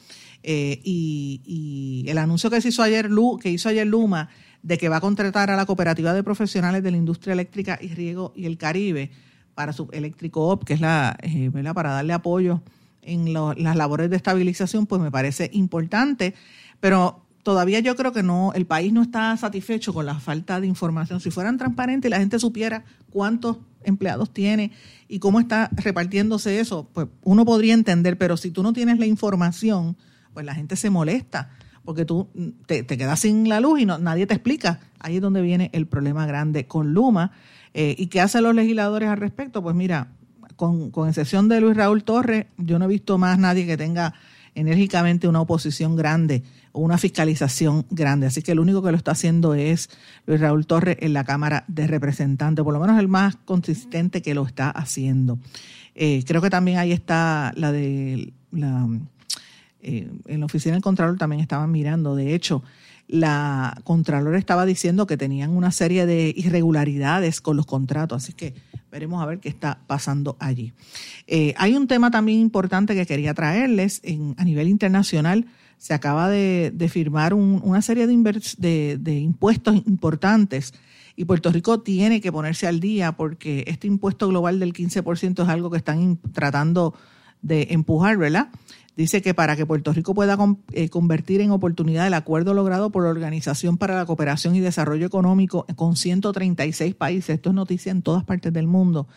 Eh, 0.44 0.82
y, 0.84 2.06
el 2.08 2.18
anuncio 2.18 2.50
que 2.50 2.60
se 2.60 2.70
hizo 2.70 2.84
ayer 2.84 3.10
que 3.42 3.50
hizo 3.50 3.70
ayer 3.70 3.88
Luma 3.88 4.30
de 4.63 4.78
que 4.78 4.89
va 4.89 4.98
a 4.98 5.02
contratar 5.02 5.50
a 5.50 5.56
la 5.56 5.65
cooperativa 5.65 6.13
de 6.13 6.24
profesionales 6.24 6.84
de 6.84 6.92
la 6.92 6.98
industria 6.98 7.34
eléctrica 7.34 7.80
y 7.82 7.89
riego 7.89 8.34
y 8.36 8.46
el 8.46 8.58
Caribe 8.58 9.12
para 9.56 9.72
su 9.72 9.88
eléctrico 9.94 10.48
op, 10.50 10.65
que 10.65 10.74
es 10.74 10.82
la 10.82 11.18
eh, 11.22 11.52
para 11.74 11.92
darle 11.92 12.13
apoyo 12.13 12.62
en 13.02 13.34
las 13.34 13.76
labores 13.76 14.10
de 14.10 14.15
estabilización, 14.15 14.86
pues 14.86 15.02
me 15.02 15.12
parece 15.12 15.50
importante, 15.54 16.36
pero 16.80 17.26
todavía 17.44 17.80
yo 17.80 17.96
creo 17.96 18.12
que 18.12 18.24
no, 18.24 18.52
el 18.54 18.65
país 18.65 18.94
no 18.94 19.02
está 19.02 19.36
satisfecho 19.38 19.94
con 19.94 20.06
la 20.06 20.20
falta 20.20 20.60
de 20.60 20.68
información. 20.68 21.20
Si 21.20 21.32
fueran 21.32 21.58
transparentes 21.58 22.10
y 22.10 22.12
la 22.12 22.20
gente 22.20 22.39
supiera 22.39 22.84
cuántos 23.10 23.58
empleados 23.84 24.32
tiene 24.32 24.72
y 25.08 25.20
cómo 25.20 25.39
está 25.39 25.70
repartiéndose 25.72 26.60
eso, 26.60 26.89
pues 26.94 27.08
uno 27.24 27.46
podría 27.46 27.74
entender, 27.74 28.18
pero 28.18 28.38
si 28.38 28.52
tú 28.52 28.63
no 28.63 28.74
tienes 28.74 29.00
la 29.00 29.06
información, 29.06 29.98
pues 30.34 30.46
la 30.46 30.54
gente 30.54 30.76
se 30.76 30.89
molesta 30.89 31.50
porque 31.84 32.06
tú 32.06 32.28
te, 32.68 32.86
quedas 32.86 33.22
sin 33.22 33.50
la 33.50 33.60
luz 33.60 33.80
y 33.80 33.86
no, 33.88 33.98
nadie 33.98 34.28
te 34.28 34.36
explica. 34.36 34.80
Ahí 35.00 35.15
es 35.15 35.22
donde 35.22 35.42
viene 35.42 35.72
el 35.74 35.88
problema 35.88 36.28
grande 36.28 36.68
con 36.68 36.94
Luma. 36.94 37.32
Eh, 37.74 37.96
¿Y 37.98 38.08
qué 38.08 38.22
hacen 38.22 38.44
los 38.44 38.54
legisladores 38.54 39.10
al 39.10 39.18
respecto? 39.18 39.63
Pues 39.63 39.76
mira, 39.76 40.10
con, 40.56 40.92
con 40.92 41.10
excepción 41.10 41.50
de 41.50 41.62
Luis 41.62 41.76
Raúl 41.76 42.04
Torres, 42.04 42.46
yo 42.58 42.78
no 42.78 42.86
he 42.86 42.89
visto 42.89 43.18
más 43.18 43.39
nadie 43.39 43.65
que 43.65 43.76
tenga 43.76 44.13
enérgicamente 44.56 45.28
una 45.28 45.42
oposición 45.42 45.96
grande 45.96 46.44
o 46.72 46.82
una 46.82 46.98
fiscalización 46.98 47.86
grande. 47.90 48.28
Así 48.28 48.42
que 48.42 48.52
el 48.52 48.60
único 48.60 48.82
que 48.82 48.92
lo 48.92 48.98
está 48.98 49.12
haciendo 49.12 49.54
es 49.54 49.90
Luis 50.26 50.40
Raúl 50.40 50.66
Torres 50.66 50.98
en 51.00 51.14
la 51.14 51.24
Cámara 51.24 51.66
de 51.68 51.88
Representantes, 51.88 52.64
por 52.64 52.74
lo 52.74 52.80
menos 52.80 53.00
el 53.00 53.08
más 53.08 53.36
consistente 53.46 54.22
que 54.22 54.34
lo 54.34 54.46
está 54.46 54.70
haciendo. 54.70 55.40
Eh, 55.96 56.24
creo 56.26 56.42
que 56.42 56.50
también 56.50 56.78
ahí 56.78 56.92
está 56.92 57.52
la 57.56 57.72
de 57.72 58.32
la, 58.52 58.88
eh, 59.82 60.10
en 60.28 60.40
la 60.40 60.46
oficina 60.46 60.74
del 60.74 60.84
Contralor 60.84 61.18
también 61.18 61.42
estaban 61.42 61.72
mirando. 61.72 62.16
De 62.16 62.34
hecho, 62.34 62.64
la 63.10 63.82
Contralor 63.84 64.36
estaba 64.36 64.67
diciendo 64.67 65.08
que 65.08 65.17
tenían 65.17 65.50
una 65.50 65.72
serie 65.72 66.06
de 66.06 66.32
irregularidades 66.38 67.41
con 67.41 67.58
los 67.58 67.65
contratos, 67.65 68.24
así 68.24 68.34
que 68.34 68.54
veremos 68.91 69.22
a 69.22 69.26
ver 69.26 69.39
qué 69.39 69.50
está 69.50 69.80
pasando 69.88 70.38
allí. 70.39 70.74
Eh, 71.26 71.56
hay 71.58 71.76
un 71.76 71.88
tema 71.88 72.12
también 72.12 72.39
importante 72.39 72.93
que 72.93 73.08
quería 73.08 73.34
traerles 73.34 74.00
en, 74.04 74.36
a 74.38 74.43
nivel 74.43 74.69
internacional 74.69 75.48
se 75.80 75.93
acaba 75.93 76.30
de, 76.30 76.89
firmar 76.91 77.34
una 77.34 77.82
serie 77.82 78.06
de, 78.06 78.98
de, 79.00 79.19
impuestos 79.19 79.76
importantes 79.88 80.74
y 81.15 81.24
Puerto 81.24 81.52
Rico 81.52 81.80
tiene 81.80 82.19
que 82.19 82.34
ponerse 82.34 82.67
al 82.67 82.82
día 82.82 83.13
porque 83.13 83.63
este 83.65 83.88
impuesto 83.88 84.28
global 84.28 84.60
del 84.60 84.74
15% 84.74 85.41
es 85.41 85.50
algo 85.50 85.72
que 85.72 85.78
están 85.78 86.17
tratando 86.34 86.93
de 87.41 87.67
empujar, 87.72 88.17
¿verdad? 88.17 88.50
Dice 89.00 89.22
que 89.22 89.34
para 89.34 89.56
que 89.56 89.66
Puerto 89.66 89.94
Rico 89.94 90.14
pueda 90.14 90.38
eh, 90.74 90.90
convertir 90.90 91.40
en 91.40 91.52
oportunidad 91.52 92.06
el 92.06 92.14
acuerdo 92.14 92.54
logrado 92.54 92.90
por 92.90 93.04
la 93.04 93.10
Organización 93.10 93.78
para 93.78 93.96
la 93.96 94.06
Cooperación 94.06 94.58
y 94.58 94.60
Desarrollo 94.60 95.06
Económico 95.06 95.66
con 95.78 95.96
136 95.96 96.96
países, 96.96 97.36
esto 97.36 97.52
es 97.52 97.56
noticia 97.56 97.94
en 97.94 98.02
todas 98.02 98.26
partes 98.26 98.52
del 98.52 98.68
mundo, 98.68 99.08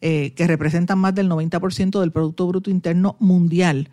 eh, 0.00 0.32
que 0.32 0.46
representan 0.46 0.98
más 0.98 1.14
del 1.14 1.28
90% 1.28 2.00
del 2.00 2.10
Producto 2.10 2.46
Bruto 2.46 2.70
Interno 2.70 3.16
Mundial, 3.18 3.90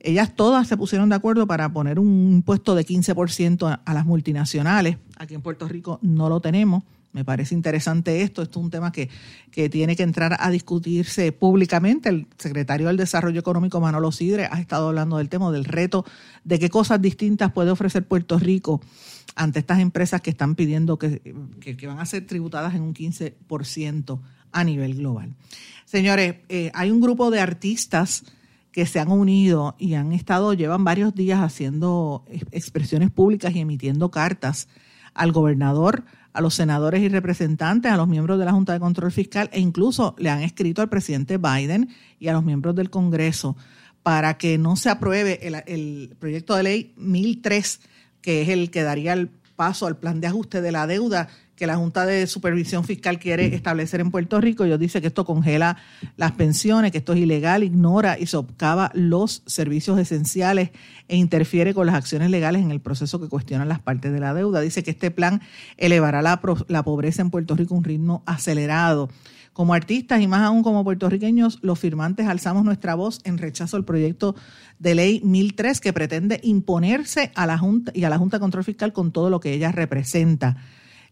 ellas 0.00 0.36
todas 0.36 0.68
se 0.68 0.76
pusieron 0.76 1.08
de 1.08 1.14
acuerdo 1.14 1.46
para 1.46 1.72
poner 1.72 1.98
un 1.98 2.34
impuesto 2.34 2.74
de 2.74 2.84
15% 2.84 3.80
a, 3.82 3.94
las 3.94 4.04
multinacionales. 4.04 4.98
Aquí 5.16 5.34
en 5.34 5.40
Puerto 5.40 5.66
Rico 5.66 5.98
no 6.02 6.28
lo 6.28 6.40
tenemos. 6.40 6.84
Me 7.18 7.24
parece 7.24 7.52
interesante 7.52 8.22
esto. 8.22 8.42
Esto 8.42 8.60
es 8.60 8.64
un 8.64 8.70
tema 8.70 8.92
que, 8.92 9.08
que 9.50 9.68
tiene 9.68 9.96
que 9.96 10.04
entrar 10.04 10.36
a 10.38 10.50
discutirse 10.50 11.32
públicamente. 11.32 12.08
El 12.10 12.28
secretario 12.38 12.86
del 12.86 12.96
Desarrollo 12.96 13.40
Económico, 13.40 13.80
Manolo 13.80 14.12
Sidre, 14.12 14.46
ha 14.48 14.60
estado 14.60 14.86
hablando 14.86 15.16
del 15.16 15.28
tema, 15.28 15.50
del 15.50 15.64
reto 15.64 16.04
de 16.44 16.60
qué 16.60 16.70
cosas 16.70 17.02
distintas 17.02 17.50
puede 17.50 17.72
ofrecer 17.72 18.06
Puerto 18.06 18.38
Rico 18.38 18.80
ante 19.34 19.58
estas 19.58 19.80
empresas 19.80 20.20
que 20.20 20.30
están 20.30 20.54
pidiendo 20.54 20.96
que, 20.96 21.20
que, 21.58 21.86
van 21.88 21.98
a 21.98 22.06
ser 22.06 22.24
tributadas 22.24 22.76
en 22.76 22.82
un 22.82 22.94
15% 22.94 24.20
a 24.52 24.62
nivel 24.62 24.94
global. 24.94 25.34
Señores, 25.86 26.36
eh, 26.48 26.70
hay 26.72 26.92
un 26.92 27.00
grupo 27.00 27.32
de 27.32 27.40
artistas 27.40 28.22
que 28.70 28.86
se 28.86 29.00
han 29.00 29.10
unido 29.10 29.74
y 29.76 29.94
han 29.94 30.12
estado, 30.12 30.54
llevan 30.54 30.84
varios 30.84 31.16
días 31.16 31.40
haciendo 31.40 32.24
expresiones 32.52 33.10
públicas 33.10 33.56
y 33.56 33.58
emitiendo 33.58 34.12
cartas 34.12 34.68
al 35.18 35.32
gobernador, 35.32 36.04
a 36.32 36.40
los 36.40 36.54
senadores 36.54 37.02
y 37.02 37.08
representantes, 37.08 37.90
a 37.90 37.96
los 37.96 38.08
miembros 38.08 38.38
de 38.38 38.44
la 38.44 38.52
Junta 38.52 38.72
de 38.72 38.80
Control 38.80 39.10
Fiscal 39.10 39.50
e 39.52 39.60
incluso 39.60 40.14
le 40.18 40.30
han 40.30 40.42
escrito 40.42 40.80
al 40.80 40.88
presidente 40.88 41.36
Biden 41.36 41.90
y 42.18 42.28
a 42.28 42.32
los 42.32 42.44
miembros 42.44 42.74
del 42.76 42.88
Congreso 42.88 43.56
para 44.02 44.38
que 44.38 44.56
no 44.56 44.76
se 44.76 44.88
apruebe 44.88 45.40
el, 45.66 46.16
proyecto 46.18 46.54
de 46.54 46.62
ley 46.62 46.94
1003, 46.96 47.80
que 48.22 48.42
es 48.42 48.48
el 48.48 48.70
que 48.70 48.82
daría 48.82 49.12
el 49.12 49.28
paso 49.56 49.86
al 49.86 49.96
plan 49.96 50.20
de 50.20 50.28
ajuste 50.28 50.62
de 50.62 50.72
la 50.72 50.86
deuda 50.86 51.28
que 51.58 51.66
la 51.66 51.76
Junta 51.76 52.06
de 52.06 52.28
Supervisión 52.28 52.84
Fiscal 52.84 53.18
quiere 53.18 53.52
establecer 53.52 54.00
en 54.00 54.12
Puerto 54.12 54.40
Rico. 54.40 54.64
Ellos 54.64 54.78
dicen 54.78 55.02
que 55.02 55.08
esto 55.08 55.24
congela 55.24 55.76
las 56.16 56.32
pensiones, 56.32 56.92
que 56.92 56.98
esto 56.98 57.14
es 57.14 57.18
ilegal, 57.18 57.64
ignora 57.64 58.16
y 58.16 58.26
socava 58.26 58.92
los 58.94 59.42
servicios 59.44 59.98
esenciales 59.98 60.70
e 61.08 61.16
interfiere 61.16 61.74
con 61.74 61.86
las 61.86 61.96
acciones 61.96 62.30
legales 62.30 62.62
en 62.62 62.70
el 62.70 62.80
proceso 62.80 63.20
que 63.20 63.28
cuestionan 63.28 63.68
las 63.68 63.80
partes 63.80 64.12
de 64.12 64.20
la 64.20 64.34
deuda. 64.34 64.60
Dice 64.60 64.84
que 64.84 64.92
este 64.92 65.10
plan 65.10 65.42
elevará 65.76 66.22
la, 66.22 66.40
pobreza 66.40 67.22
en 67.22 67.30
Puerto 67.30 67.56
Rico 67.56 67.74
a 67.74 67.78
un 67.78 67.84
ritmo 67.84 68.22
acelerado. 68.24 69.08
Como 69.52 69.74
artistas 69.74 70.20
y 70.20 70.28
más 70.28 70.42
aún 70.42 70.62
como 70.62 70.84
puertorriqueños, 70.84 71.58
los 71.62 71.80
firmantes 71.80 72.28
alzamos 72.28 72.64
nuestra 72.64 72.94
voz 72.94 73.18
en 73.24 73.36
rechazo 73.36 73.76
al 73.76 73.84
proyecto 73.84 74.36
de 74.78 74.94
ley 74.94 75.20
1003 75.24 75.80
que 75.80 75.92
pretende 75.92 76.38
imponerse 76.44 77.32
a 77.34 77.46
la 77.46 77.58
Junta 77.58 77.90
y 77.92 78.04
a 78.04 78.10
la 78.10 78.18
Junta 78.18 78.36
de 78.36 78.42
Control 78.42 78.62
Fiscal 78.62 78.92
con 78.92 79.10
todo 79.10 79.28
lo 79.28 79.40
que 79.40 79.52
ella 79.52 79.72
representa. 79.72 80.56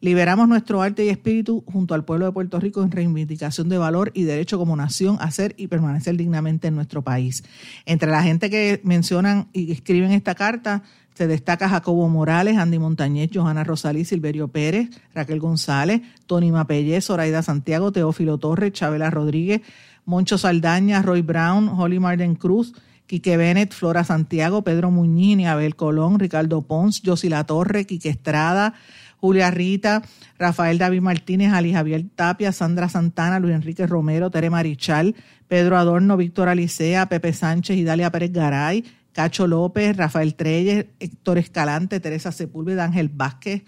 Liberamos 0.00 0.48
nuestro 0.48 0.82
arte 0.82 1.04
y 1.04 1.08
espíritu 1.08 1.64
junto 1.66 1.94
al 1.94 2.04
pueblo 2.04 2.26
de 2.26 2.32
Puerto 2.32 2.60
Rico 2.60 2.82
en 2.82 2.90
reivindicación 2.90 3.68
de 3.68 3.78
valor 3.78 4.12
y 4.14 4.24
derecho 4.24 4.58
como 4.58 4.76
nación 4.76 5.16
a 5.20 5.30
ser 5.30 5.54
y 5.56 5.68
permanecer 5.68 6.16
dignamente 6.16 6.68
en 6.68 6.74
nuestro 6.74 7.02
país. 7.02 7.44
Entre 7.86 8.10
la 8.10 8.22
gente 8.22 8.50
que 8.50 8.80
mencionan 8.84 9.48
y 9.52 9.72
escriben 9.72 10.12
esta 10.12 10.34
carta 10.34 10.82
se 11.14 11.26
destaca 11.26 11.70
Jacobo 11.70 12.08
Morales, 12.10 12.58
Andy 12.58 12.78
Montañez, 12.78 13.30
Johanna 13.32 13.64
Rosalí, 13.64 14.04
Silverio 14.04 14.48
Pérez, 14.48 14.90
Raquel 15.14 15.40
González, 15.40 16.02
Tony 16.26 16.52
Mapellé, 16.52 17.00
Zoraida 17.00 17.42
Santiago, 17.42 17.90
Teófilo 17.90 18.36
Torres, 18.36 18.72
Chabela 18.72 19.08
Rodríguez, 19.08 19.62
Moncho 20.04 20.36
Saldaña, 20.36 21.00
Roy 21.00 21.22
Brown, 21.22 21.70
Holly 21.70 21.98
Marden 21.98 22.34
Cruz, 22.34 22.74
Quique 23.06 23.38
Bennett, 23.38 23.72
Flora 23.72 24.04
Santiago, 24.04 24.62
Pedro 24.62 24.90
Muñini, 24.90 25.46
Abel 25.46 25.74
Colón, 25.74 26.18
Ricardo 26.18 26.62
Pons, 26.62 27.00
Josila 27.04 27.44
Torre, 27.44 27.86
Quique 27.86 28.10
Estrada, 28.10 28.74
Julia 29.20 29.50
Rita, 29.50 30.02
Rafael 30.38 30.78
David 30.78 31.00
Martínez, 31.00 31.52
Ali 31.52 31.72
Javier 31.72 32.04
Tapia, 32.14 32.52
Sandra 32.52 32.88
Santana, 32.88 33.40
Luis 33.40 33.54
Enrique 33.54 33.86
Romero, 33.86 34.30
Tere 34.30 34.50
Marichal, 34.50 35.14
Pedro 35.48 35.76
Adorno, 35.76 36.16
Víctor 36.16 36.48
Alicea, 36.48 37.06
Pepe 37.08 37.32
Sánchez 37.32 37.76
y 37.76 37.84
Dalia 37.84 38.10
Pérez 38.10 38.32
Garay, 38.32 38.84
Cacho 39.12 39.46
López, 39.46 39.96
Rafael 39.96 40.34
Treyes, 40.34 40.86
Héctor 41.00 41.38
Escalante, 41.38 42.00
Teresa 42.00 42.32
Sepúlveda, 42.32 42.84
Ángel 42.84 43.08
Vázquez, 43.08 43.62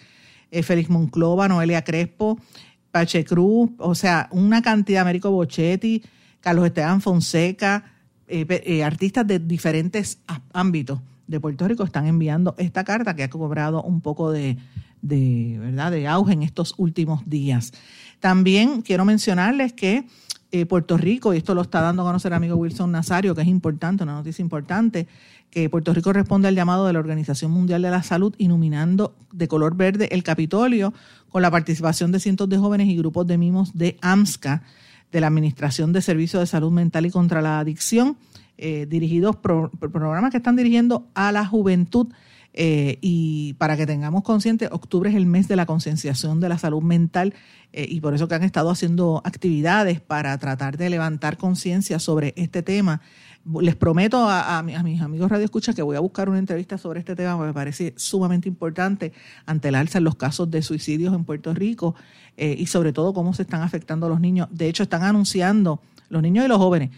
eh, 0.51 0.63
Félix 0.63 0.91
Monclova, 0.91 1.49
Noelia 1.49 1.83
Crespo, 1.83 2.39
Pache 2.91 3.25
Cruz, 3.25 3.71
o 3.79 3.95
sea, 3.95 4.29
una 4.31 4.63
cantidad, 4.63 5.03
Américo 5.03 5.31
Bochetti, 5.31 6.03
Carlos 6.41 6.67
Esteban 6.67 7.01
Fonseca, 7.01 7.85
eh, 8.27 8.47
eh, 8.49 8.85
artistas 8.85 9.27
de 9.27 9.39
diferentes 9.39 10.19
ámbitos 10.53 11.01
de 11.27 11.41
Puerto 11.41 11.67
Rico 11.69 11.85
están 11.85 12.07
enviando 12.07 12.55
esta 12.59 12.85
carta 12.85 13.15
que 13.15 13.23
ha 13.23 13.31
cobrado 13.31 13.83
un 13.83 14.01
poco 14.01 14.33
de, 14.33 14.57
de, 15.03 15.57
¿verdad? 15.59 15.91
de 15.91 16.07
auge 16.07 16.33
en 16.33 16.43
estos 16.43 16.75
últimos 16.77 17.29
días. 17.29 17.73
También 18.21 18.83
quiero 18.83 19.05
mencionarles 19.05 19.73
que 19.73 20.07
eh, 20.51 20.65
Puerto 20.65 20.97
Rico, 20.97 21.35
y 21.35 21.37
esto 21.37 21.55
lo 21.55 21.61
está 21.61 21.83
dando 21.83 22.03
a 22.03 22.07
conocer 22.07 22.33
amigo 22.33 22.57
Wilson 22.57 22.91
Nazario, 22.91 23.35
que 23.35 23.43
es 23.43 23.49
importante, 23.49 24.03
una 24.03 24.15
noticia 24.15 24.43
importante, 24.43 25.07
que 25.51 25.69
Puerto 25.69 25.93
Rico 25.93 26.13
responde 26.13 26.49
al 26.49 26.55
llamado 26.55 26.87
de 26.87 26.93
la 26.95 26.99
Organización 26.99 27.51
Mundial 27.51 27.83
de 27.83 27.91
la 27.91 28.03
Salud, 28.03 28.35
iluminando 28.39 29.15
de 29.33 29.47
color 29.47 29.77
verde 29.77 30.09
el 30.11 30.23
Capitolio, 30.23 30.95
con 31.29 31.43
la 31.43 31.51
participación 31.51 32.13
de 32.13 32.21
cientos 32.21 32.49
de 32.49 32.57
jóvenes 32.57 32.89
y 32.89 32.97
grupos 32.97 33.27
de 33.27 33.37
mimos 33.37 33.77
de 33.77 33.99
AMSCA, 34.01 34.63
de 35.13 35.21
la 35.21 35.27
Administración 35.27 35.93
de 35.93 36.03
Servicios 36.03 36.41
de 36.41 36.47
Salud 36.47 36.71
Mental 36.71 37.07
y 37.07 37.11
contra 37.11 37.43
la 37.43 37.61
Adicción, 37.61 38.17
eh, 38.57 38.87
dirigidos, 38.89 39.37
programas 39.37 40.31
que 40.31 40.39
están 40.39 40.57
dirigiendo 40.57 41.07
a 41.15 41.31
la 41.31 41.47
juventud 41.47 42.09
eh, 42.55 42.99
y 43.01 43.55
para 43.55 43.77
que 43.77 43.87
tengamos 43.87 44.23
consciente, 44.23 44.69
octubre 44.71 45.11
es 45.11 45.17
el 45.17 45.27
mes 45.27 45.49
de 45.49 45.57
la 45.57 45.67
concienciación 45.67 46.41
de 46.41 46.49
la 46.49 46.59
salud 46.59 46.83
mental 46.83 47.35
eh, 47.73 47.87
y 47.89 48.01
por 48.01 48.15
eso 48.15 48.27
que 48.29 48.35
han 48.35 48.43
estado 48.43 48.71
haciendo 48.71 49.21
actividades 49.25 50.01
para 50.01 50.37
tratar 50.39 50.77
de 50.77 50.91
levantar 50.91 51.37
conciencia 51.37 51.99
sobre 51.99 52.33
este 52.37 52.63
tema. 52.63 53.01
Les 53.61 53.77
prometo 53.77 54.27
a, 54.29 54.63
mis 54.63 55.01
amigos 55.01 55.31
Radio 55.31 55.45
Escucha 55.45 55.73
que 55.73 55.83
voy 55.83 55.97
a 55.97 56.01
buscar 56.01 56.29
una 56.29 56.39
entrevista 56.39 56.77
sobre 56.77 56.99
este 57.01 57.15
tema, 57.15 57.37
porque 57.37 57.49
me 57.49 57.55
parece 57.55 57.95
sumamente 57.97 58.49
importante 58.49 59.13
ante 59.47 59.69
el 59.69 59.75
alza 59.75 59.99
en 59.99 60.05
los 60.05 60.17
casos 60.17 60.51
de 60.51 60.61
suicidios 60.61 61.15
en 61.15 61.25
Puerto 61.25 61.55
Rico 61.55 61.95
eh, 62.37 62.57
y 62.59 62.67
sobre 62.67 62.93
todo 62.93 63.15
cómo 63.15 63.33
se 63.35 63.43
están 63.43 63.63
afectando 63.63 64.07
a 64.07 64.09
los 64.09 64.21
niños. 64.21 64.49
De 64.51 64.69
hecho, 64.69 64.83
están 64.83 65.03
anunciando, 65.03 65.81
los 66.11 66.23
niños 66.23 66.45
y 66.45 66.49
los 66.49 66.59
jóvenes, 66.59 66.91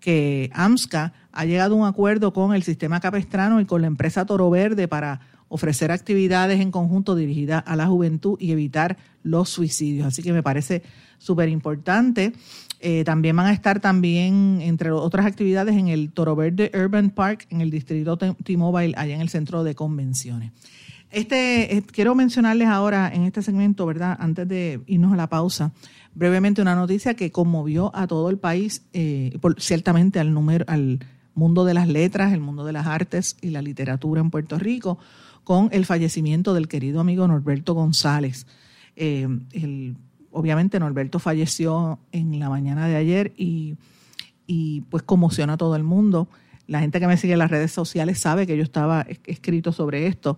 que 0.00 0.50
AMSCA 0.54 1.12
ha 1.32 1.44
llegado 1.44 1.74
a 1.74 1.78
un 1.78 1.86
acuerdo 1.86 2.32
con 2.32 2.54
el 2.54 2.62
sistema 2.62 3.00
capestrano 3.00 3.60
y 3.60 3.64
con 3.64 3.80
la 3.80 3.86
empresa 3.86 4.26
Toro 4.26 4.50
Verde 4.50 4.88
para 4.88 5.20
ofrecer 5.48 5.90
actividades 5.90 6.60
en 6.60 6.70
conjunto 6.70 7.14
dirigidas 7.14 7.62
a 7.66 7.76
la 7.76 7.86
juventud 7.86 8.36
y 8.38 8.52
evitar 8.52 8.96
los 9.22 9.48
suicidios. 9.48 10.06
Así 10.06 10.22
que 10.22 10.32
me 10.32 10.42
parece 10.42 10.82
súper 11.18 11.48
importante. 11.48 12.32
Eh, 12.80 13.02
también 13.04 13.34
van 13.34 13.46
a 13.46 13.52
estar 13.52 13.80
también, 13.80 14.60
entre 14.60 14.92
otras 14.92 15.26
actividades, 15.26 15.76
en 15.76 15.88
el 15.88 16.12
Toro 16.12 16.36
Verde 16.36 16.70
Urban 16.74 17.10
Park, 17.10 17.46
en 17.50 17.60
el 17.60 17.70
distrito 17.70 18.16
T-Mobile, 18.16 18.94
allá 18.96 19.14
en 19.14 19.20
el 19.20 19.28
centro 19.28 19.64
de 19.64 19.74
convenciones. 19.74 20.52
Este, 21.10 21.76
eh, 21.76 21.82
quiero 21.82 22.14
mencionarles 22.14 22.68
ahora 22.68 23.10
en 23.12 23.22
este 23.24 23.42
segmento, 23.42 23.86
¿verdad? 23.86 24.16
Antes 24.20 24.46
de 24.46 24.80
irnos 24.86 25.12
a 25.12 25.16
la 25.16 25.28
pausa, 25.28 25.72
brevemente 26.14 26.60
una 26.60 26.74
noticia 26.74 27.14
que 27.14 27.32
conmovió 27.32 27.90
a 27.94 28.06
todo 28.06 28.28
el 28.28 28.38
país, 28.38 28.82
eh, 28.92 29.38
ciertamente 29.56 30.20
al, 30.20 30.34
número, 30.34 30.66
al 30.68 30.98
mundo 31.34 31.64
de 31.64 31.74
las 31.74 31.88
letras, 31.88 32.32
el 32.32 32.40
mundo 32.40 32.64
de 32.64 32.72
las 32.72 32.86
artes 32.86 33.36
y 33.40 33.50
la 33.50 33.62
literatura 33.62 34.20
en 34.20 34.30
Puerto 34.30 34.58
Rico, 34.58 34.98
con 35.44 35.70
el 35.72 35.86
fallecimiento 35.86 36.52
del 36.52 36.68
querido 36.68 37.00
amigo 37.00 37.26
Norberto 37.26 37.72
González. 37.72 38.46
Eh, 38.94 39.26
obviamente 40.30 40.78
Norberto 40.78 41.18
falleció 41.18 42.00
en 42.12 42.38
la 42.38 42.50
mañana 42.50 42.86
de 42.86 42.96
ayer 42.96 43.32
y, 43.34 43.76
y 44.46 44.82
pues 44.82 45.02
conmociona 45.04 45.54
a 45.54 45.56
todo 45.56 45.74
el 45.74 45.84
mundo. 45.84 46.28
La 46.66 46.80
gente 46.80 47.00
que 47.00 47.06
me 47.06 47.16
sigue 47.16 47.32
en 47.32 47.38
las 47.38 47.50
redes 47.50 47.72
sociales 47.72 48.18
sabe 48.18 48.46
que 48.46 48.58
yo 48.58 48.62
estaba 48.62 49.06
escrito 49.24 49.72
sobre 49.72 50.06
esto 50.06 50.36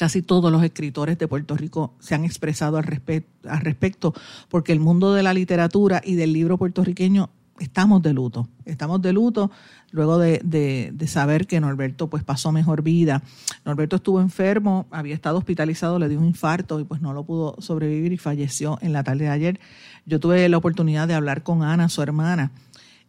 casi 0.00 0.22
todos 0.22 0.50
los 0.50 0.64
escritores 0.64 1.18
de 1.18 1.28
Puerto 1.28 1.58
Rico 1.58 1.92
se 1.98 2.14
han 2.14 2.24
expresado 2.24 2.78
al, 2.78 2.84
respecto, 2.84 4.14
porque 4.48 4.72
el 4.72 4.80
mundo 4.80 5.12
de 5.12 5.22
la 5.22 5.34
literatura 5.34 6.00
y 6.02 6.14
del 6.14 6.32
libro 6.32 6.56
puertorriqueño 6.56 7.28
estamos 7.58 8.00
de 8.00 8.14
luto. 8.14 8.48
Estamos 8.64 9.02
de 9.02 9.12
luto 9.12 9.50
luego 9.90 10.16
de, 10.16 10.94
saber 11.06 11.46
que 11.46 11.60
Norberto 11.60 12.08
pues 12.08 12.24
pasó 12.24 12.50
mejor 12.50 12.80
vida. 12.80 13.22
Norberto 13.66 13.96
estuvo 13.96 14.22
enfermo, 14.22 14.86
había 14.90 15.14
estado 15.14 15.36
hospitalizado, 15.36 15.98
le 15.98 16.08
dio 16.08 16.18
un 16.18 16.24
infarto 16.24 16.80
y 16.80 16.84
pues 16.84 17.02
no 17.02 17.12
lo 17.12 17.24
pudo 17.24 17.56
sobrevivir 17.58 18.14
y 18.14 18.16
falleció 18.16 18.78
en 18.80 18.94
la 18.94 19.04
tarde 19.04 19.24
de 19.24 19.30
ayer. 19.30 19.60
Yo 20.06 20.18
tuve 20.18 20.48
la 20.48 20.56
oportunidad 20.56 21.08
de 21.08 21.14
hablar 21.14 21.42
con 21.42 21.62
Ana, 21.62 21.90
su 21.90 22.00
hermana, 22.00 22.52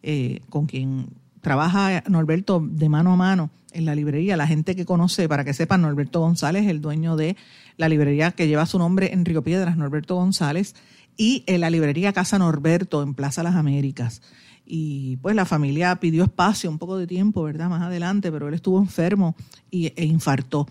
eh, 0.03 0.41
con 0.49 0.65
quien 0.65 1.07
trabaja 1.41 2.03
Norberto 2.07 2.63
de 2.63 2.89
mano 2.89 3.13
a 3.13 3.15
mano 3.15 3.49
en 3.73 3.85
la 3.85 3.95
librería. 3.95 4.37
La 4.37 4.47
gente 4.47 4.75
que 4.75 4.85
conoce, 4.85 5.27
para 5.27 5.43
que 5.43 5.53
sepan, 5.53 5.81
Norberto 5.81 6.19
González, 6.19 6.67
el 6.67 6.81
dueño 6.81 7.15
de 7.15 7.35
la 7.77 7.89
librería 7.89 8.31
que 8.31 8.47
lleva 8.47 8.65
su 8.65 8.77
nombre 8.77 9.13
en 9.13 9.25
Río 9.25 9.43
Piedras, 9.43 9.77
Norberto 9.77 10.15
González, 10.15 10.75
y 11.17 11.43
en 11.47 11.61
la 11.61 11.69
librería 11.69 12.13
Casa 12.13 12.39
Norberto 12.39 13.03
en 13.03 13.13
Plaza 13.13 13.43
Las 13.43 13.55
Américas. 13.55 14.21
Y 14.65 15.17
pues 15.17 15.35
la 15.35 15.45
familia 15.45 15.95
pidió 15.97 16.23
espacio, 16.23 16.69
un 16.69 16.77
poco 16.77 16.97
de 16.97 17.07
tiempo, 17.07 17.43
¿verdad? 17.43 17.69
Más 17.69 17.81
adelante, 17.81 18.31
pero 18.31 18.47
él 18.47 18.53
estuvo 18.53 18.79
enfermo 18.79 19.35
y, 19.69 19.87
e 19.95 20.05
infartó. 20.05 20.67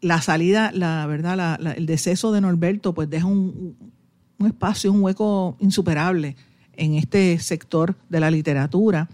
La 0.00 0.22
salida, 0.22 0.70
la 0.72 1.04
verdad, 1.06 1.58
el 1.76 1.86
deceso 1.86 2.30
de 2.30 2.40
Norberto, 2.40 2.94
pues 2.94 3.10
deja 3.10 3.26
un, 3.26 3.76
un 4.38 4.46
espacio, 4.46 4.92
un 4.92 5.02
hueco 5.02 5.56
insuperable 5.58 6.36
en 6.76 6.94
este 6.94 7.38
sector 7.40 7.96
de 8.08 8.20
la 8.20 8.30
literatura 8.30 9.08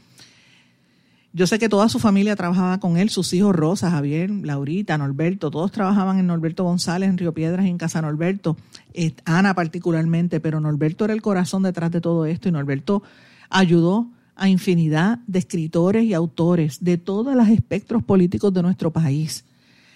Yo 1.37 1.49
sé 1.49 1.59
que 1.59 1.69
toda 1.69 1.89
su 1.89 1.99
familia 1.99 2.37
trabajaba 2.37 2.79
con 2.79 2.97
él, 2.97 3.11
sus 3.11 3.33
hijos 3.33 3.57
Rosa, 3.57 3.91
Javier, 3.91 4.31
Laurita, 4.31 4.97
Norberto, 4.97 5.51
todos 5.51 5.73
trabajaban 5.73 6.21
en 6.21 6.29
Norberto 6.29 6.63
González, 6.63 7.11
en 7.11 7.19
Río 7.19 7.35
Piedras 7.35 7.67
y 7.67 7.71
en 7.71 7.77
Casa 7.77 8.01
Norberto, 8.01 8.57
eh, 8.93 9.15
Ana 9.25 9.53
particularmente, 9.53 10.39
pero 10.39 10.61
Norberto 10.61 11.05
era 11.05 11.13
el 11.13 11.23
corazón 11.23 11.65
detrás 11.65 11.91
de 11.91 12.01
todo 12.01 12.25
esto 12.25 12.49
y 12.49 12.53
Norberto 12.53 13.03
ayudó 13.51 14.07
a 14.37 14.49
infinidad 14.49 15.19
de 15.27 15.41
escritores 15.41 16.05
y 16.05 16.15
autores 16.15 16.85
de 16.85 16.99
todos 16.99 17.35
los 17.35 17.49
espectros 17.49 18.05
políticos 18.05 18.55
de 18.55 18.63
nuestro 18.63 18.93
país. 18.93 19.45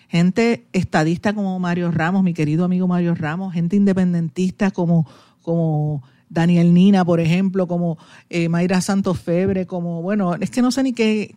Gente 0.09 0.67
estadista 0.73 1.35
como 1.35 1.57
Mario 1.61 1.93
Ramos, 1.93 2.25
mi 2.25 2.35
querido 2.35 2.65
amigo 2.65 2.89
Mario 2.89 3.15
Ramos, 3.15 3.55
gente 3.55 3.77
independentista 3.77 4.73
como, 4.73 5.07
como 5.43 6.03
Daniel 6.31 6.75
Nina, 6.75 7.05
por 7.05 7.21
ejemplo, 7.21 7.67
como 7.67 7.99
eh, 8.31 8.49
Mayra 8.49 8.81
Santos 8.81 9.19
Febre, 9.19 9.67
como, 9.67 10.03
bueno, 10.03 10.35
es 10.35 10.51
que 10.51 10.63
no 10.63 10.71
sé 10.71 10.83
ni 10.83 10.93
qué, 10.93 11.37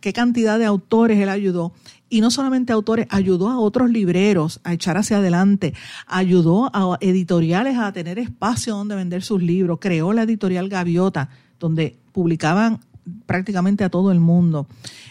qué 0.00 0.12
cantidad 0.12 0.58
de 0.58 0.64
autores 0.64 1.18
él 1.18 1.28
ayudó. 1.28 1.72
Y 2.10 2.20
no 2.20 2.30
solamente 2.30 2.72
autores, 2.72 3.06
ayudó 3.10 3.50
a 3.50 3.58
otros 3.58 3.90
libreros 3.90 4.60
a 4.64 4.72
echar 4.72 4.96
hacia 4.96 5.18
adelante, 5.18 5.74
ayudó 6.06 6.70
a 6.72 6.96
editoriales 7.00 7.76
a 7.78 7.92
tener 7.92 8.18
espacio 8.18 8.76
donde 8.76 8.94
vender 8.94 9.22
sus 9.22 9.42
libros, 9.42 9.78
creó 9.80 10.12
la 10.12 10.22
editorial 10.22 10.68
Gaviota, 10.68 11.28
donde 11.60 11.98
publicaban 12.12 12.80
prácticamente 13.26 13.84
a 13.84 13.90
todo 13.90 14.10
el 14.10 14.20
mundo. 14.20 14.66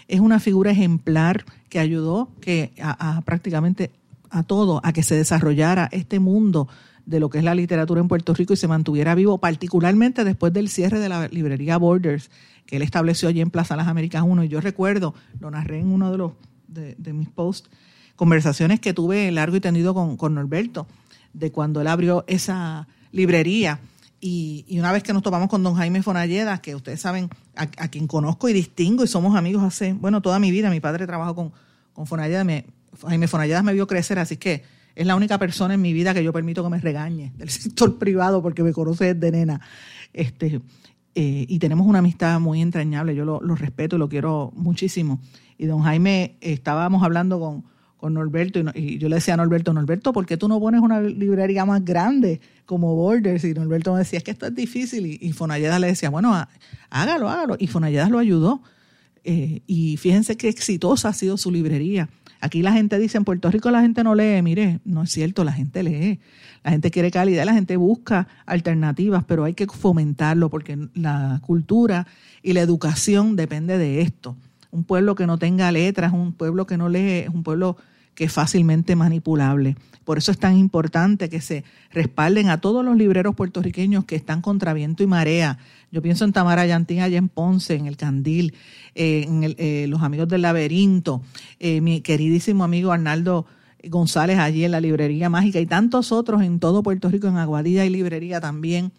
Es 0.07 0.20
una 0.20 0.39
figura 0.39 0.72
ejemplar 0.72 1.45
que 1.70 1.80
ayudó 1.80 2.30
que 2.41 2.72
a 2.80 3.22
prácticamente 3.22 3.91
a 4.30 4.43
todo, 4.43 4.82
a 4.84 4.93
que 4.93 5.03
se 5.03 5.15
desarrollara 5.15 5.89
este 5.91 6.20
mundo 6.20 6.68
de 7.08 7.22
lo 7.22 7.30
que 7.30 7.38
es 7.38 7.43
la 7.43 7.55
literatura 7.55 8.01
en 8.01 8.10
Puerto 8.10 8.34
Rico 8.34 8.53
y 8.53 8.58
se 8.58 8.68
mantuviera 8.68 9.16
vivo, 9.16 9.38
particularmente 9.38 10.26
después 10.26 10.51
del 10.51 10.68
cierre 10.68 10.99
de 10.99 11.08
la 11.08 11.30
librería 11.30 11.78
Borders, 11.78 12.30
que 12.66 12.76
él 12.76 12.82
estableció 12.82 13.30
allí 13.30 13.39
en 13.39 13.49
Plaza 13.49 13.78
Las 13.78 13.88
Américas 13.88 14.24
1. 14.28 14.43
Y 14.43 14.49
yo 14.49 14.60
recuerdo, 14.60 15.16
lo 15.39 15.49
narré 15.49 15.80
en 15.80 15.88
uno 15.88 16.12
de, 16.12 16.18
los, 16.18 16.34
de, 16.68 17.14
mis 17.14 17.30
posts, 17.30 17.70
conversaciones 18.18 18.82
que 18.82 18.93
tuve 18.93 19.32
largo 19.32 19.55
y 19.55 19.62
tendido 19.62 19.93
con, 19.93 20.18
con 20.18 20.36
Norberto, 20.36 20.86
de 21.32 21.49
cuando 21.49 21.80
él 21.80 21.88
abrió 21.88 22.26
esa 22.28 22.89
librería. 23.14 23.80
Y, 24.20 24.66
una 24.78 24.91
vez 24.91 25.01
que 25.01 25.14
nos 25.14 25.24
topamos 25.24 25.47
con 25.47 25.64
don 25.64 25.76
Jaime 25.76 26.03
Fonalleda, 26.03 26.58
que 26.58 26.76
ustedes 26.76 26.99
saben, 26.99 27.30
a, 27.55 27.68
quien 27.88 28.08
conozco 28.08 28.49
y 28.49 28.53
distingo 28.53 29.05
y 29.05 29.08
somos 29.08 29.38
amigos 29.38 29.64
hace, 29.64 29.93
bueno, 29.93 30.22
toda 30.22 30.39
mi 30.39 30.51
vida, 30.51 30.70
mi 30.70 30.82
padre 30.82 31.08
trabajó 31.08 31.36
con, 31.36 31.53
con 31.93 32.05
Fonalleda, 32.05 32.43
me, 32.43 32.66
Jaime 33.08 33.30
Fonalleda 33.30 33.64
me 33.64 33.74
vio 33.74 33.88
crecer, 33.88 34.20
así 34.20 34.36
que 34.36 34.64
es 34.98 35.06
la 35.06 35.16
única 35.16 35.38
persona 35.38 35.76
en 35.76 35.82
mi 35.82 35.93
vida 35.93 36.14
que 36.16 36.24
yo 36.24 36.34
permito 36.34 36.64
que 36.64 36.70
me 36.70 36.80
regañe 36.80 37.32
del 37.38 37.50
sector 37.52 37.98
privado 38.00 38.41
porque 38.41 38.64
me 38.64 38.74
conoce 38.74 39.14
desde 39.14 39.32
nena. 39.32 39.62
Este, 40.12 40.60
eh, 41.14 41.45
y 41.48 41.60
tenemos 41.60 41.86
una 41.86 42.00
amistad 42.00 42.39
muy 42.39 42.62
entrañable, 42.62 43.16
yo 43.16 43.24
lo, 43.24 43.39
respeto 43.56 43.95
y 43.95 44.00
lo 44.00 44.10
quiero 44.10 44.52
muchísimo. 44.56 45.20
Y 45.58 45.68
don 45.68 45.82
Jaime, 45.84 46.38
estábamos 46.41 47.04
hablando 47.04 47.39
con, 47.39 47.64
con 47.98 48.16
Norberto 48.16 48.60
y, 48.74 48.98
yo 48.98 49.08
le 49.08 49.18
decía 49.18 49.36
a 49.36 49.38
Norberto, 49.38 49.72
Norberto, 49.72 50.14
¿por 50.14 50.26
qué 50.26 50.36
tú 50.36 50.48
no 50.48 50.60
pones 50.60 50.82
una 50.82 51.00
librería 51.00 51.64
más 51.64 51.86
grande 51.86 52.41
como 52.66 52.95
Borders? 52.95 53.43
Y 53.43 53.54
Norberto 53.54 53.93
me 53.93 54.00
decía, 54.00 54.18
es 54.18 54.24
que 54.24 54.32
esto 54.32 54.48
es 54.48 54.56
difícil. 54.56 55.06
Y, 55.06 55.20
y 55.22 55.34
le 55.80 55.88
decía, 55.88 56.10
bueno, 56.10 56.36
hágalo, 56.89 57.30
hágalo. 57.30 57.56
Y 57.60 57.68
Fonalleda 57.68 58.10
lo 58.10 58.18
ayudó. 58.18 58.64
Eh, 59.24 59.62
y 59.68 59.98
fíjense 59.98 60.38
qué 60.38 60.50
exitosa 60.50 61.10
ha 61.10 61.14
sido 61.14 61.38
su 61.38 61.52
librería. 61.52 62.10
Aquí 62.40 62.62
la 62.62 62.74
gente 62.74 63.00
dice, 63.00 63.18
en 63.18 63.26
Puerto 63.26 63.50
Rico 63.50 63.72
la 63.72 63.82
gente 63.82 64.04
no 64.04 64.16
lee. 64.16 64.42
Mire, 64.42 64.80
no 64.86 65.04
es 65.04 65.12
cierto, 65.12 65.44
la 65.44 65.52
gente 65.52 65.84
lee. 65.84 66.20
La 66.64 66.72
gente 66.72 66.92
quiere 66.92 67.12
calidad, 67.12 67.46
la 67.46 67.54
gente 67.54 67.78
busca 67.78 68.28
alternativas, 68.46 69.24
pero 69.26 69.44
hay 69.44 69.54
que 69.54 69.68
fomentarlo 69.68 70.50
porque 70.50 70.78
la 70.94 71.40
cultura 71.46 72.08
y 72.44 72.54
la 72.54 72.62
educación 72.62 73.36
depende 73.36 73.78
de 73.78 74.02
esto. 74.02 74.36
Un 74.72 74.84
pueblo 74.84 75.16
que 75.16 75.28
no 75.28 75.38
tenga 75.38 75.72
letras, 75.72 76.14
un 76.14 76.34
pueblo 76.34 76.66
que 76.66 76.78
no 76.78 76.90
lee, 76.90 77.24
es 77.26 77.30
un 77.30 77.44
pueblo 77.44 77.78
que 78.18 78.24
es 78.24 78.34
fácilmente 78.34 78.95
manipulable. 78.95 79.76
Por 80.03 80.18
eso 80.18 80.32
es 80.32 80.39
tan 80.39 80.57
importante 80.57 81.30
que 81.30 81.39
se 81.39 81.63
respalden 81.91 82.49
a 82.49 82.59
todos 82.59 82.84
los 82.84 82.97
libreros 82.97 83.36
puertorriqueños 83.36 84.05
que 84.05 84.15
están 84.15 84.41
contra 84.41 84.74
viento 84.74 85.03
y 85.03 85.05
marea. 85.05 85.59
Yo 85.91 86.01
pienso 86.01 86.26
en 86.26 86.34
Tamara 86.34 86.65
Yantín 86.65 87.01
allá 87.01 87.20
en 87.20 87.30
Ponce, 87.30 87.76
en 87.76 87.86
el 87.86 87.95
Candil, 87.95 88.55
eh, 88.95 89.26
en 89.28 89.55
eh, 89.59 89.86
los 89.88 90.01
amigos 90.01 90.28
del 90.30 90.41
laberinto, 90.41 91.22
eh, 91.59 91.80
mi 91.80 92.01
queridísimo 92.01 92.63
amigo 92.63 92.91
Arnaldo 92.91 93.45
González 93.84 94.39
allí 94.39 94.63
en 94.65 94.72
la 94.72 94.82
librería 94.82 95.30
mágica 95.30 95.59
y 95.59 95.68
tantos 95.68 96.11
otros 96.11 96.41
en 96.41 96.59
todo 96.59 96.82
Puerto 96.82 97.09
Rico, 97.09 97.28
en 97.28 97.38
Aguadilla 97.38 97.86
y 97.86 97.91
librería 97.91 98.41
también, 98.41 98.91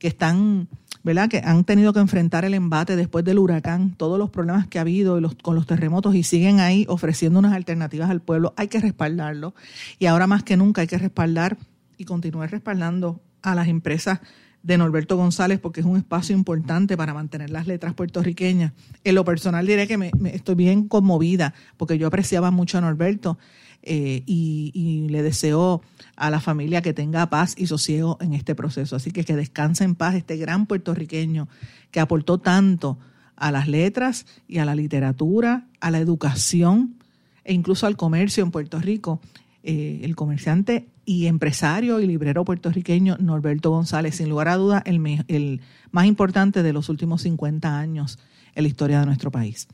que 0.00 0.08
están 0.08 0.66
¿verdad? 1.04 1.28
Que 1.28 1.42
han 1.44 1.64
tenido 1.64 1.92
que 1.92 2.00
enfrentar 2.00 2.44
el 2.44 2.54
embate 2.54 2.96
después 2.96 3.24
del 3.24 3.38
huracán, 3.38 3.94
todos 3.94 4.18
los 4.18 4.30
problemas 4.30 4.66
que 4.66 4.78
ha 4.78 4.80
habido 4.80 5.20
con 5.42 5.54
los 5.54 5.66
terremotos 5.66 6.14
y 6.14 6.22
siguen 6.22 6.60
ahí 6.60 6.86
ofreciendo 6.88 7.38
unas 7.38 7.52
alternativas 7.52 8.10
al 8.10 8.20
pueblo. 8.20 8.54
Hay 8.56 8.68
que 8.68 8.80
respaldarlo 8.80 9.54
y 9.98 10.06
ahora 10.06 10.26
más 10.26 10.42
que 10.42 10.56
nunca 10.56 10.80
hay 10.80 10.86
que 10.86 10.98
respaldar 10.98 11.58
y 11.98 12.06
continuar 12.06 12.50
respaldando 12.50 13.20
a 13.42 13.54
las 13.54 13.68
empresas 13.68 14.20
de 14.62 14.78
Norberto 14.78 15.18
González 15.18 15.60
porque 15.60 15.80
es 15.80 15.86
un 15.86 15.98
espacio 15.98 16.34
importante 16.34 16.96
para 16.96 17.12
mantener 17.12 17.50
las 17.50 17.66
letras 17.66 17.92
puertorriqueñas. 17.92 18.72
En 19.04 19.14
lo 19.14 19.24
personal 19.24 19.66
diré 19.66 19.86
que 19.86 19.98
me, 19.98 20.10
estoy 20.32 20.54
bien 20.54 20.88
conmovida 20.88 21.52
porque 21.76 21.98
yo 21.98 22.06
apreciaba 22.06 22.50
mucho 22.50 22.78
a 22.78 22.80
Norberto 22.80 23.38
eh, 23.86 24.22
y, 24.24 25.06
le 25.10 25.22
deseo 25.22 25.82
a 26.16 26.30
la 26.30 26.40
familia 26.40 26.80
que 26.80 26.94
tenga 26.94 27.28
paz 27.28 27.54
y 27.58 27.66
sosiego 27.66 28.16
en 28.20 28.32
este 28.32 28.54
proceso. 28.54 28.96
Así 28.96 29.10
que 29.10 29.24
que 29.24 29.36
descanse 29.36 29.84
en 29.84 29.94
paz 29.94 30.14
este 30.14 30.38
gran 30.38 30.64
puertorriqueño 30.66 31.48
que 31.90 32.00
aportó 32.00 32.38
tanto 32.38 32.98
a 33.36 33.52
las 33.52 33.68
letras 33.68 34.26
y 34.48 34.58
a 34.58 34.64
la 34.64 34.74
literatura, 34.74 35.66
a 35.80 35.90
la 35.90 35.98
educación 35.98 36.96
e 37.44 37.52
incluso 37.52 37.86
al 37.86 37.96
comercio 37.96 38.42
en 38.42 38.50
Puerto 38.50 38.80
Rico. 38.80 39.20
Eh, 39.62 40.00
el 40.02 40.16
comerciante 40.16 40.88
y 41.04 41.26
empresario 41.26 42.00
y 42.00 42.06
librero 42.06 42.44
puertorriqueño 42.44 43.18
Norberto 43.18 43.70
González, 43.70 44.16
sin 44.16 44.30
lugar 44.30 44.48
a 44.48 44.56
duda 44.56 44.82
el, 44.86 45.24
el 45.28 45.60
más 45.90 46.06
importante 46.06 46.62
de 46.62 46.72
los 46.72 46.88
últimos 46.88 47.22
50 47.22 47.78
años 47.78 48.18
en 48.54 48.64
la 48.64 48.68
historia 48.68 49.00
de 49.00 49.06
nuestro 49.06 49.30
país. 49.30 49.68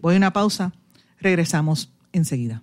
Voy 0.00 0.14
a 0.14 0.16
una 0.16 0.32
pausa, 0.32 0.72
regresamos 1.20 1.90
enseguida. 2.12 2.62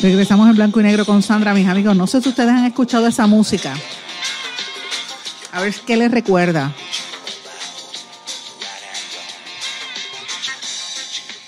Regresamos 0.00 0.48
en 0.48 0.54
blanco 0.54 0.78
y 0.78 0.84
negro 0.84 1.04
con 1.04 1.22
Sandra, 1.24 1.52
mis 1.54 1.66
amigos. 1.66 1.96
No 1.96 2.06
sé 2.06 2.20
si 2.20 2.28
ustedes 2.28 2.50
han 2.50 2.64
escuchado 2.64 3.08
esa 3.08 3.26
música. 3.26 3.74
A 5.50 5.60
ver 5.60 5.74
qué 5.84 5.96
les 5.96 6.08
recuerda. 6.08 6.72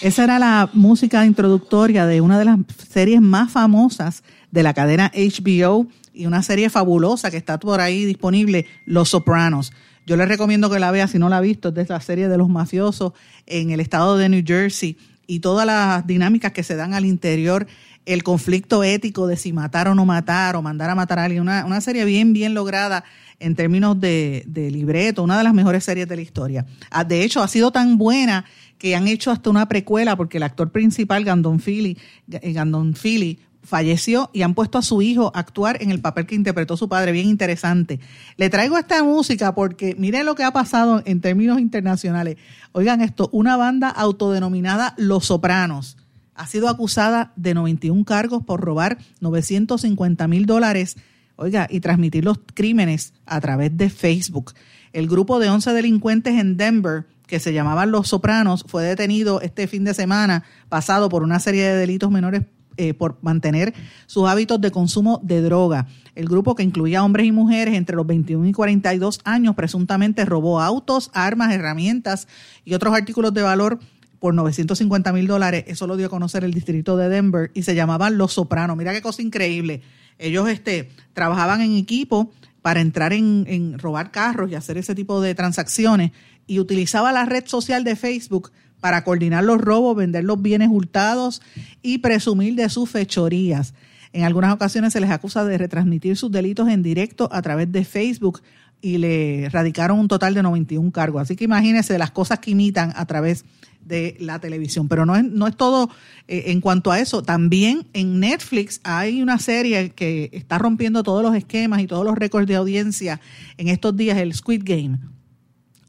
Esa 0.00 0.24
era 0.24 0.40
la 0.40 0.68
música 0.72 1.24
introductoria 1.24 2.06
de 2.06 2.20
una 2.20 2.40
de 2.40 2.46
las 2.46 2.58
series 2.92 3.20
más 3.20 3.52
famosas 3.52 4.24
de 4.50 4.64
la 4.64 4.74
cadena 4.74 5.12
HBO 5.14 5.86
y 6.12 6.26
una 6.26 6.42
serie 6.42 6.70
fabulosa 6.70 7.30
que 7.30 7.36
está 7.36 7.60
por 7.60 7.80
ahí 7.80 8.04
disponible, 8.04 8.66
Los 8.84 9.10
Sopranos. 9.10 9.72
Yo 10.06 10.16
les 10.16 10.26
recomiendo 10.26 10.70
que 10.70 10.80
la 10.80 10.90
vea 10.90 11.06
si 11.06 11.20
no 11.20 11.28
la 11.28 11.36
ha 11.36 11.40
visto, 11.40 11.68
es 11.68 11.74
de 11.74 11.86
la 11.88 12.00
serie 12.00 12.26
de 12.26 12.36
los 12.36 12.48
mafiosos 12.48 13.12
en 13.46 13.70
el 13.70 13.78
estado 13.78 14.16
de 14.16 14.28
New 14.28 14.42
Jersey 14.44 14.96
y 15.28 15.38
todas 15.38 15.64
las 15.64 16.04
dinámicas 16.08 16.50
que 16.50 16.64
se 16.64 16.74
dan 16.74 16.94
al 16.94 17.04
interior 17.04 17.68
el 18.12 18.22
conflicto 18.22 18.82
ético 18.84 19.26
de 19.26 19.36
si 19.36 19.52
matar 19.52 19.88
o 19.88 19.94
no 19.94 20.04
matar 20.04 20.56
o 20.56 20.62
mandar 20.62 20.90
a 20.90 20.94
matar 20.94 21.18
a 21.18 21.24
alguien. 21.24 21.42
Una, 21.42 21.64
una 21.64 21.80
serie 21.80 22.04
bien, 22.04 22.32
bien 22.32 22.54
lograda 22.54 23.04
en 23.40 23.54
términos 23.54 23.98
de, 23.98 24.44
libreto, 24.70 25.22
una 25.22 25.38
de 25.38 25.44
las 25.44 25.54
mejores 25.54 25.84
series 25.84 26.06
de 26.06 26.16
la 26.16 26.22
historia. 26.22 26.66
Ah, 26.90 27.04
de 27.04 27.24
hecho, 27.24 27.42
ha 27.42 27.48
sido 27.48 27.72
tan 27.72 27.98
buena 27.98 28.44
que 28.78 28.94
han 28.94 29.08
hecho 29.08 29.30
hasta 29.30 29.50
una 29.50 29.66
precuela 29.66 30.16
porque 30.16 30.36
el 30.36 30.42
actor 30.42 30.70
principal, 30.70 31.24
Gandon 31.24 31.58
Philly, 31.58 31.98
eh, 32.30 32.52
Gandon 32.52 32.94
Philly 32.94 33.38
falleció 33.62 34.30
y 34.32 34.42
han 34.42 34.54
puesto 34.54 34.78
a 34.78 34.82
su 34.82 35.02
hijo 35.02 35.32
a 35.34 35.40
actuar 35.40 35.82
en 35.82 35.90
el 35.90 36.00
papel 36.00 36.26
que 36.26 36.34
interpretó 36.34 36.76
su 36.76 36.88
padre, 36.88 37.12
bien 37.12 37.28
interesante. 37.28 38.00
Le 38.36 38.50
traigo 38.50 38.78
esta 38.78 39.02
música 39.02 39.54
porque 39.54 39.94
miren 39.98 40.26
lo 40.26 40.34
que 40.34 40.44
ha 40.44 40.52
pasado 40.52 41.02
en 41.04 41.20
términos 41.20 41.60
internacionales. 41.60 42.36
Oigan 42.72 43.00
esto, 43.00 43.28
una 43.32 43.56
banda 43.56 43.88
autodenominada 43.88 44.94
Los 44.96 45.26
Sopranos 45.26 45.96
ha 46.40 46.46
sido 46.46 46.70
acusada 46.70 47.34
de 47.36 47.52
91 47.52 48.02
cargos 48.06 48.42
por 48.42 48.62
robar 48.62 48.96
950 49.20 50.26
mil 50.26 50.46
dólares, 50.46 50.96
oiga, 51.36 51.66
y 51.68 51.80
transmitir 51.80 52.24
los 52.24 52.40
crímenes 52.54 53.12
a 53.26 53.42
través 53.42 53.76
de 53.76 53.90
Facebook. 53.90 54.54
El 54.94 55.06
grupo 55.06 55.38
de 55.38 55.50
11 55.50 55.74
delincuentes 55.74 56.40
en 56.40 56.56
Denver, 56.56 57.04
que 57.26 57.40
se 57.40 57.52
llamaban 57.52 57.90
Los 57.90 58.08
Sopranos, 58.08 58.64
fue 58.66 58.84
detenido 58.84 59.42
este 59.42 59.66
fin 59.66 59.84
de 59.84 59.92
semana 59.92 60.44
pasado 60.70 61.10
por 61.10 61.24
una 61.24 61.40
serie 61.40 61.62
de 61.64 61.76
delitos 61.76 62.10
menores 62.10 62.44
eh, 62.78 62.94
por 62.94 63.18
mantener 63.20 63.74
sus 64.06 64.26
hábitos 64.26 64.62
de 64.62 64.70
consumo 64.70 65.20
de 65.22 65.42
droga. 65.42 65.88
El 66.14 66.26
grupo 66.26 66.54
que 66.54 66.62
incluía 66.62 67.04
hombres 67.04 67.26
y 67.26 67.32
mujeres 67.32 67.74
entre 67.74 67.96
los 67.96 68.06
21 68.06 68.46
y 68.46 68.52
42 68.52 69.20
años 69.24 69.54
presuntamente 69.56 70.24
robó 70.24 70.62
autos, 70.62 71.10
armas, 71.12 71.52
herramientas 71.52 72.28
y 72.64 72.72
otros 72.72 72.94
artículos 72.94 73.34
de 73.34 73.42
valor 73.42 73.78
por 74.20 74.34
950 74.34 75.12
mil 75.12 75.26
dólares. 75.26 75.64
Eso 75.66 75.86
lo 75.86 75.96
dio 75.96 76.06
a 76.06 76.10
conocer 76.10 76.44
el 76.44 76.54
distrito 76.54 76.96
de 76.96 77.08
Denver 77.08 77.50
y 77.54 77.62
se 77.62 77.74
llamaban 77.74 78.18
Los 78.18 78.34
Sopranos. 78.34 78.76
Mira 78.76 78.92
qué 78.92 79.02
cosa 79.02 79.22
increíble. 79.22 79.82
Ellos 80.18 80.48
este, 80.48 80.90
trabajaban 81.14 81.62
en 81.62 81.76
equipo 81.76 82.30
para 82.62 82.80
entrar 82.80 83.12
en, 83.12 83.46
en 83.48 83.78
robar 83.78 84.10
carros 84.10 84.50
y 84.50 84.54
hacer 84.54 84.76
ese 84.76 84.94
tipo 84.94 85.20
de 85.20 85.34
transacciones 85.34 86.12
y 86.46 86.60
utilizaba 86.60 87.10
la 87.10 87.24
red 87.24 87.46
social 87.46 87.82
de 87.82 87.96
Facebook 87.96 88.52
para 88.80 89.02
coordinar 89.04 89.44
los 89.44 89.60
robos, 89.60 89.96
vender 89.96 90.24
los 90.24 90.40
bienes 90.40 90.68
hurtados 90.70 91.42
y 91.82 91.98
presumir 91.98 92.54
de 92.54 92.68
sus 92.68 92.90
fechorías. 92.90 93.74
En 94.12 94.24
algunas 94.24 94.52
ocasiones 94.52 94.92
se 94.92 95.00
les 95.00 95.10
acusa 95.10 95.44
de 95.44 95.56
retransmitir 95.56 96.16
sus 96.16 96.32
delitos 96.32 96.68
en 96.68 96.82
directo 96.82 97.28
a 97.32 97.40
través 97.42 97.70
de 97.70 97.84
Facebook 97.84 98.42
y 98.82 98.98
le 98.98 99.48
radicaron 99.50 99.98
un 99.98 100.08
total 100.08 100.34
de 100.34 100.42
91 100.42 100.90
cargos. 100.90 101.22
Así 101.22 101.36
que 101.36 101.44
imagínense 101.44 101.98
las 101.98 102.10
cosas 102.10 102.38
que 102.38 102.52
imitan 102.52 102.92
a 102.96 103.06
través 103.06 103.44
de 103.84 104.16
la 104.20 104.38
televisión. 104.38 104.88
Pero 104.88 105.06
no 105.06 105.16
es, 105.16 105.24
no 105.24 105.46
es 105.46 105.56
todo 105.56 105.90
eh, 106.28 106.44
en 106.46 106.60
cuanto 106.60 106.90
a 106.90 107.00
eso. 107.00 107.22
También 107.22 107.86
en 107.92 108.20
Netflix 108.20 108.80
hay 108.84 109.22
una 109.22 109.38
serie 109.38 109.90
que 109.90 110.30
está 110.32 110.58
rompiendo 110.58 111.02
todos 111.02 111.22
los 111.22 111.34
esquemas 111.34 111.80
y 111.80 111.86
todos 111.86 112.04
los 112.04 112.16
récords 112.16 112.46
de 112.46 112.56
audiencia 112.56 113.20
en 113.56 113.68
estos 113.68 113.96
días, 113.96 114.18
el 114.18 114.32
Squid 114.34 114.62
Game 114.64 114.98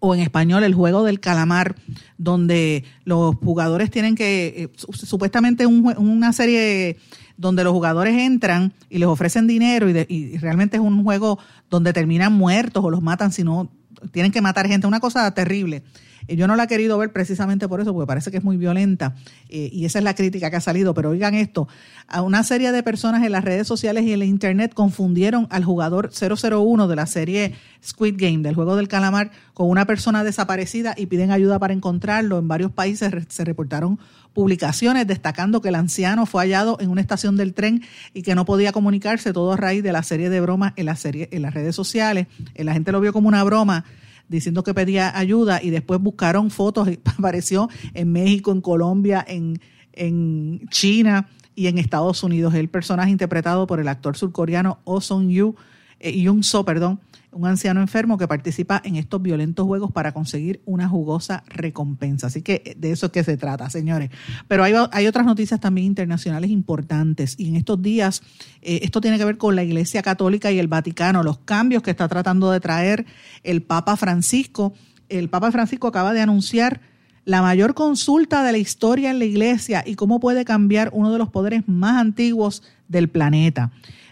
o 0.04 0.16
en 0.16 0.22
español 0.22 0.64
el 0.64 0.74
juego 0.74 1.04
del 1.04 1.20
calamar, 1.20 1.76
donde 2.18 2.84
los 3.06 3.36
jugadores 3.36 3.92
tienen 3.92 4.16
que, 4.16 4.48
eh, 4.48 4.70
supuestamente 4.76 5.68
un, 5.68 5.96
una 5.96 6.34
serie 6.34 6.98
donde 7.42 7.64
los 7.64 7.74
jugadores 7.74 8.16
entran 8.16 8.72
y 8.90 9.00
les 9.00 9.08
ofrecen 9.08 9.48
dinero 9.48 9.90
y, 9.90 10.06
y, 10.08 10.38
realmente 10.38 10.78
es 10.78 10.84
un 10.84 11.04
juego 11.04 11.40
donde 11.70 11.92
terminan 11.92 12.32
muertos 12.34 12.86
o 12.86 12.90
los 12.90 13.02
matan 13.02 13.32
si 13.32 13.44
no 13.44 13.70
tienen 14.12 14.32
que 14.32 14.42
matar 14.42 14.68
gente, 14.68 14.88
una 14.88 15.00
cosa 15.00 15.30
terrible. 15.34 15.84
Eh, 16.28 16.36
yo 16.36 16.48
no 16.48 16.56
la 16.56 16.64
he 16.64 16.68
querido 16.68 16.98
ver 16.98 17.12
precisamente 17.12 17.68
por 17.68 17.82
eso, 17.82 17.94
porque 17.94 18.08
parece 18.08 18.32
que 18.32 18.38
es 18.38 18.44
muy 18.44 18.58
violenta 18.58 19.16
eh, 19.50 19.70
y 19.72 19.86
esa 19.86 20.00
es 20.00 20.04
la 20.04 20.16
crítica 20.16 20.50
que 20.50 20.58
ha 20.58 20.62
salido. 20.62 20.94
Pero 20.94 21.10
oigan 21.10 21.36
esto, 21.36 21.68
a 22.08 22.22
una 22.22 22.44
serie 22.44 22.72
de 22.72 22.84
personas 22.84 23.24
en 23.24 23.32
las 23.32 23.44
redes 23.44 23.68
sociales 23.68 24.04
y 24.06 24.14
en 24.14 24.20
la 24.20 24.26
internet 24.26 24.74
confundieron 24.74 25.48
al 25.50 25.64
jugador 25.64 26.12
001 26.12 26.88
de 26.88 26.96
la 26.96 27.06
serie 27.06 27.56
Squid 27.84 28.16
Game, 28.18 28.40
del 28.40 28.56
juego 28.56 28.76
del 28.76 28.88
calamar, 28.88 29.32
con 29.54 29.70
una 29.70 29.86
persona 29.86 30.24
desaparecida 30.24 30.94
y 30.98 31.08
piden 31.08 31.32
ayuda 31.32 31.60
para 31.60 31.74
encontrarlo. 31.74 32.40
En 32.40 32.48
varios 32.48 32.72
países 32.72 33.12
se 33.30 33.46
reportaron 33.46 34.00
publicaciones 34.34 35.08
destacando 35.08 35.62
que 35.62 35.70
el 35.70 35.76
anciano 35.76 36.26
fue 36.26 36.44
hallado 36.44 36.78
en 36.80 36.90
una 36.90 37.02
estación 37.02 37.36
del 37.36 37.54
tren 37.54 37.84
y 38.14 38.22
que 38.22 38.36
no 38.36 38.46
podía 38.46 38.72
comunicarse, 38.72 39.34
todo 39.34 39.54
a 39.54 39.58
raíz 39.58 39.84
de 39.84 39.92
la 39.92 40.04
serie 40.04 40.30
de 40.30 40.40
bromas 40.40 40.74
en, 40.76 40.86
la 40.86 40.96
serie, 40.96 41.28
en 41.32 41.42
las 41.42 41.54
redes 41.54 41.76
sociales. 41.76 42.28
Eh, 42.56 42.64
la 42.64 42.74
gente 42.74 42.92
lo 42.92 43.02
vio 43.02 43.14
como 43.14 43.28
una 43.28 43.44
broma 43.44 43.86
diciendo 44.32 44.64
que 44.64 44.74
pedía 44.74 45.16
ayuda 45.18 45.62
y 45.62 45.70
después 45.70 46.00
buscaron 46.00 46.50
fotos 46.50 46.88
y 46.88 47.00
apareció 47.06 47.70
en 47.94 48.12
México, 48.12 48.52
en 48.52 48.62
Colombia, 48.62 49.24
en, 49.28 49.60
en 49.94 50.68
China 50.70 51.28
y 51.54 51.68
en 51.68 51.78
Estados 51.78 52.24
Unidos. 52.24 52.54
El 52.56 52.70
personaje 52.70 53.12
interpretado 53.12 53.68
por 53.68 53.80
el 53.80 53.88
actor 53.88 54.18
surcoreano 54.18 54.80
Oh 54.86 55.02
Sung 55.02 55.30
Yu, 55.30 55.56
eh, 56.00 56.20
Yun 56.20 56.44
So, 56.44 56.66
perdón, 56.66 57.00
un 57.32 57.48
anciano 57.48 57.82
enfermo 57.82 58.18
que 58.18 58.28
participa 58.28 58.82
en 58.84 58.96
estos 58.98 59.22
violentos 59.22 59.66
juegos 59.66 59.92
para 59.92 60.12
conseguir 60.12 60.62
una 60.66 60.90
jugosa 60.90 61.44
recompensa. 61.48 62.28
Así 62.28 62.42
que 62.42 62.62
eh, 62.66 62.76
de 62.78 62.92
eso 62.92 63.08
es 63.08 63.12
que 63.12 63.24
se 63.24 63.38
trata, 63.38 63.70
señores. 63.70 64.10
Pero 64.48 64.64
hay, 64.64 65.08
otras 65.08 65.26
noticias 65.26 65.60
también 65.60 65.88
internacionales 65.88 66.50
importantes 66.50 67.36
y 67.38 67.50
en 67.50 67.56
estos 67.56 67.82
días 67.82 68.22
eh, 68.62 68.80
esto 68.84 69.02
tiene 69.02 69.18
que 69.18 69.26
ver 69.26 69.38
con 69.38 69.56
la 69.56 69.64
Iglesia 69.64 70.02
Católica 70.02 70.52
y 70.52 70.60
el 70.60 70.68
Vaticano, 70.68 71.24
los 71.24 71.40
cambios 71.40 71.84
que 71.84 71.92
está 71.92 72.08
tratando 72.08 72.52
de 72.52 72.60
traer 72.60 73.06
el 73.44 73.62
Papa 73.62 73.96
Francisco. 73.96 74.74
El 75.08 75.30
Papa 75.30 75.52
Francisco 75.52 75.88
acaba 75.88 76.14
de 76.14 76.22
anunciar 76.22 76.82
la 77.24 77.42
mayor 77.42 77.76
consulta 77.76 78.44
de 78.44 78.52
la 78.52 78.58
historia 78.58 79.12
en 79.12 79.20
la 79.20 79.26
Iglesia 79.26 79.84
y 79.86 79.96
cómo 79.96 80.20
puede 80.20 80.44
cambiar 80.44 80.90
uno 80.92 81.12
de 81.12 81.18
los 81.18 81.30
poderes 81.30 81.68
más 81.68 82.02
antiguos 82.02 82.64
del 82.88 83.10
planeta. 83.10 83.72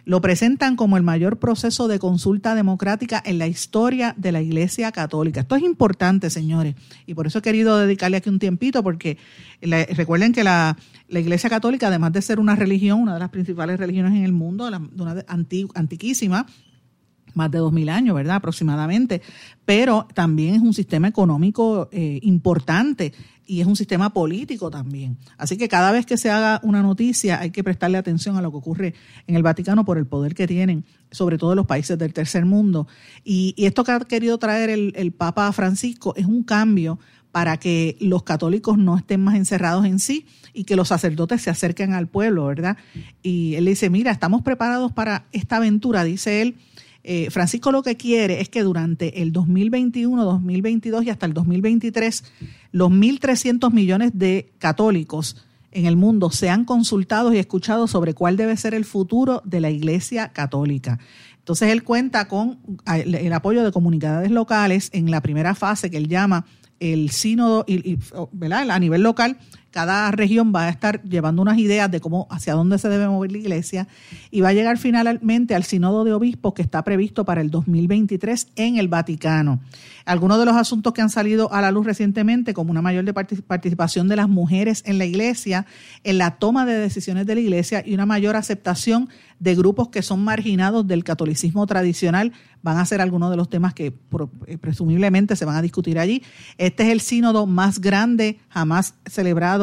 Lo 0.10 0.22
presentan 0.22 0.76
como 0.76 0.98
el 0.98 1.04
mayor 1.04 1.38
proceso 1.38 1.88
de 1.88 2.00
consulta 2.00 2.56
democrática 2.56 3.22
en 3.24 3.38
la 3.38 3.46
historia 3.46 4.16
de 4.18 4.32
la 4.32 4.42
Iglesia 4.42 4.92
Católica. 4.92 5.42
Esto 5.42 5.56
es 5.56 5.62
importante, 5.62 6.32
señores, 6.32 6.74
y 7.06 7.14
por 7.14 7.28
eso 7.28 7.38
he 7.38 7.42
querido 7.44 7.78
dedicarle 7.78 8.18
aquí 8.18 8.28
un 8.28 8.40
tiempito, 8.40 8.82
porque 8.82 9.20
recuerden 9.62 10.34
que 10.34 10.44
la, 10.44 10.76
Iglesia 11.10 11.48
Católica, 11.48 11.90
además 11.90 12.12
de 12.14 12.24
ser 12.24 12.40
una 12.40 12.56
religión, 12.56 13.02
una 13.02 13.14
de 13.14 13.20
las 13.20 13.30
principales 13.30 13.80
religiones 13.80 14.14
en 14.14 14.24
el 14.24 14.32
mundo, 14.32 14.68
una 14.68 15.24
antiquísima, 15.76 16.48
más 17.40 17.50
de 17.50 17.58
dos 17.58 17.72
mil 17.72 17.90
años, 17.90 18.16
¿verdad? 18.16 18.36
Aproximadamente. 18.36 19.22
Pero 19.66 20.08
también 20.14 20.56
es 20.56 20.62
un 20.62 20.74
sistema 20.74 21.08
económico 21.08 21.90
eh, 21.92 22.20
importante 22.22 23.14
y 23.46 23.62
es 23.62 23.68
un 23.68 23.76
sistema 23.76 24.14
político 24.14 24.70
también. 24.70 25.18
Así 25.38 25.58
que 25.58 25.68
cada 25.68 25.92
vez 25.92 26.06
que 26.06 26.18
se 26.18 26.30
haga 26.30 26.60
una 26.62 26.84
noticia 26.84 27.40
hay 27.40 27.50
que 27.50 27.64
prestarle 27.64 27.98
atención 27.98 28.38
a 28.38 28.42
lo 28.42 28.52
que 28.52 28.58
ocurre 28.58 28.94
en 29.26 29.36
el 29.36 29.42
Vaticano 29.42 29.86
por 29.86 29.98
el 29.98 30.06
poder 30.06 30.36
que 30.36 30.46
tienen, 30.46 30.86
sobre 31.10 31.40
todo 31.40 31.56
los 31.56 31.66
países 31.66 31.98
del 31.98 32.14
tercer 32.14 32.46
mundo. 32.46 32.88
Y, 33.24 33.56
esto 33.58 33.84
que 33.84 33.92
ha 33.92 34.00
querido 34.02 34.38
traer 34.38 34.70
el, 34.70 34.94
el 34.96 35.12
Papa 35.12 35.52
Francisco 35.52 36.14
es 36.16 36.26
un 36.26 36.44
cambio 36.44 37.00
para 37.32 37.58
que 37.58 37.98
los 38.00 38.24
católicos 38.24 38.78
no 38.78 38.98
estén 38.98 39.22
más 39.22 39.36
encerrados 39.36 39.86
en 39.86 40.00
sí 40.00 40.26
y 40.54 40.64
que 40.64 40.76
los 40.76 40.88
sacerdotes 40.88 41.42
se 41.42 41.50
acerquen 41.50 41.94
al 41.94 42.08
pueblo, 42.08 42.46
¿verdad? 42.46 42.78
Y 43.22 43.56
él 43.56 43.66
dice, 43.66 43.90
mira, 43.90 44.12
estamos 44.12 44.42
preparados 44.42 44.92
para 44.92 45.26
esta 45.32 45.58
aventura, 45.58 46.04
dice 46.04 46.42
él, 46.42 46.56
eh, 47.04 47.30
Francisco 47.30 47.72
lo 47.72 47.82
que 47.82 47.96
quiere 47.98 48.42
es 48.42 48.50
que 48.50 48.62
durante 48.62 49.22
el 49.22 49.32
2021, 49.32 50.24
2022 50.24 51.06
y 51.06 51.10
hasta 51.10 51.26
el 51.26 51.34
2023, 51.34 52.24
los 52.72 52.92
1.300 52.92 53.72
millones 53.72 54.12
de 54.14 54.52
católicos 54.60 55.38
en 55.72 55.86
el 55.86 55.96
mundo 55.96 56.32
sean 56.32 56.66
consultados 56.66 57.34
y 57.34 57.38
escuchados 57.38 57.92
sobre 57.92 58.14
cuál 58.14 58.38
debe 58.38 58.58
ser 58.58 58.74
el 58.74 58.86
futuro 58.86 59.42
de 59.46 59.62
la 59.62 59.70
Iglesia 59.70 60.30
Católica. 60.30 61.00
Entonces 61.38 61.70
él 61.70 61.84
cuenta 61.84 62.28
con 62.28 62.60
el 62.86 63.34
apoyo 63.34 63.64
de 63.64 63.72
comunidades 63.72 64.30
locales 64.30 64.90
en 64.94 65.10
la 65.10 65.22
primera 65.22 65.56
fase 65.56 65.90
que 65.90 65.98
él 65.98 66.08
llama 66.08 66.46
el 66.80 67.10
sínodo, 67.10 67.66
¿verdad? 68.32 68.70
a 68.70 68.80
nivel 68.80 69.04
local, 69.04 69.38
cada 69.72 70.12
región 70.12 70.52
va 70.54 70.66
a 70.66 70.70
estar 70.70 71.04
llevando 71.04 71.42
unas 71.42 71.58
ideas 71.58 71.90
de 71.92 72.00
cómo, 72.00 72.28
hacia 72.30 72.54
dónde 72.54 72.78
se 72.78 72.90
debe 72.90 73.08
mover 73.08 73.32
la 73.32 73.38
iglesia 73.38 73.88
y 74.32 74.42
va 74.42 74.50
a 74.50 74.54
llegar 74.54 74.78
finalmente 74.78 75.56
al 75.56 75.64
sínodo 75.64 76.04
de 76.04 76.14
obispos 76.14 76.54
que 76.54 76.62
está 76.62 76.84
previsto 76.84 77.26
para 77.26 77.42
el 77.42 77.52
2023 77.52 78.48
en 78.56 78.78
el 78.78 78.88
Vaticano. 78.88 79.60
Algunos 80.06 80.40
de 80.40 80.46
los 80.46 80.56
asuntos 80.56 80.94
que 80.94 81.02
han 81.02 81.10
salido 81.10 81.54
a 81.54 81.62
la 81.62 81.72
luz 81.72 81.86
recientemente, 81.86 82.54
como 82.54 82.72
una 82.72 82.82
mayor 82.82 83.06
participación 83.14 84.08
de 84.08 84.16
las 84.16 84.28
mujeres 84.28 84.82
en 84.86 84.98
la 84.98 85.06
iglesia, 85.06 85.68
en 86.04 86.18
la 86.18 86.38
toma 86.38 86.66
de 86.66 86.74
decisiones 86.80 87.28
de 87.28 87.36
la 87.36 87.42
iglesia 87.42 87.84
y 87.86 87.94
una 87.94 88.08
mayor 88.08 88.36
aceptación 88.36 89.10
de 89.40 89.56
grupos 89.56 89.90
que 89.90 90.02
son 90.02 90.24
marginados 90.24 90.88
del 90.88 91.04
catolicismo 91.04 91.66
tradicional, 91.68 92.34
van 92.62 92.78
a 92.78 92.86
ser 92.86 93.02
algunos 93.02 93.30
de 93.32 93.38
los 93.38 93.50
temas 93.50 93.74
que 93.74 93.94
eh, 94.48 94.58
presumiblemente 94.58 95.36
se 95.36 95.46
van 95.46 95.56
a 95.56 95.62
discutir 95.62 96.00
allí. 96.00 96.24
Este 96.58 96.84
es 96.84 96.90
el 96.90 97.02
sínodo 97.02 97.46
más 97.46 97.80
grande 97.80 98.40
jamás 98.50 98.96
celebrado 99.06 99.59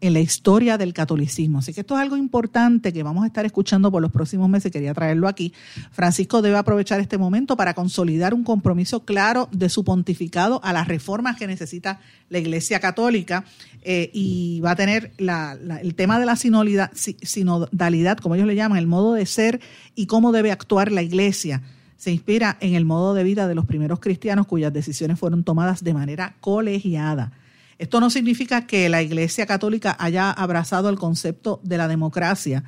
en 0.00 0.12
la 0.12 0.20
historia 0.20 0.76
del 0.76 0.92
catolicismo. 0.92 1.58
Así 1.58 1.72
que 1.72 1.80
esto 1.80 1.94
es 1.94 2.02
algo 2.02 2.16
importante 2.16 2.92
que 2.92 3.02
vamos 3.02 3.24
a 3.24 3.26
estar 3.26 3.46
escuchando 3.46 3.90
por 3.90 4.02
los 4.02 4.12
próximos 4.12 4.48
meses. 4.48 4.70
Quería 4.70 4.92
traerlo 4.92 5.26
aquí. 5.26 5.52
Francisco 5.90 6.42
debe 6.42 6.56
aprovechar 6.56 7.00
este 7.00 7.16
momento 7.16 7.56
para 7.56 7.74
consolidar 7.74 8.34
un 8.34 8.44
compromiso 8.44 9.04
claro 9.04 9.48
de 9.52 9.68
su 9.68 9.84
pontificado 9.84 10.60
a 10.62 10.72
las 10.72 10.88
reformas 10.88 11.36
que 11.36 11.46
necesita 11.46 12.00
la 12.28 12.38
Iglesia 12.38 12.78
Católica 12.80 13.44
eh, 13.82 14.10
y 14.12 14.60
va 14.60 14.72
a 14.72 14.76
tener 14.76 15.12
el 15.18 15.94
tema 15.94 16.20
de 16.20 16.26
la 16.26 16.36
sinodalidad, 16.36 18.18
como 18.18 18.34
ellos 18.34 18.46
le 18.46 18.54
llaman, 18.54 18.78
el 18.78 18.86
modo 18.86 19.14
de 19.14 19.24
ser 19.24 19.60
y 19.94 20.06
cómo 20.06 20.32
debe 20.32 20.52
actuar 20.52 20.92
la 20.92 21.02
Iglesia 21.02 21.62
se 21.96 22.10
inspira 22.10 22.58
en 22.60 22.74
el 22.74 22.84
modo 22.84 23.14
de 23.14 23.24
vida 23.24 23.48
de 23.48 23.54
los 23.54 23.64
primeros 23.64 24.00
cristianos 24.00 24.46
cuyas 24.46 24.70
decisiones 24.70 25.18
fueron 25.18 25.44
tomadas 25.44 25.82
de 25.82 25.94
manera 25.94 26.36
colegiada. 26.40 27.32
Esto 27.78 28.00
no 28.00 28.10
significa 28.10 28.66
que 28.66 28.88
la 28.88 29.02
Iglesia 29.02 29.46
Católica 29.46 29.96
haya 29.98 30.30
abrazado 30.30 30.88
el 30.88 30.98
concepto 30.98 31.60
de 31.62 31.76
la 31.76 31.88
democracia, 31.88 32.64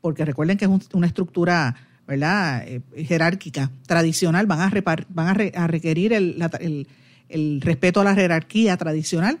porque 0.00 0.24
recuerden 0.24 0.56
que 0.56 0.66
es 0.66 0.70
una 0.92 1.06
estructura 1.06 1.74
¿verdad? 2.06 2.64
Eh, 2.66 2.80
jerárquica, 3.04 3.70
tradicional, 3.86 4.46
van 4.46 4.60
a, 4.60 4.72
van 5.08 5.28
a, 5.28 5.66
requerir 5.66 6.12
el, 6.12 6.86
el, 7.28 7.60
respeto 7.60 8.00
a 8.00 8.04
la 8.04 8.14
jerarquía 8.14 8.76
tradicional, 8.76 9.38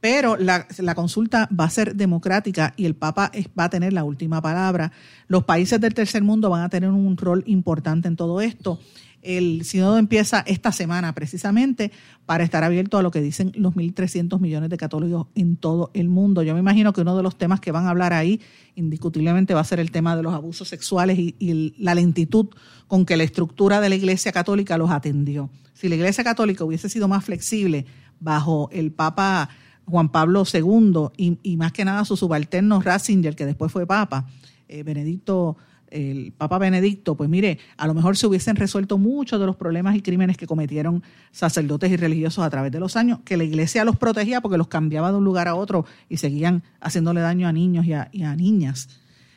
pero 0.00 0.36
la, 0.36 0.66
la, 0.78 0.94
consulta 0.94 1.48
va 1.58 1.64
a 1.64 1.70
ser 1.70 1.96
democrática 1.96 2.74
y 2.76 2.84
el 2.84 2.94
Papa 2.94 3.30
va 3.58 3.64
a 3.64 3.70
tener 3.70 3.92
la 3.92 4.04
última 4.04 4.40
palabra. 4.40 4.92
Los 5.28 5.44
países 5.44 5.80
del 5.80 5.94
tercer 5.94 6.22
mundo 6.22 6.50
van 6.50 6.62
a 6.62 6.68
tener 6.68 6.90
un 6.90 7.16
rol 7.16 7.42
importante 7.46 8.08
en 8.08 8.16
todo 8.16 8.40
esto 8.40 8.78
el 9.24 9.64
sínodo 9.64 9.96
empieza 9.96 10.44
esta 10.46 10.70
semana 10.70 11.14
precisamente 11.14 11.90
para 12.26 12.44
estar 12.44 12.62
abierto 12.62 12.98
a 12.98 13.02
lo 13.02 13.10
que 13.10 13.20
dicen 13.20 13.52
los 13.56 13.74
1.300 13.74 14.38
millones 14.38 14.70
de 14.70 14.76
católicos 14.76 15.26
en 15.34 15.56
todo 15.56 15.90
el 15.94 16.08
mundo. 16.08 16.42
Yo 16.42 16.52
me 16.54 16.60
imagino 16.60 16.92
que 16.92 17.00
uno 17.00 17.16
de 17.16 17.22
los 17.22 17.36
temas 17.36 17.60
que 17.60 17.72
van 17.72 17.86
a 17.86 17.90
hablar 17.90 18.12
ahí 18.12 18.40
indiscutiblemente 18.76 19.54
va 19.54 19.60
a 19.60 19.64
ser 19.64 19.80
el 19.80 19.90
tema 19.90 20.14
de 20.14 20.22
los 20.22 20.34
abusos 20.34 20.68
sexuales 20.68 21.18
y, 21.18 21.74
la 21.78 21.94
lentitud 21.94 22.48
con 22.86 23.06
que 23.06 23.16
la 23.16 23.24
estructura 23.24 23.80
de 23.80 23.88
la 23.88 23.94
Iglesia 23.94 24.30
Católica 24.30 24.76
los 24.76 24.90
atendió. 24.90 25.50
Si 25.72 25.88
la 25.88 25.94
Iglesia 25.94 26.22
Católica 26.22 26.64
hubiese 26.64 26.88
sido 26.88 27.08
más 27.08 27.24
flexible 27.24 27.86
bajo 28.20 28.68
el 28.72 28.92
Papa 28.92 29.48
Juan 29.86 30.10
Pablo 30.10 30.44
II 30.52 31.08
y, 31.16 31.56
más 31.56 31.72
que 31.72 31.84
nada 31.84 32.04
su 32.04 32.16
subalterno 32.16 32.80
Ratzinger, 32.80 33.34
que 33.34 33.46
después 33.46 33.72
fue 33.72 33.86
Papa, 33.86 34.26
eh, 34.68 34.82
Benedicto 34.82 35.56
el 35.90 36.32
Papa 36.32 36.58
Benedicto, 36.58 37.16
pues 37.16 37.30
mire, 37.30 37.58
a 37.76 37.86
lo 37.86 37.94
mejor 37.94 38.16
se 38.16 38.26
hubiesen 38.26 38.56
resuelto 38.56 38.98
muchos 38.98 39.38
de 39.38 39.46
los 39.46 39.56
problemas 39.56 39.96
y 39.96 40.02
crímenes 40.02 40.36
que 40.36 40.46
cometieron 40.46 41.02
sacerdotes 41.30 41.90
y 41.90 41.96
religiosos 41.96 42.44
a 42.44 42.50
través 42.50 42.72
de 42.72 42.80
los 42.80 42.96
años, 42.96 43.20
que 43.24 43.36
la 43.36 43.44
iglesia 43.44 43.84
los 43.84 43.96
protegía 43.96 44.40
porque 44.40 44.58
los 44.58 44.68
cambiaba 44.68 45.10
de 45.10 45.18
un 45.18 45.24
lugar 45.24 45.48
a 45.48 45.54
otro 45.54 45.86
y 46.08 46.16
seguían 46.16 46.62
haciéndole 46.80 47.20
daño 47.20 47.46
a 47.48 47.52
niños 47.52 47.86
y 47.86 47.92
a, 47.92 48.36
niñas 48.36 48.88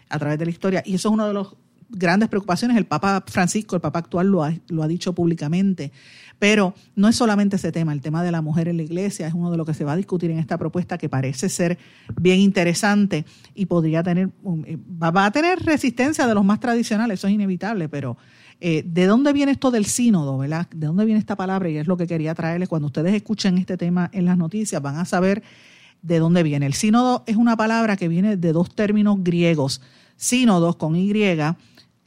a 0.09 0.19
través 0.19 0.39
de 0.39 0.45
la 0.45 0.51
historia. 0.51 0.83
Y 0.85 0.95
eso 0.95 1.09
es 1.09 1.13
uno 1.13 1.27
de 1.27 1.33
los 1.33 1.55
grandes 1.89 2.29
preocupaciones. 2.29 2.77
El 2.77 2.85
Papa 2.85 3.23
Francisco, 3.27 3.75
el 3.75 3.81
Papa 3.81 3.99
actual, 3.99 4.27
lo 4.27 4.43
ha, 4.43 4.53
lo 4.69 4.83
ha 4.83 4.87
dicho 4.87 5.13
públicamente. 5.13 5.91
Pero 6.39 6.75
no 6.95 7.07
es 7.07 7.15
solamente 7.15 7.55
ese 7.55 7.71
tema, 7.71 7.93
el 7.93 8.01
tema 8.01 8.23
de 8.23 8.31
la 8.31 8.41
mujer 8.41 8.67
en 8.67 8.77
la 8.77 8.83
iglesia 8.83 9.27
es 9.27 9.33
uno 9.33 9.49
de 9.49 9.57
los 9.57 9.65
que 9.65 9.73
se 9.73 9.83
va 9.83 9.93
a 9.93 9.95
discutir 9.95 10.29
en 10.29 10.37
esta 10.37 10.57
propuesta 10.57 10.97
que 10.97 11.09
parece 11.09 11.49
ser 11.49 11.79
bien 12.19 12.39
interesante 12.39 13.25
y 13.55 13.65
podría 13.65 14.03
tener, 14.03 14.29
eh, 14.65 14.77
va 15.01 15.25
a 15.25 15.31
tener 15.31 15.59
resistencia 15.59 16.27
de 16.27 16.35
los 16.35 16.45
más 16.45 16.59
tradicionales, 16.59 17.19
eso 17.19 17.27
es 17.27 17.33
inevitable, 17.33 17.89
pero 17.89 18.17
eh, 18.59 18.83
¿de 18.85 19.05
dónde 19.05 19.33
viene 19.33 19.51
esto 19.51 19.71
del 19.71 19.85
sínodo, 19.85 20.37
verdad? 20.37 20.67
¿De 20.75 20.87
dónde 20.87 21.05
viene 21.05 21.19
esta 21.19 21.35
palabra? 21.35 21.69
Y 21.69 21.77
es 21.77 21.87
lo 21.87 21.97
que 21.97 22.07
quería 22.07 22.33
traerles. 22.33 22.69
Cuando 22.69 22.87
ustedes 22.87 23.13
escuchen 23.13 23.57
este 23.57 23.77
tema 23.77 24.09
en 24.13 24.25
las 24.25 24.37
noticias, 24.37 24.81
van 24.81 24.97
a 24.97 25.05
saber 25.05 25.43
de 26.01 26.19
dónde 26.19 26.43
viene. 26.43 26.65
El 26.65 26.73
sínodo 26.73 27.23
es 27.27 27.35
una 27.35 27.55
palabra 27.55 27.97
que 27.97 28.07
viene 28.07 28.37
de 28.37 28.53
dos 28.53 28.73
términos 28.73 29.17
griegos, 29.19 29.81
sínodos 30.15 30.75
con 30.75 30.95
Y, 30.95 31.13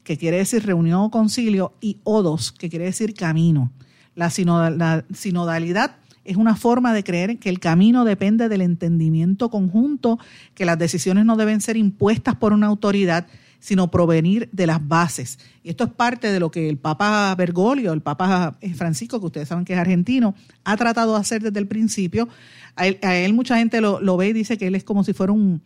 que 0.03 0.17
quiere 0.17 0.39
decir 0.39 0.65
reunión 0.65 1.01
o 1.03 1.11
concilio, 1.11 1.75
y 1.81 1.99
odos, 2.03 2.53
que 2.53 2.69
quiere 2.69 2.87
decir 2.87 3.15
camino. 3.15 3.71
La, 4.15 4.31
sinodalidad 4.31 5.97
es 6.25 6.37
una 6.37 6.57
forma 6.57 6.93
de 6.93 7.05
creer 7.05 7.39
que 7.39 7.49
el 7.49 7.61
camino 7.61 8.05
depende 8.05 8.49
del 8.49 8.61
entendimiento 8.61 9.51
conjunto, 9.51 10.19
que 10.55 10.65
las 10.65 10.79
decisiones 10.79 11.25
no 11.25 11.37
deben 11.37 11.61
ser 11.61 11.77
impuestas 11.77 12.37
por 12.37 12.53
una 12.53 12.67
autoridad, 12.67 13.27
sino 13.61 13.91
provenir 13.91 14.49
de 14.53 14.67
las 14.67 14.87
bases. 14.87 15.39
Y 15.63 15.71
esto 15.71 15.85
es 15.85 15.91
parte 15.91 16.33
de 16.33 16.41
lo 16.41 16.51
que 16.51 16.69
el 16.69 16.79
Papa 16.79 17.35
Bergoglio, 17.37 17.93
el 17.93 18.01
Papa 18.01 18.57
Francisco, 18.75 19.21
que 19.21 19.27
ustedes 19.27 19.49
saben 19.49 19.65
que 19.65 19.75
es 19.75 19.79
argentino, 19.79 20.35
ha 20.65 20.77
tratado 20.77 21.15
de 21.15 21.21
hacer 21.21 21.43
desde 21.43 21.61
el 21.61 21.69
principio. 21.69 22.29
A 22.75 22.87
él, 22.87 23.35
mucha 23.35 23.59
gente 23.59 23.81
lo, 23.81 24.17
ve 24.17 24.29
y 24.29 24.33
dice 24.33 24.57
que 24.57 24.67
él 24.67 24.75
es 24.75 24.85
como 24.85 25.05
si 25.05 25.13
fuera 25.13 25.33
un, 25.33 25.61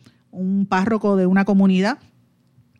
párroco 0.67 1.15
de 1.15 1.25
una 1.25 1.45
comunidad, 1.45 1.97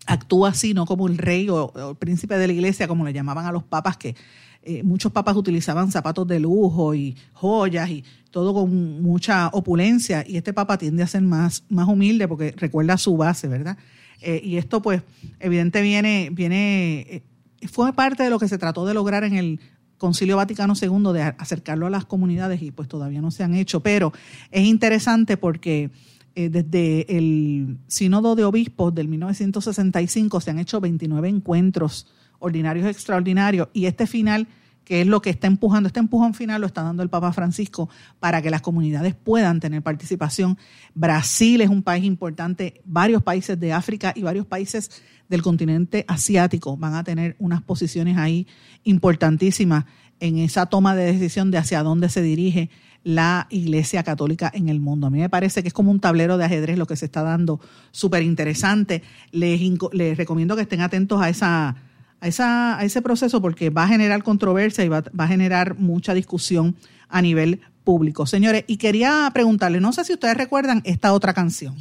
actúa 0.06 0.50
así, 0.50 0.74
no 0.74 0.86
como 0.86 1.08
el 1.08 1.18
rey 1.18 1.50
o, 1.50 1.72
el 1.92 1.96
príncipe 1.96 2.38
de 2.38 2.48
la 2.48 2.54
iglesia, 2.54 2.88
como 2.88 3.06
le 3.06 3.14
llamaban 3.14 3.46
a 3.46 3.52
los 3.52 3.64
papas 3.64 3.98
que 3.98 4.16
eh, 4.64 4.82
muchos 4.84 5.12
papas 5.12 5.36
utilizaban 5.36 5.92
zapatos 5.92 6.28
de 6.28 6.40
lujo 6.40 6.96
y 6.96 7.16
joyas 7.34 7.90
y 7.90 8.04
todo 8.32 8.54
con 8.54 9.02
mucha 9.02 9.50
opulencia 9.50 10.26
y 10.28 10.38
este 10.38 10.54
papa 10.54 10.78
tiende 10.78 11.04
a 11.04 11.08
ser 11.08 11.22
más, 11.22 11.64
más 11.70 11.88
humilde 11.88 12.28
porque 12.28 12.54
recuerda 12.58 12.98
su 12.98 13.16
base, 13.16 13.48
¿verdad? 13.48 13.78
Eh, 14.22 14.42
y 14.44 14.58
esto 14.58 14.82
pues 14.82 15.04
evidente 15.40 15.82
viene, 15.82 16.30
viene, 16.32 17.02
eh, 17.02 17.24
fue 17.72 17.94
parte 17.94 18.24
de 18.24 18.32
lo 18.32 18.40
que 18.40 18.48
se 18.48 18.58
trató 18.58 18.88
de 18.88 18.96
lograr 18.96 19.24
en 19.24 19.36
el 19.36 19.60
Concilio 19.98 20.38
Vaticano 20.38 20.74
II 20.80 21.14
de 21.14 21.22
acercarlo 21.22 21.86
a 21.86 21.90
las 21.90 22.06
comunidades 22.06 22.62
y 22.62 22.72
pues 22.72 22.88
todavía 22.88 23.22
no 23.22 23.32
se 23.32 23.44
han 23.44 23.54
hecho, 23.54 23.82
pero 23.82 24.14
es 24.52 24.66
interesante 24.66 25.38
porque 25.38 25.92
desde 26.36 27.18
el 27.18 27.78
Sínodo 27.88 28.36
de 28.36 28.44
Obispos 28.44 28.94
del 28.94 29.08
1965 29.08 30.42
se 30.42 30.52
han 30.52 30.60
hecho 30.60 30.82
29 30.82 31.30
encuentros 31.30 32.08
ordinarios 32.40 32.88
extraordinarios 32.88 33.70
y 33.74 33.86
este 33.86 34.06
final 34.06 34.48
que 34.86 35.02
es 35.02 35.08
lo 35.08 35.22
que 35.22 35.32
está 35.32 35.48
empujando, 35.48 35.88
este 35.88 36.00
empujón 36.00 36.34
final 36.34 36.62
lo 36.62 36.68
está 36.68 36.84
dando 36.84 37.04
el 37.04 37.10
Papa 37.10 37.34
Francisco 37.34 37.90
para 38.20 38.42
que 38.42 38.52
las 38.52 38.62
comunidades 38.62 39.16
puedan 39.16 39.60
tener 39.60 39.82
participación. 39.82 40.58
Brasil 40.94 41.60
es 41.62 41.70
un 41.70 41.82
país 41.82 42.06
importante, 42.06 42.82
varios 42.86 43.24
países 43.24 43.60
de 43.60 43.74
África 43.74 44.14
y 44.16 44.22
varios 44.22 44.46
países 44.46 45.02
del 45.28 45.42
continente 45.42 46.06
asiático 46.08 46.78
van 46.78 46.94
a 46.94 47.04
tener 47.04 47.36
unas 47.40 47.64
posiciones 47.64 48.18
ahí 48.18 48.48
importantísimas 48.84 49.86
en 50.20 50.38
esa 50.38 50.68
toma 50.68 50.96
de 50.96 51.12
decisión 51.12 51.50
de 51.52 51.58
hacia 51.58 51.82
dónde 51.82 52.08
se 52.10 52.22
dirige 52.22 52.70
la 53.06 53.46
Iglesia 53.52 54.04
Católica 54.04 54.52
en 54.54 54.68
el 54.68 54.82
mundo. 54.82 55.08
A 55.08 55.10
mí 55.12 55.20
me 55.20 55.30
parece 55.30 55.62
que 55.62 55.70
es 55.70 55.74
como 55.74 55.92
un 55.92 56.00
tablero 56.02 56.38
de 56.38 56.46
ajedrez 56.46 56.78
lo 56.78 56.88
que 56.88 56.98
se 56.98 57.06
está 57.06 57.22
dando, 57.22 57.62
súper 57.92 58.24
interesante. 58.24 59.04
Les, 59.32 59.62
les 59.94 60.18
recomiendo 60.18 60.56
que 60.56 60.64
estén 60.64 60.82
atentos 60.82 61.22
a 61.22 61.30
esa 61.30 61.76
a, 62.20 62.28
esa, 62.28 62.80
a 62.80 62.84
ese 62.84 63.02
proceso 63.02 63.42
porque 63.42 63.70
va 63.70 63.84
a 63.84 63.88
generar 63.88 64.24
controversia 64.24 64.84
y 64.84 64.90
va, 64.90 65.04
va 65.18 65.26
a 65.26 65.28
generar 65.28 65.78
mucha 65.78 66.14
discusión 66.16 66.76
a 67.08 67.22
nivel 67.22 67.62
público. 67.84 68.26
Señores, 68.26 68.64
y 68.68 68.78
quería 68.78 69.30
preguntarle, 69.34 69.80
no 69.80 69.94
sé 69.94 70.04
si 70.04 70.14
ustedes 70.14 70.36
recuerdan 70.36 70.82
esta 70.86 71.14
otra 71.14 71.34
canción. 71.34 71.76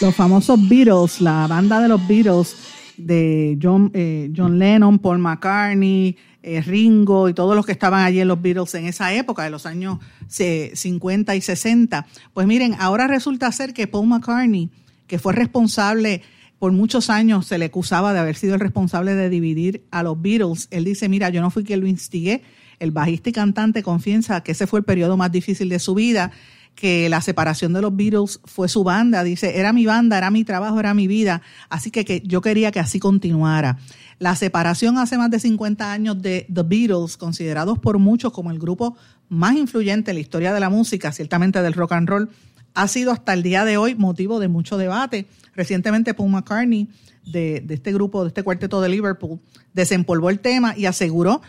Los 0.00 0.14
famosos 0.14 0.68
Beatles, 0.68 1.20
la 1.20 1.48
banda 1.48 1.80
de 1.80 1.88
los 1.88 2.06
Beatles, 2.06 2.54
de 2.96 3.58
John, 3.60 3.90
eh, 3.94 4.30
John 4.36 4.56
Lennon, 4.56 5.00
Paul 5.00 5.18
McCartney, 5.18 6.16
eh, 6.40 6.60
Ringo 6.60 7.28
y 7.28 7.34
todos 7.34 7.56
los 7.56 7.66
que 7.66 7.72
estaban 7.72 8.04
allí 8.04 8.20
en 8.20 8.28
los 8.28 8.40
Beatles 8.40 8.72
en 8.76 8.86
esa 8.86 9.12
época, 9.12 9.42
de 9.42 9.50
los 9.50 9.66
años 9.66 9.98
50 10.28 11.34
y 11.34 11.40
60. 11.40 12.06
Pues 12.32 12.46
miren, 12.46 12.76
ahora 12.78 13.08
resulta 13.08 13.50
ser 13.50 13.74
que 13.74 13.88
Paul 13.88 14.06
McCartney, 14.06 14.70
que 15.08 15.18
fue 15.18 15.32
responsable 15.32 16.22
por 16.60 16.70
muchos 16.70 17.10
años, 17.10 17.46
se 17.46 17.58
le 17.58 17.64
acusaba 17.64 18.12
de 18.12 18.20
haber 18.20 18.36
sido 18.36 18.54
el 18.54 18.60
responsable 18.60 19.16
de 19.16 19.28
dividir 19.28 19.82
a 19.90 20.04
los 20.04 20.22
Beatles. 20.22 20.68
Él 20.70 20.84
dice, 20.84 21.08
mira, 21.08 21.28
yo 21.30 21.40
no 21.40 21.50
fui 21.50 21.64
quien 21.64 21.80
lo 21.80 21.88
instigué. 21.88 22.42
El 22.78 22.92
bajista 22.92 23.30
y 23.30 23.32
cantante 23.32 23.82
confiesa 23.82 24.44
que 24.44 24.52
ese 24.52 24.68
fue 24.68 24.78
el 24.78 24.84
periodo 24.84 25.16
más 25.16 25.32
difícil 25.32 25.68
de 25.68 25.80
su 25.80 25.96
vida 25.96 26.30
que 26.78 27.08
la 27.08 27.20
separación 27.20 27.72
de 27.72 27.82
los 27.82 27.96
Beatles 27.96 28.40
fue 28.44 28.68
su 28.68 28.84
banda, 28.84 29.24
dice, 29.24 29.58
era 29.58 29.72
mi 29.72 29.84
banda, 29.84 30.16
era 30.16 30.30
mi 30.30 30.44
trabajo, 30.44 30.78
era 30.78 30.94
mi 30.94 31.08
vida, 31.08 31.42
así 31.68 31.90
que, 31.90 32.04
que, 32.04 32.22
yo 32.24 32.40
quería 32.40 32.70
que 32.70 32.78
así 32.78 33.00
continuara. 33.00 33.78
La 34.20 34.36
separación 34.36 34.96
hace 34.96 35.18
más 35.18 35.28
de 35.28 35.40
50 35.40 35.90
años 35.90 36.22
de 36.22 36.46
The 36.52 36.62
Beatles, 36.62 37.16
considerados 37.16 37.80
por 37.80 37.98
muchos 37.98 38.32
como 38.32 38.52
el 38.52 38.60
grupo 38.60 38.96
más 39.28 39.56
influyente 39.56 40.12
en 40.12 40.18
la 40.18 40.20
historia 40.20 40.54
de 40.54 40.60
la 40.60 40.70
música, 40.70 41.10
ciertamente 41.10 41.60
del 41.62 41.72
rock 41.72 41.92
and 41.92 42.08
roll, 42.08 42.30
ha 42.74 42.86
sido 42.86 43.10
hasta 43.10 43.32
el 43.32 43.42
día 43.42 43.64
de 43.64 43.76
hoy 43.76 43.96
motivo 43.96 44.38
de 44.38 44.46
mucho 44.46 44.76
debate. 44.76 45.26
Recientemente 45.56 46.14
Paul 46.14 46.30
McCartney 46.30 46.88
de, 47.26 47.60
de 47.60 47.74
este 47.74 47.92
grupo, 47.92 48.22
de 48.22 48.28
este 48.28 48.44
cuarteto 48.44 48.80
de 48.80 48.88
Liverpool, 48.88 49.40
desempolvó 49.74 50.30
el 50.30 50.38
tema 50.38 50.76
y 50.76 50.86
aseguró 50.86 51.42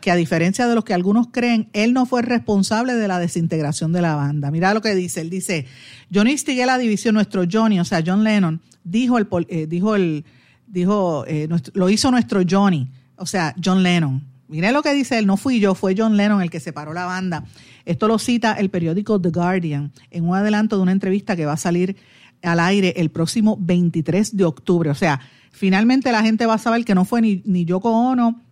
que 0.00 0.10
a 0.10 0.16
diferencia 0.16 0.66
de 0.66 0.74
lo 0.74 0.84
que 0.84 0.94
algunos 0.94 1.28
creen, 1.30 1.68
él 1.72 1.92
no 1.92 2.06
fue 2.06 2.22
responsable 2.22 2.94
de 2.94 3.08
la 3.08 3.18
desintegración 3.18 3.92
de 3.92 4.02
la 4.02 4.14
banda. 4.14 4.50
Mira 4.50 4.74
lo 4.74 4.80
que 4.80 4.94
dice, 4.94 5.20
él 5.20 5.30
dice, 5.30 5.66
yo 6.10 6.24
no 6.24 6.30
instigué 6.30 6.64
la 6.66 6.78
división, 6.78 7.14
nuestro 7.14 7.44
Johnny, 7.50 7.80
o 7.80 7.84
sea, 7.84 8.02
John 8.04 8.24
Lennon, 8.24 8.60
dijo 8.82 9.18
el, 9.18 9.26
eh, 9.48 9.66
dijo 9.66 9.94
el, 9.94 10.24
dijo, 10.66 11.24
eh, 11.26 11.48
lo 11.74 11.90
hizo 11.90 12.10
nuestro 12.10 12.42
Johnny, 12.48 12.88
o 13.16 13.26
sea, 13.26 13.54
John 13.62 13.82
Lennon. 13.82 14.22
Mira 14.48 14.72
lo 14.72 14.82
que 14.82 14.92
dice 14.92 15.18
él, 15.18 15.26
no 15.26 15.36
fui 15.36 15.58
yo, 15.58 15.74
fue 15.74 15.94
John 15.96 16.16
Lennon 16.16 16.42
el 16.42 16.50
que 16.50 16.60
separó 16.60 16.92
la 16.92 17.06
banda. 17.06 17.44
Esto 17.84 18.08
lo 18.08 18.18
cita 18.18 18.52
el 18.52 18.70
periódico 18.70 19.20
The 19.20 19.30
Guardian 19.30 19.92
en 20.10 20.28
un 20.28 20.36
adelanto 20.36 20.76
de 20.76 20.82
una 20.82 20.92
entrevista 20.92 21.34
que 21.34 21.46
va 21.46 21.54
a 21.54 21.56
salir 21.56 21.96
al 22.42 22.60
aire 22.60 22.94
el 22.96 23.10
próximo 23.10 23.56
23 23.58 24.36
de 24.36 24.44
octubre. 24.44 24.90
O 24.90 24.94
sea, 24.94 25.20
finalmente 25.50 26.12
la 26.12 26.22
gente 26.22 26.46
va 26.46 26.54
a 26.54 26.58
saber 26.58 26.84
que 26.84 26.94
no 26.94 27.04
fue 27.04 27.22
ni, 27.22 27.42
ni 27.46 27.64
Yoko 27.64 27.90
Ono 27.90 28.43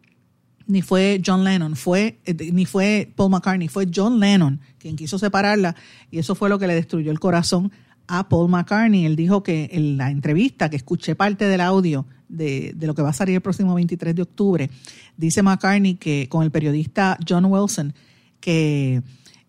ni 0.67 0.83
fue 0.83 1.21
John 1.25 1.45
Lennon, 1.45 1.77
fue, 1.77 2.19
eh, 2.25 2.35
ni 2.53 2.67
fue 2.67 3.13
Paul 3.15 3.31
McCartney, 3.31 3.69
fue 3.69 3.89
John 3.93 4.21
Lennon 4.21 4.61
quien 4.79 4.97
quiso 4.97 5.19
separarla 5.19 5.77
y 6.11 6.19
eso 6.19 6.35
fue 6.35 6.49
lo 6.49 6.59
que 6.59 6.67
le 6.67 6.75
destruyó 6.75 7.11
el 7.11 7.21
corazón 7.21 7.73
a 8.07 8.29
Paul 8.29 8.51
McCartney. 8.51 9.07
Él 9.07 9.17
dijo 9.17 9.43
que 9.43 9.71
en 9.73 9.97
la 9.97 10.11
entrevista, 10.11 10.69
que 10.69 10.77
escuché 10.77 11.15
parte 11.15 11.47
del 11.47 11.61
audio 11.61 12.07
de, 12.29 12.73
de, 12.75 12.87
lo 12.87 12.95
que 12.95 13.03
va 13.03 13.11
a 13.11 13.15
salir 13.15 13.37
el 13.37 13.41
próximo 13.41 13.75
23 13.75 14.15
de 14.15 14.23
octubre, 14.23 14.71
dice 15.17 15.43
McCartney 15.43 15.95
que 15.95 16.29
con 16.29 16.43
el 16.43 16.51
periodista 16.51 17.19
John 17.27 17.45
Wilson, 17.45 17.95
que 18.41 19.03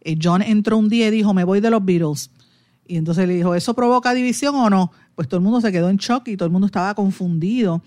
eh, 0.03 0.17
John 0.21 0.41
entró 0.41 0.77
un 0.77 0.89
día 0.89 1.07
y 1.07 1.11
dijo, 1.11 1.33
me 1.33 1.43
voy 1.43 1.59
de 1.59 1.69
los 1.69 1.83
Beatles. 1.83 2.29
Y 2.85 2.97
entonces 2.97 3.27
le 3.27 3.35
dijo, 3.35 3.55
¿eso 3.55 3.73
provoca 3.73 4.13
división 4.13 4.55
o 4.55 4.69
no? 4.69 4.91
Pues 5.15 5.27
todo 5.27 5.37
el 5.37 5.43
mundo 5.43 5.61
se 5.61 5.71
quedó 5.71 5.89
en 5.89 5.97
shock 5.97 6.27
y 6.27 6.37
todo 6.37 6.45
el 6.45 6.51
mundo 6.51 6.67
estaba 6.67 6.93
confundido. 6.93 7.81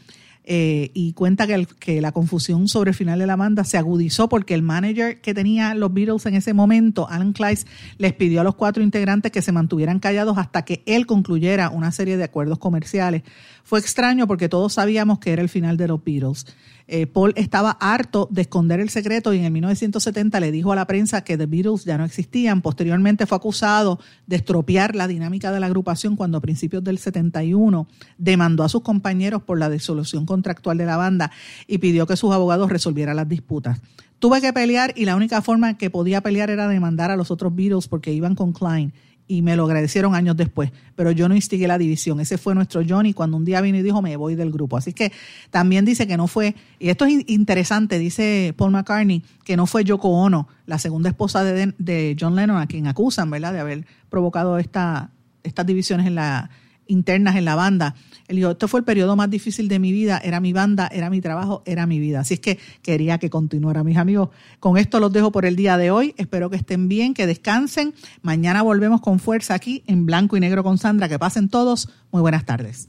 Eh, 0.49 0.93
y 0.95 1.13
cuenta 1.15 1.49
que, 1.49 1.67
que, 1.81 2.01
la 2.01 2.13
confusión 2.13 2.69
sobre 2.69 2.91
el 2.91 2.95
final 2.95 3.19
de 3.19 3.27
la 3.27 3.35
banda 3.35 3.65
se 3.65 3.79
agudizó 3.79 4.29
porque 4.29 4.55
el 4.55 4.63
manager 4.63 5.21
que 5.21 5.35
tenía 5.35 5.75
los 5.75 5.93
Beatles 5.93 6.25
en 6.27 6.35
ese 6.35 6.55
momento, 6.55 7.09
Alan 7.09 7.33
Kleiss, 7.33 7.67
les 7.99 8.13
pidió 8.13 8.43
a 8.43 8.45
los 8.45 8.55
cuatro 8.55 8.85
integrantes 8.85 9.33
que 9.33 9.43
se 9.43 9.51
mantuvieran 9.51 9.99
callados 9.99 10.39
hasta 10.39 10.65
que 10.65 10.85
él 10.87 11.05
concluyera 11.05 11.71
una 11.71 11.91
serie 11.91 12.17
de 12.17 12.23
acuerdos 12.23 12.61
comerciales. 12.61 13.25
Fue 13.65 13.81
extraño 13.81 14.29
porque 14.29 14.49
todos 14.49 14.75
sabíamos 14.75 15.19
que 15.19 15.33
era 15.33 15.43
el 15.43 15.49
final 15.49 15.77
de 15.77 15.89
los 15.89 16.05
Beatles. 16.05 16.47
Eh, 16.89 17.07
Paul 17.07 17.33
estaba 17.37 17.73
harto 17.81 18.29
de 18.31 18.43
esconder 18.43 18.79
el 18.79 18.91
secreto 18.91 19.35
y 19.35 19.39
en 19.39 19.45
el 19.45 19.51
1970 19.51 20.39
le 20.39 20.53
dijo 20.53 20.73
a 20.73 20.77
la 20.77 20.87
prensa 20.87 21.25
que 21.25 21.37
The 21.37 21.47
Beatles 21.47 21.85
ya 21.85 21.99
no 21.99 22.05
existían. 22.05 22.63
Posteriormente 22.63 23.27
fue 23.27 23.37
acusado 23.37 23.99
de 24.27 24.37
estropear 24.37 24.95
la 24.95 25.09
dinámica 25.09 25.51
de 25.51 25.59
la 25.59 25.67
agrupación 25.67 26.15
cuando 26.15 26.39
a 26.39 26.41
principios 26.41 26.85
del 26.85 26.99
71 26.99 27.89
demandó 28.19 28.63
a 28.63 28.69
sus 28.69 28.83
compañeros 28.83 29.43
por 29.43 29.59
la 29.59 29.69
disolución 29.69 30.27
contractual 30.27 30.79
de 30.79 30.87
la 30.87 30.97
banda 30.97 31.33
y 31.67 31.79
pidió 31.79 32.07
que 32.07 32.17
sus 32.17 32.33
abogados 32.33 32.71
resolvieran 32.71 33.17
las 33.17 33.29
disputas. 33.29 33.81
Tuve 34.19 34.41
que 34.41 34.53
pelear 34.53 34.93
y 34.97 35.05
la 35.05 35.17
única 35.17 35.43
forma 35.43 35.77
que 35.77 35.91
podía 35.91 36.23
pelear 36.23 36.51
era 36.51 36.69
demandar 36.69 37.11
a 37.11 37.17
los 37.17 37.31
otros 37.31 37.55
Beatles 37.55 37.89
porque 37.89 38.13
iban 38.13 38.35
con 38.35 38.53
Klein 38.53 38.93
y 39.29 39.43
me 39.43 39.57
lo 39.57 39.65
agradecieron 39.65 40.15
años 40.15 40.37
después, 40.37 40.71
pero 40.95 41.11
yo 41.11 41.29
no 41.29 41.35
instigué 41.35 41.67
la 41.67 41.79
división. 41.79 42.21
Ese 42.21 42.39
fue 42.39 42.55
nuestro 42.55 42.83
Johnny 42.89 43.13
cuando 43.13 43.37
un 43.37 43.45
día 43.45 43.61
vino 43.61 43.79
y 43.79 43.83
dijo, 43.83 44.01
me 44.03 44.17
voy 44.17 44.35
del 44.35 44.53
grupo. 44.53 44.77
Así 44.77 44.93
que 44.93 45.13
también 45.51 45.85
dice 45.85 46.07
que 46.07 46.17
no 46.17 46.29
fue, 46.29 46.55
y 46.79 46.89
esto 46.89 47.05
es 47.05 47.25
interesante, 47.27 47.99
dice 47.99 48.55
Paul 48.57 48.71
McCartney, 48.71 49.23
que 49.45 49.57
no 49.57 49.67
fue 49.67 49.85
Yoko 49.85 50.09
Ono, 50.09 50.49
la 50.67 50.79
segunda 50.79 51.09
esposa 51.09 51.43
de, 51.45 51.75
de 51.79 52.17
John 52.19 52.37
Lennon, 52.37 52.59
a 52.59 52.67
quien 52.67 52.87
acusan, 52.87 53.31
¿verdad?, 53.31 53.53
de 53.53 53.61
haber 53.61 53.87
provocado 54.09 54.59
esta, 54.59 55.11
estas 55.43 55.67
divisiones 55.67 56.07
en 56.07 56.15
la, 56.15 56.51
internas 56.87 57.37
en 57.37 57.45
la 57.45 57.55
banda. 57.55 57.95
Él 58.29 58.37
dijo, 58.37 58.51
esto 58.51 58.69
fue 58.69 58.81
el 58.81 58.85
periodo 58.85 59.17
más 59.17 59.31
difícil 59.31 59.69
de 59.69 59.79
mi 59.79 59.93
vida, 59.93 60.21
era 60.23 60.41
mi 60.41 60.53
banda, 60.53 60.89
era 60.93 61.11
mi 61.11 61.21
trabajo, 61.21 61.63
era 61.65 61.87
mi 61.87 62.01
vida. 62.01 62.21
Así 62.21 62.35
es 62.35 62.41
que 62.41 62.59
quería 62.83 63.19
que 63.19 63.31
continuara, 63.31 63.85
mis 63.85 63.97
amigos. 63.97 64.31
Con 64.61 64.79
esto 64.79 65.01
los 65.01 65.13
dejo 65.13 65.31
por 65.31 65.45
el 65.45 65.57
día 65.57 65.77
de 65.77 65.91
hoy. 65.91 66.15
Espero 66.17 66.51
que 66.51 66.57
estén 66.57 66.89
bien, 66.89 67.15
que 67.15 67.27
descansen. 67.27 67.95
Mañana 68.23 68.63
volvemos 68.63 69.01
con 69.01 69.19
fuerza 69.19 69.55
aquí 69.55 69.85
en 69.87 70.07
Blanco 70.07 70.37
y 70.37 70.41
Negro 70.41 70.63
con 70.65 70.79
Sandra. 70.79 71.09
Que 71.09 71.19
pasen 71.19 71.49
todos. 71.49 71.89
Muy 72.11 72.21
buenas 72.21 72.45
tardes. 72.45 72.89